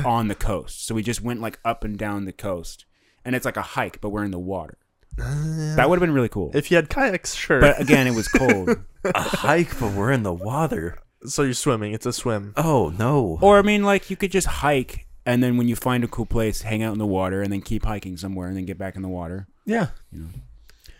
[0.04, 0.86] on the coast.
[0.86, 2.84] So we just went like up and down the coast,
[3.24, 4.78] and it's like a hike, but we're in the water.
[5.18, 5.74] Ah.
[5.76, 6.50] That would have been really cool.
[6.54, 7.60] If you had kayaks, sure.
[7.60, 8.70] But again, it was cold.
[9.04, 10.98] a hike, but we're in the water.
[11.26, 11.92] so you're swimming.
[11.92, 12.52] It's a swim.
[12.56, 13.38] Oh no!
[13.40, 16.26] or I mean, like you could just hike, and then when you find a cool
[16.26, 18.94] place, hang out in the water, and then keep hiking somewhere, and then get back
[18.96, 19.46] in the water.
[19.64, 20.28] yeah, You know.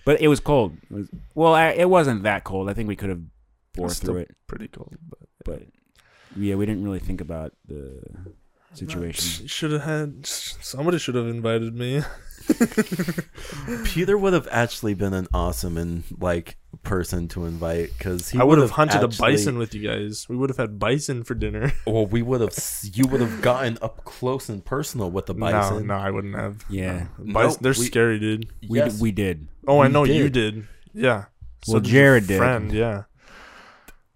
[0.04, 0.76] But it was cold.
[0.88, 2.70] It was, well, I, it wasn't that cold.
[2.70, 3.20] I think we could have
[3.74, 5.62] bore through it, Pretty cold, but but
[6.36, 8.00] yeah, we didn't really think about the
[8.78, 9.46] situation.
[9.46, 12.02] Should have had somebody should have invited me.
[13.84, 18.44] Peter would have actually been an awesome and like person to invite because he I
[18.44, 20.28] would have hunted actually- a bison with you guys.
[20.28, 21.72] We would have had bison for dinner.
[21.86, 22.54] Well, we would have.
[22.92, 25.86] You would have gotten up close and personal with the bison.
[25.86, 26.64] No, no, I wouldn't have.
[26.68, 27.06] Yeah.
[27.18, 27.32] No.
[27.34, 28.48] Bison, Nope, they're we- scary, dude.
[28.68, 28.96] We Yes.
[28.96, 29.48] d- we did.
[29.66, 30.54] Oh, I We know you did.
[30.54, 30.66] did.
[30.94, 31.24] Yeah.
[31.68, 32.38] Well, Jared did.
[32.38, 33.04] Friend, yeah.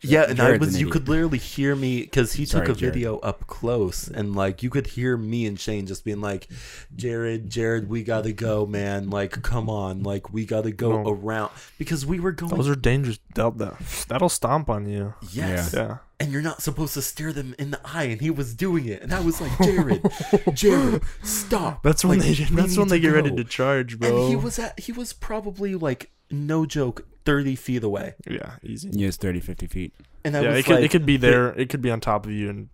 [0.02, 0.74] Yeah, and I was.
[0.74, 2.94] an You could literally hear me because he Sorry, took a Jared.
[2.94, 6.48] video up close, and like you could hear me and Shane just being like,
[6.96, 9.10] "Jared, Jared, we gotta go, man!
[9.10, 10.02] Like, come on!
[10.02, 11.10] Like, we gotta go No.
[11.10, 13.18] around because we were going." Those are dangerous.
[13.34, 13.78] That'll, that-
[14.08, 15.14] that'll stomp on you.
[15.32, 15.98] yes, Yeah.
[16.18, 19.02] and you're not supposed to stare them in the eye, and he was doing it,
[19.02, 20.02] and I was like, "Jared,
[20.54, 22.44] Jared, stop!" That's when Like, they.
[22.44, 24.08] That's when they to get ready to charge, bro.
[24.22, 24.78] And he was at.
[24.80, 28.90] He was probably like no joke, thirty feet away, Yeah, easy.
[28.92, 29.94] Yes, 30, 50 feet.
[30.24, 30.74] and I yeah, was it could.
[30.76, 31.48] like, it could be there.
[31.58, 32.68] It could be on top of you, and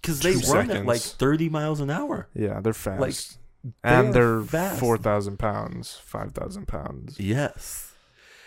[0.00, 2.28] because they two run at like thirty miles an hour.
[2.34, 3.00] yeah, they're fast.
[3.00, 3.14] Like,
[3.82, 4.78] and they're fast.
[4.78, 7.18] four thousand pounds, five thousand pounds.
[7.18, 7.92] Yes.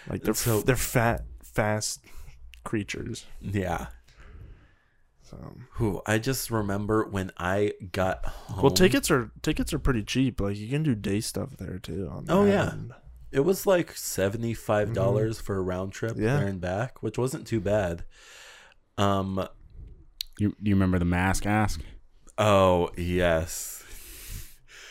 [0.10, 2.02] Like they're So- they're fat, fast
[2.64, 3.26] creatures.
[3.42, 3.88] Yeah.
[5.24, 5.58] So.
[5.74, 8.64] Who I just remember when I got home.
[8.64, 10.40] Well, tickets are tickets are pretty cheap.
[10.42, 12.10] Like you can do day stuff there too.
[12.12, 12.72] On Oh, yeah.
[12.72, 12.94] end.
[13.32, 16.24] It was like seventy five dollars for a round trip Mm-hmm.
[16.24, 16.38] Yeah.
[16.38, 18.04] there and back, which wasn't too bad.
[18.98, 19.48] Um.
[20.40, 21.82] You you remember the mask ask?
[22.38, 23.84] Oh yes.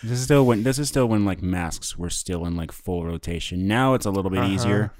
[0.02, 3.04] This is still when this is still when like masks were still in like full
[3.04, 3.66] rotation.
[3.66, 4.52] Now it's a little bit Uh-huh.
[4.52, 4.92] easier.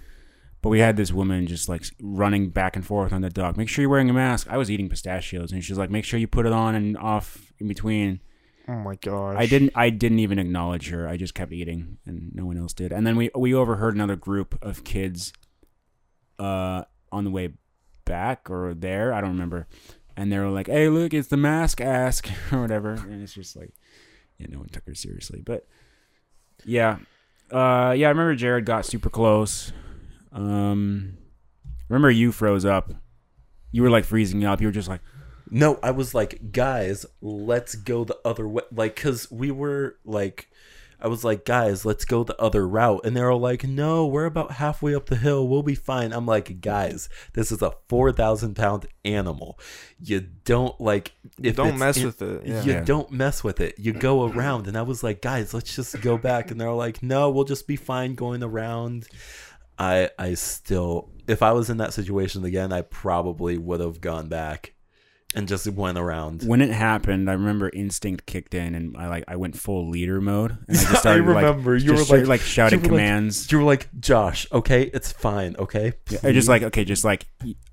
[0.61, 3.57] But we had this woman just like running back and forth on the dock.
[3.57, 4.49] Make sure you're wearing a mask.
[4.51, 7.53] I was eating pistachios, and she's like, "Make sure you put it on and off
[7.61, 8.21] in between."
[8.69, 9.37] Oh my gosh.
[9.39, 9.73] I didn't.
[9.75, 11.09] I didn't even acknowledge her.
[11.09, 12.93] I just kept eating, and no one else did.
[12.93, 15.33] And then we we overheard another group of kids,
[16.39, 17.55] uh, on the way
[18.05, 19.13] back or there.
[19.13, 19.67] I don't remember.
[20.17, 23.57] And they were like, "Hey, look, it's the mask ask or whatever." And it's just
[23.57, 23.73] like,
[24.39, 25.43] yeah, no one took her seriously.
[25.45, 25.67] But
[26.65, 26.99] yeah,
[27.51, 28.07] uh, yeah.
[28.07, 29.73] I remember Jared got super close.
[30.33, 31.19] Um,
[31.89, 32.93] remember you froze up.
[33.73, 34.61] You were like freezing up.
[34.61, 35.01] You were just like,
[35.51, 38.63] No, I was like, guys, let's go the other way.
[38.73, 40.49] Like, cause we were like,
[41.01, 43.03] I was like, guys, let's go the other route.
[43.05, 45.47] And they're all like, no, we're about halfway up the hill.
[45.47, 46.13] We'll be fine.
[46.13, 49.61] I'm like, guys, this is a 4,000 pound animal.
[50.03, 52.45] You don't like, if Don't mess in- with it.
[52.45, 52.63] Yeah.
[52.65, 52.81] You Yeah.
[52.85, 53.77] don't mess with it.
[53.79, 54.67] You go around.
[54.67, 56.51] And I was like, guys, let's just go back.
[56.51, 59.07] And they're like, no, we'll just be fine going around.
[59.79, 64.27] I, I still, if I was in that situation again, I probably would have gone
[64.29, 64.73] back
[65.35, 66.43] and just went around.
[66.45, 70.21] when it happened, I remember instinct kicked in, and I like I went full leader
[70.21, 72.97] mode, and I just I started remember like you were like- like shouting you were
[72.97, 73.53] like- commands.
[73.53, 75.93] You were like, Josh, okay, it's fine, okay.
[76.23, 77.27] I just like okay, just like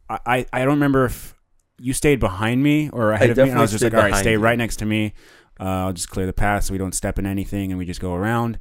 [0.10, 1.34] I I I don't remember if
[1.80, 4.15] you stayed behind me or ahead of me, and I was just like, all right,
[4.15, 4.40] stay you.
[4.40, 5.14] right next to me.
[5.60, 8.02] Uh, I'll just clear the path so we don't step in anything, and we just
[8.02, 8.60] go around.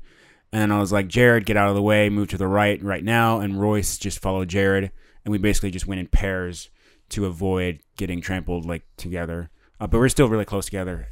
[0.52, 2.80] And then I was like, Jared, get out of the way, move to the right
[2.82, 4.92] right now, and Royce just followed Jared,
[5.24, 6.70] and we basically just went in pairs
[7.10, 9.50] to avoid getting trampled like together.
[9.80, 11.08] Uh, but we're still really close together.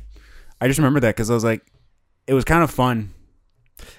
[0.61, 1.67] I just remember that because I was like,
[2.27, 3.13] it was kind of fun.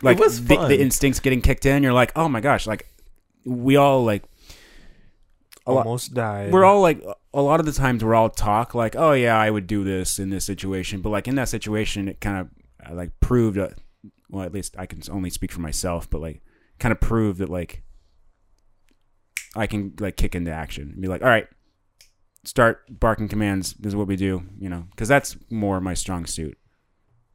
[0.02, 0.70] Like it was the, fun.
[0.70, 1.84] the instincts getting kicked in.
[1.84, 2.88] You're like, oh my gosh, like
[3.46, 4.24] we all like
[5.66, 6.52] a lot- Almost died.
[6.52, 7.02] we're all like
[7.34, 10.20] a lot of the times we're all talk like oh yeah i would do this
[10.20, 13.70] in this situation but like in that situation it kind of like proved uh,
[14.30, 16.42] well at least i can only speak for myself but like
[16.80, 17.82] kind of proved that like
[19.56, 21.48] i can like kick into action and be like all right
[22.44, 26.26] start barking commands this is what we do you know because that's more my strong
[26.26, 26.58] suit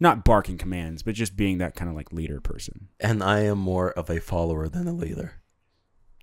[0.00, 3.58] not barking commands but just being that kind of like leader person And I am
[3.58, 5.40] more of a follower than a leader.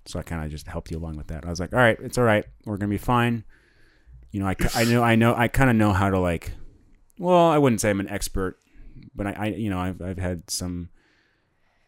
[0.06, 1.44] So I kind of just helped you along with that.
[1.44, 2.44] I was like, all right, it's all right.
[2.64, 3.44] We're gonna be fine.
[4.30, 6.52] You know, I, I know, I know, I kind of know how to like.
[7.18, 8.58] Well, I wouldn't say I'm an expert,
[9.14, 10.90] but I, I you know, I've I've had some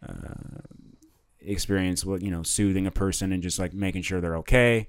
[0.07, 0.63] uh,
[1.41, 4.89] experience with you know soothing a person and just like making sure they're okay,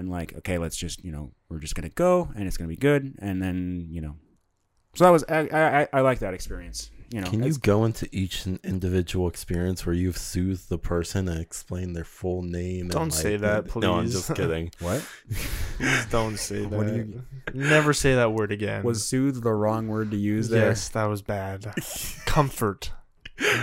[0.00, 2.76] and like okay, let's just you know we're just gonna go and it's gonna be
[2.76, 4.16] good, and then you know.
[4.96, 6.90] So that was I I, I- I like that experience.
[7.12, 11.40] You know, Can you go into each individual experience where you've soothed the person and
[11.40, 12.86] explained their full name?
[12.86, 13.82] Don't say that, please.
[13.82, 14.12] No, I'm please.
[14.14, 14.70] just kidding.
[14.78, 15.04] what
[15.76, 16.70] Please don't say that.
[16.70, 17.22] What do you-
[17.52, 18.84] Never say that word again.
[18.84, 20.68] was soothe the wrong word to use there?
[20.68, 21.74] yes, that was bad.
[22.26, 22.92] Comfort.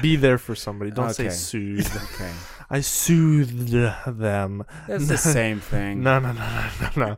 [0.02, 0.92] Be there for somebody.
[0.92, 1.34] Don't say Okay.
[1.34, 1.88] soothe.
[2.16, 2.32] Okay.
[2.70, 4.66] I soothed them.
[4.88, 6.04] That's the same thing.
[6.04, 7.18] No, no, no, no, no, no.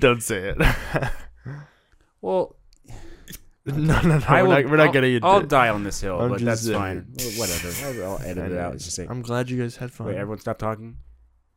[0.00, 1.10] Don't say it.
[2.22, 2.56] Well,
[3.66, 4.20] no, no, no.
[4.28, 5.48] I we're, will, not, we're not getting into I'll it.
[5.48, 7.14] die on this hill, I'm but just that's fine.
[7.18, 7.34] saying.
[7.38, 8.04] Well, whatever.
[8.04, 8.72] I'll, I'll edit it out.
[8.78, 10.06] Just I'm glad you guys had fun.
[10.06, 10.96] wait, everyone stop talking.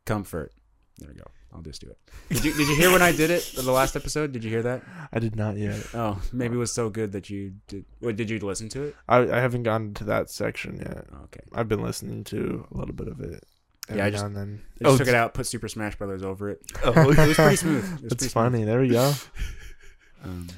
[0.04, 0.52] Comfort.
[0.98, 1.24] There we go.
[1.56, 1.98] I'll just do it.
[2.28, 4.32] Did you Did you hear when I did it the last episode?
[4.32, 4.82] Did you hear that?
[5.12, 5.84] I did not yet.
[5.94, 7.86] Oh, maybe it was so good that you did.
[8.00, 8.96] Wait, did you listen to it?
[9.08, 11.06] I, I haven't gotten to that section yet.
[11.24, 11.40] Okay.
[11.54, 13.42] I've been listening to a little bit of it.
[13.88, 14.62] Every Yeah, I just- now and then.
[14.80, 16.60] I just Oh, took it out, put Super Smash Brothers over it.
[16.84, 17.84] Oh, It was pretty smooth.
[17.84, 18.64] It was It's pretty funny.
[18.64, 19.12] There we go.
[20.24, 20.48] Um,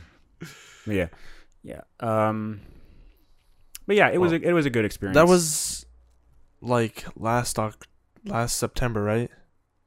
[0.87, 1.09] yeah,
[1.63, 1.83] yeah.
[2.01, 2.61] Um,
[3.87, 5.15] but yeah, it was a, it was a good experience.
[5.17, 5.85] That was
[6.63, 7.87] like last Oc-
[8.25, 9.31] last September, right?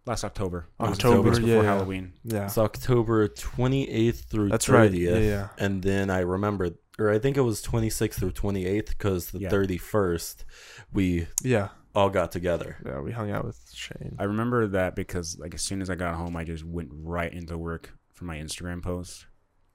[0.06, 0.68] Last October.
[0.80, 1.64] It was October, yeah, before yeah.
[1.64, 2.14] Halloween.
[2.24, 2.46] Yeah.
[2.46, 4.74] It's October 28th through That's 30th.
[4.74, 4.92] right.
[4.94, 5.48] Yeah, yeah.
[5.58, 9.50] And then I remember, or I think it was 26th through 28th because the Yeah.
[9.50, 10.44] 31st
[10.92, 11.70] we Yeah.
[11.94, 12.78] all got together.
[12.86, 14.16] Yeah, we hung out with Shane.
[14.20, 17.32] I remember that because like as soon as I got home, I just went right
[17.32, 19.26] into work for my Instagram post,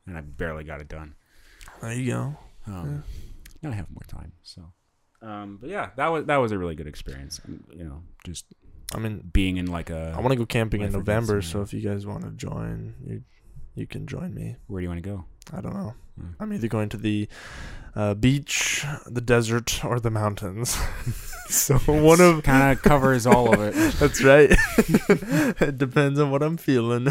[0.06, 1.14] and I barely got it done.
[1.82, 2.36] There you go.
[2.66, 3.04] Um,
[3.62, 4.72] Now I have more time, so.
[5.22, 7.40] Um, but yeah, that was that was a really good experience.
[7.74, 8.44] You know, just
[8.94, 10.14] I mean, being in like a.
[10.16, 13.22] I want to go camping in November, so if you guys want to join, you
[13.74, 14.56] you can join me.
[14.68, 15.24] Where do you want to go?
[15.52, 15.94] I don't know.
[16.18, 16.26] Hmm.
[16.40, 17.28] I'm either going to the
[17.94, 20.70] uh, beach, the desert, or the mountains.
[21.48, 23.74] so one of Kind of covers all of it.
[23.98, 24.50] that's right.
[25.60, 27.08] it depends on what I'm feeling.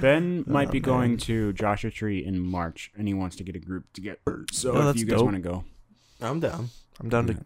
[0.00, 3.56] Ben might Oh, be going to Joshua Tree in March, and he wants to get
[3.56, 4.44] a group together.
[4.52, 5.64] So Oh, if you guys want to go,
[6.20, 6.68] I'm down.
[7.00, 7.36] I'm down to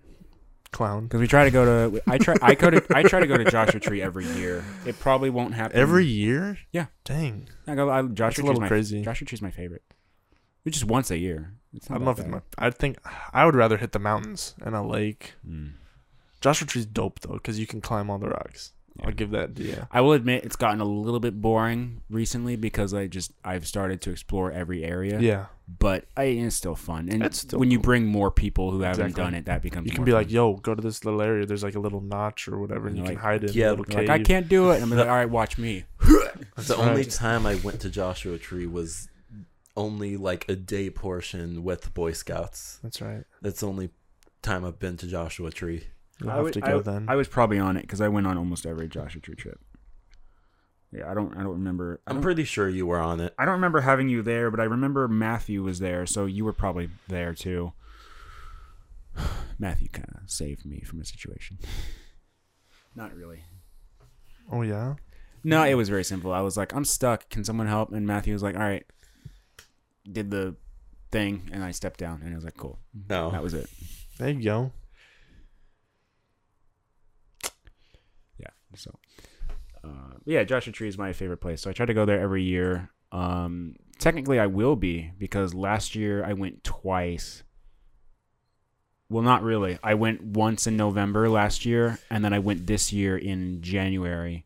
[0.70, 3.27] clown because we try to go to, I try, I go to, I try to
[3.27, 4.65] go to Joshua Tree every year.
[4.86, 6.59] It probably won't happen every year.
[6.73, 6.86] Yeah.
[7.05, 7.49] Dang.
[7.66, 7.90] I go.
[7.90, 9.03] I, Joshua a Tree's little my crazy.
[9.03, 9.82] Joshua Tree's my favorite.
[10.65, 11.55] It's just once a year.
[11.73, 12.66] It's I not don't know if that it's my.
[12.66, 12.99] I think
[13.32, 15.35] I would rather hit the mountains and a lake.
[15.47, 15.73] Mm.
[16.40, 18.73] Joshua Tree's dope though, because you can climb all the rocks.
[18.98, 19.06] Yeah.
[19.06, 19.58] I'll give that.
[19.58, 19.84] Yeah.
[19.90, 24.00] I will admit it's gotten a little bit boring recently because I just I've started
[24.02, 25.20] to explore every area.
[25.20, 25.46] Yeah.
[25.78, 27.82] But I, it's still fun, and It's still when you cool.
[27.84, 29.22] bring more people who haven't Exactly.
[29.24, 30.34] done it, that becomes You can more be like, fun.
[30.34, 31.44] "Yo, go to this little area.
[31.44, 33.70] There's like a little notch or whatever, and you Like, can hide in yeah, a
[33.72, 34.76] little You're cave." like I can't do it.
[34.80, 35.84] And I'm like, all right, watch me.
[36.00, 36.78] The right.
[36.78, 39.08] only time I went to Joshua Tree was
[39.76, 42.78] only like a day portion with Boy Scouts.
[42.82, 43.24] That's right.
[43.42, 43.90] That's the only
[44.40, 45.84] time I've been to Joshua Tree.
[46.20, 47.07] You'll I have would- to go would- then.
[47.09, 49.61] I was probably on it because I went on almost every Joshua Tree trip.
[50.90, 51.32] Yeah, I don't.
[51.36, 52.01] I don't remember.
[52.07, 53.35] I I'm don't, pretty sure you were on it.
[53.39, 56.55] I don't remember having you there, but I remember Matthew was there, so you were
[56.55, 57.73] probably there too.
[59.59, 61.59] Matthew kind of saved me from a situation.
[62.95, 63.45] Not really.
[64.51, 64.95] oh yeah.
[65.45, 66.32] No, it was very simple.
[66.32, 67.28] I was like, I'm stuck.
[67.28, 67.93] Can someone help?
[67.93, 68.85] And Matthew was like, All right.
[70.11, 70.57] Did the
[71.12, 72.78] thing, and I stepped down, and I was like, Cool.
[73.11, 73.31] No.
[73.31, 73.69] That was it.
[74.19, 74.73] There you go.
[78.39, 78.49] Yeah.
[78.74, 78.99] So,
[79.85, 81.62] uh, yeah, Joshua Tree is my favorite place.
[81.62, 82.90] So I try to go there every year.
[83.12, 87.43] Um, technically I will be because last year I went twice.
[89.11, 89.78] Well, not really.
[89.82, 94.45] I went once in November last year, and then I went this year in January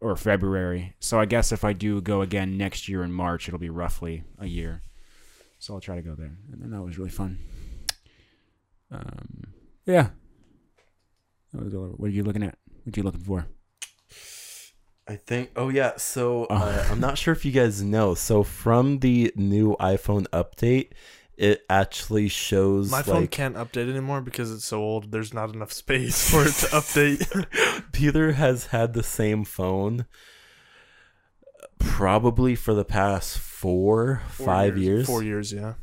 [0.00, 0.94] or- February.
[1.00, 4.24] So I guess if I do go again next year in March, it'll be roughly
[4.38, 4.82] a year.
[5.58, 7.38] So I'll try to go there, and then that was really fun.
[8.90, 9.44] Um,
[9.86, 10.10] yeah.
[11.52, 12.58] That was all- What are you looking at?
[12.84, 13.46] What are you looking for?
[15.06, 15.50] I think.
[15.56, 15.96] Oh yeah.
[15.96, 16.54] So Oh.
[16.56, 18.14] uh, I'm not sure if you guys know.
[18.14, 20.90] So from the new iPhone update,
[21.38, 25.10] it actually shows My phone like can't update anymore because it's so old.
[25.12, 27.82] There's not enough space for it to update.
[27.92, 30.04] Peter has had the same phone
[31.78, 35.06] probably for the past four, five years.
[35.06, 35.74] Four years, yeah.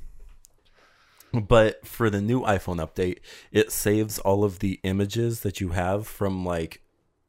[1.41, 3.19] But for the new iPhone update,
[3.51, 6.81] it saves all of the images that you have from like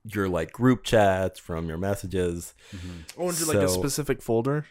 [0.04, 2.54] your like group chats, from your messages.
[3.18, 4.66] Oh, into like a specific folder.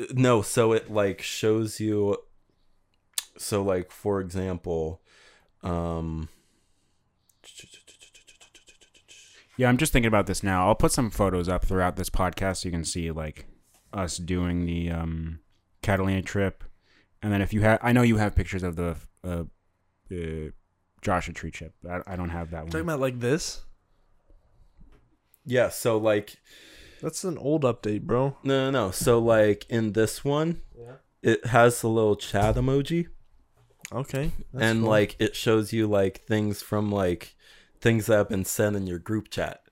[0.00, 2.16] Uh, No, so it like shows you
[3.36, 5.00] so like for example,
[5.62, 6.28] um
[9.56, 10.68] Yeah, I'm just thinking about this now.
[10.68, 13.46] I'll put some photos up throughout this podcast so you can see like
[13.92, 15.40] us doing the um,
[15.82, 16.62] Catalina trip,
[17.22, 19.44] and then if you have, I know you have pictures of the uh,
[20.12, 20.50] uh,
[21.02, 21.74] Joshua Tree chip.
[21.88, 22.70] I, I don't have that one.
[22.70, 23.62] Talking about like this.
[25.44, 26.36] yeah, so like
[27.02, 28.36] That's an old update, bro.
[28.42, 28.90] no no no.
[28.90, 30.96] So like in this one, Yeah.
[31.22, 33.08] it has the little chat emoji.
[33.92, 34.32] Okay.
[34.52, 34.90] that's and cool.
[34.90, 37.34] like it shows you like things from like
[37.80, 39.62] things that have been sent in your group chat.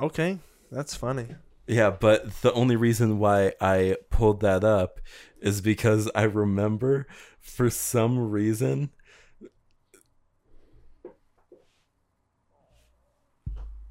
[0.00, 0.38] Okay,
[0.70, 1.26] that's funny.
[1.68, 5.00] Yeah, but the only reason why I pulled that up
[5.40, 7.06] is because I remember
[7.40, 8.90] for some reason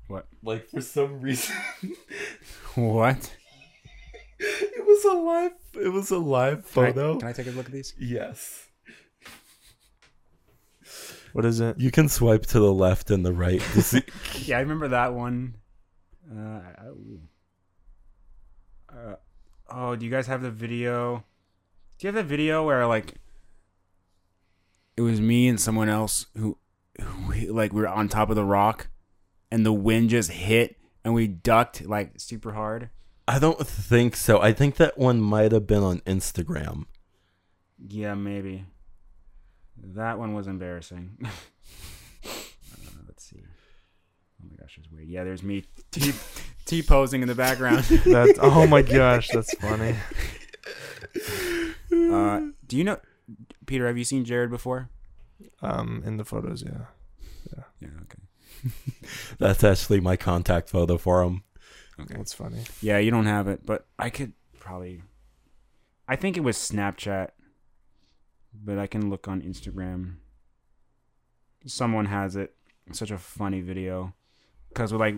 [0.08, 0.26] What?
[0.41, 1.56] like for some reason
[2.76, 3.34] What?
[4.40, 7.20] it was a live it was a live Can I, photo.
[7.20, 7.94] can I take a look at these?
[7.99, 8.64] yes.
[11.34, 11.80] What is it?
[11.80, 14.02] You can swipe to the left and the right to see
[14.45, 15.56] Yeah, I remember that one.
[16.32, 16.40] Uh,
[16.80, 17.20] I- ooh.
[18.98, 19.15] Uh,
[19.69, 21.24] oh, do you guys have the video?
[21.98, 23.15] Do you have the video where like
[24.95, 26.57] it was me and someone else who,
[26.99, 28.88] who like we were on top of the rock,
[29.52, 32.90] and the wind just hit and we ducked like super hard.
[33.30, 34.41] I don't think so.
[34.41, 36.86] I think that one might have been on Instagram.
[37.78, 38.65] Yeah, maybe.
[39.78, 41.18] That one was embarrassing.
[41.24, 41.28] uh,
[43.07, 43.41] let's see.
[43.41, 45.07] Oh my gosh, there's weird.
[45.07, 45.64] Yeah, there's me
[46.68, 47.84] t t posing in the background.
[48.06, 49.95] That oh my gosh, that's funny.
[51.89, 52.99] Uh, do you know,
[53.65, 53.88] Peter?
[53.88, 54.89] Have you seen Jared before?
[55.61, 56.85] Um, in the photos, yeah.
[57.56, 57.64] Yeah.
[57.80, 57.88] yeah.
[58.03, 58.73] Okay.
[59.39, 61.44] That's actually my contact photo for him.
[61.99, 62.15] Okay.
[62.15, 62.64] That's funny.
[62.81, 65.03] Yeah, you don't have it, but I could probably.
[66.07, 67.30] I think it was Snapchat,
[68.53, 70.18] but I can look on Instagram.
[71.65, 72.53] Someone has it.
[72.91, 74.14] Such a funny video.
[74.69, 75.15] Because we're like,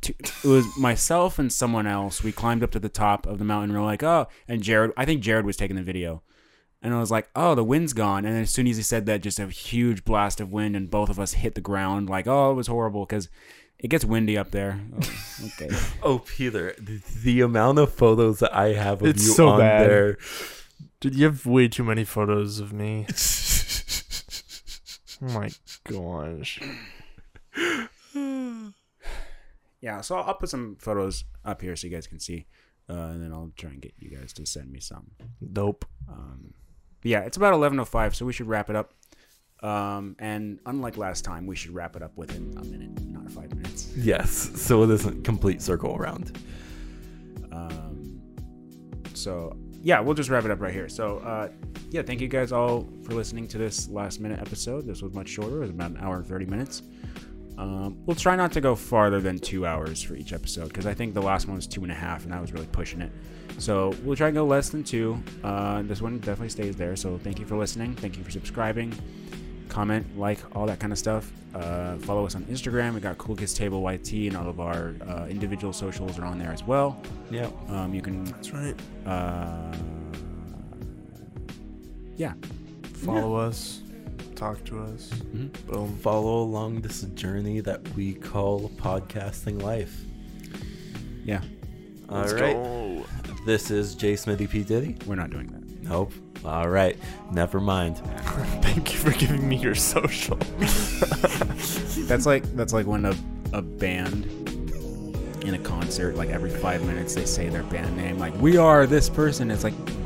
[0.00, 2.22] two, it was myself and someone else.
[2.22, 3.70] We climbed up to the top of the mountain.
[3.70, 4.92] And we're like, oh, and Jared.
[4.96, 6.22] I think Jared was taking the video,
[6.82, 8.24] and I was like, oh, the wind's gone.
[8.24, 11.08] And as soon as he said that, just a huge blast of wind, and both
[11.08, 12.08] of us hit the ground.
[12.10, 13.28] Like, oh, it was horrible because
[13.78, 14.80] it gets windy up there.
[15.38, 15.68] Oh, okay.
[16.02, 19.58] Oh, Peter, the, the amount of photos that I have of It's you so on
[19.60, 19.88] bad.
[19.90, 20.16] there.
[20.98, 23.06] Dude, you have way too many photos of me.
[25.22, 25.48] Oh my
[25.90, 26.60] gosh.
[29.86, 32.48] Yeah, so I'll, put some photos up here so you guys can see,
[32.90, 35.12] uh, and then I'll try and get you guys to send me some.
[35.52, 35.84] Dope.
[36.10, 36.54] Um,
[37.04, 38.94] yeah, it's about eleven oh five, so we should wrap it up.
[39.62, 43.54] Um, and unlike last time, we should wrap it up within a minute, not five
[43.54, 43.92] minutes.
[43.96, 46.36] Yes, so it isn't complete circle around.
[47.52, 48.20] Um,
[49.14, 50.88] so yeah, we'll just wrap it up right here.
[50.88, 51.50] So uh,
[51.90, 54.84] yeah, thank you guys all for listening to this last minute episode.
[54.84, 56.82] This was much shorter; it was about an hour and thirty minutes.
[57.58, 60.94] Um, we'll try not to go farther than two hours for each episode because I
[60.94, 63.10] think the last one was two and a half, and I was really pushing it.
[63.58, 65.22] So we'll try and go less than two.
[65.42, 66.96] Uh, this one definitely stays there.
[66.96, 67.94] So thank you for listening.
[67.94, 68.92] Thank you for subscribing.
[69.68, 71.30] Comment, like, all that kind of stuff.
[71.54, 72.94] Uh, follow us on Instagram.
[72.94, 76.38] We got Cool Kids Table YT, and all of our uh, individual socials are on
[76.38, 77.00] there as well.
[77.30, 77.50] Yeah.
[77.68, 78.74] Um, you can, That's right.
[79.06, 79.74] uh,
[82.16, 82.34] yeah,
[83.04, 83.82] Follow us.
[84.36, 85.08] Talk to us.
[85.34, 85.50] Mhm.
[85.66, 85.96] Boom.
[86.02, 90.04] Follow along this journey that we call podcasting life.
[91.24, 91.40] yeah.
[92.08, 92.52] All Let's right.
[92.54, 93.04] go.
[93.46, 94.14] This is J.
[94.14, 94.62] Smithy P.
[94.62, 94.96] Diddy.
[95.06, 95.62] We're not doing that.
[95.88, 96.12] Nope.
[96.44, 96.96] All right.
[97.32, 97.96] Never mind.
[98.62, 100.36] Thank you for giving me your social.
[102.06, 103.14] That's like that's like when a
[103.52, 104.24] a band
[105.44, 108.86] in a concert, like every five minutes they say their band name, like we are
[108.86, 109.50] this person.
[109.50, 110.05] It's like, we,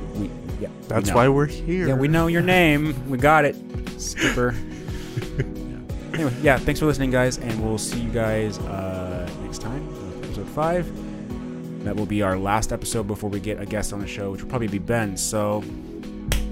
[0.61, 1.15] yeah, That's know.
[1.17, 1.89] why we're here.
[1.89, 3.09] Yeah, we know your name.
[3.09, 3.57] We got it,
[3.99, 4.51] Skipper.
[6.15, 9.89] anyway, yeah, thanks for listening, guys, and we'll see you guys uh, next time,
[10.23, 11.85] episode five.
[11.85, 14.43] That will be our last episode before we get a guest on the show, which
[14.43, 15.17] will probably be Ben.
[15.17, 15.65] So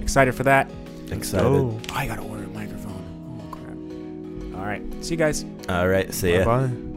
[0.01, 0.71] excited for that.
[1.11, 1.47] Excited.
[1.47, 3.43] Oh, I gotta order a microphone.
[3.43, 4.59] Oh crap!
[4.61, 5.45] All right, see you guys.
[5.69, 6.13] All right.
[6.15, 6.45] See ya.
[6.45, 6.88] bye bye.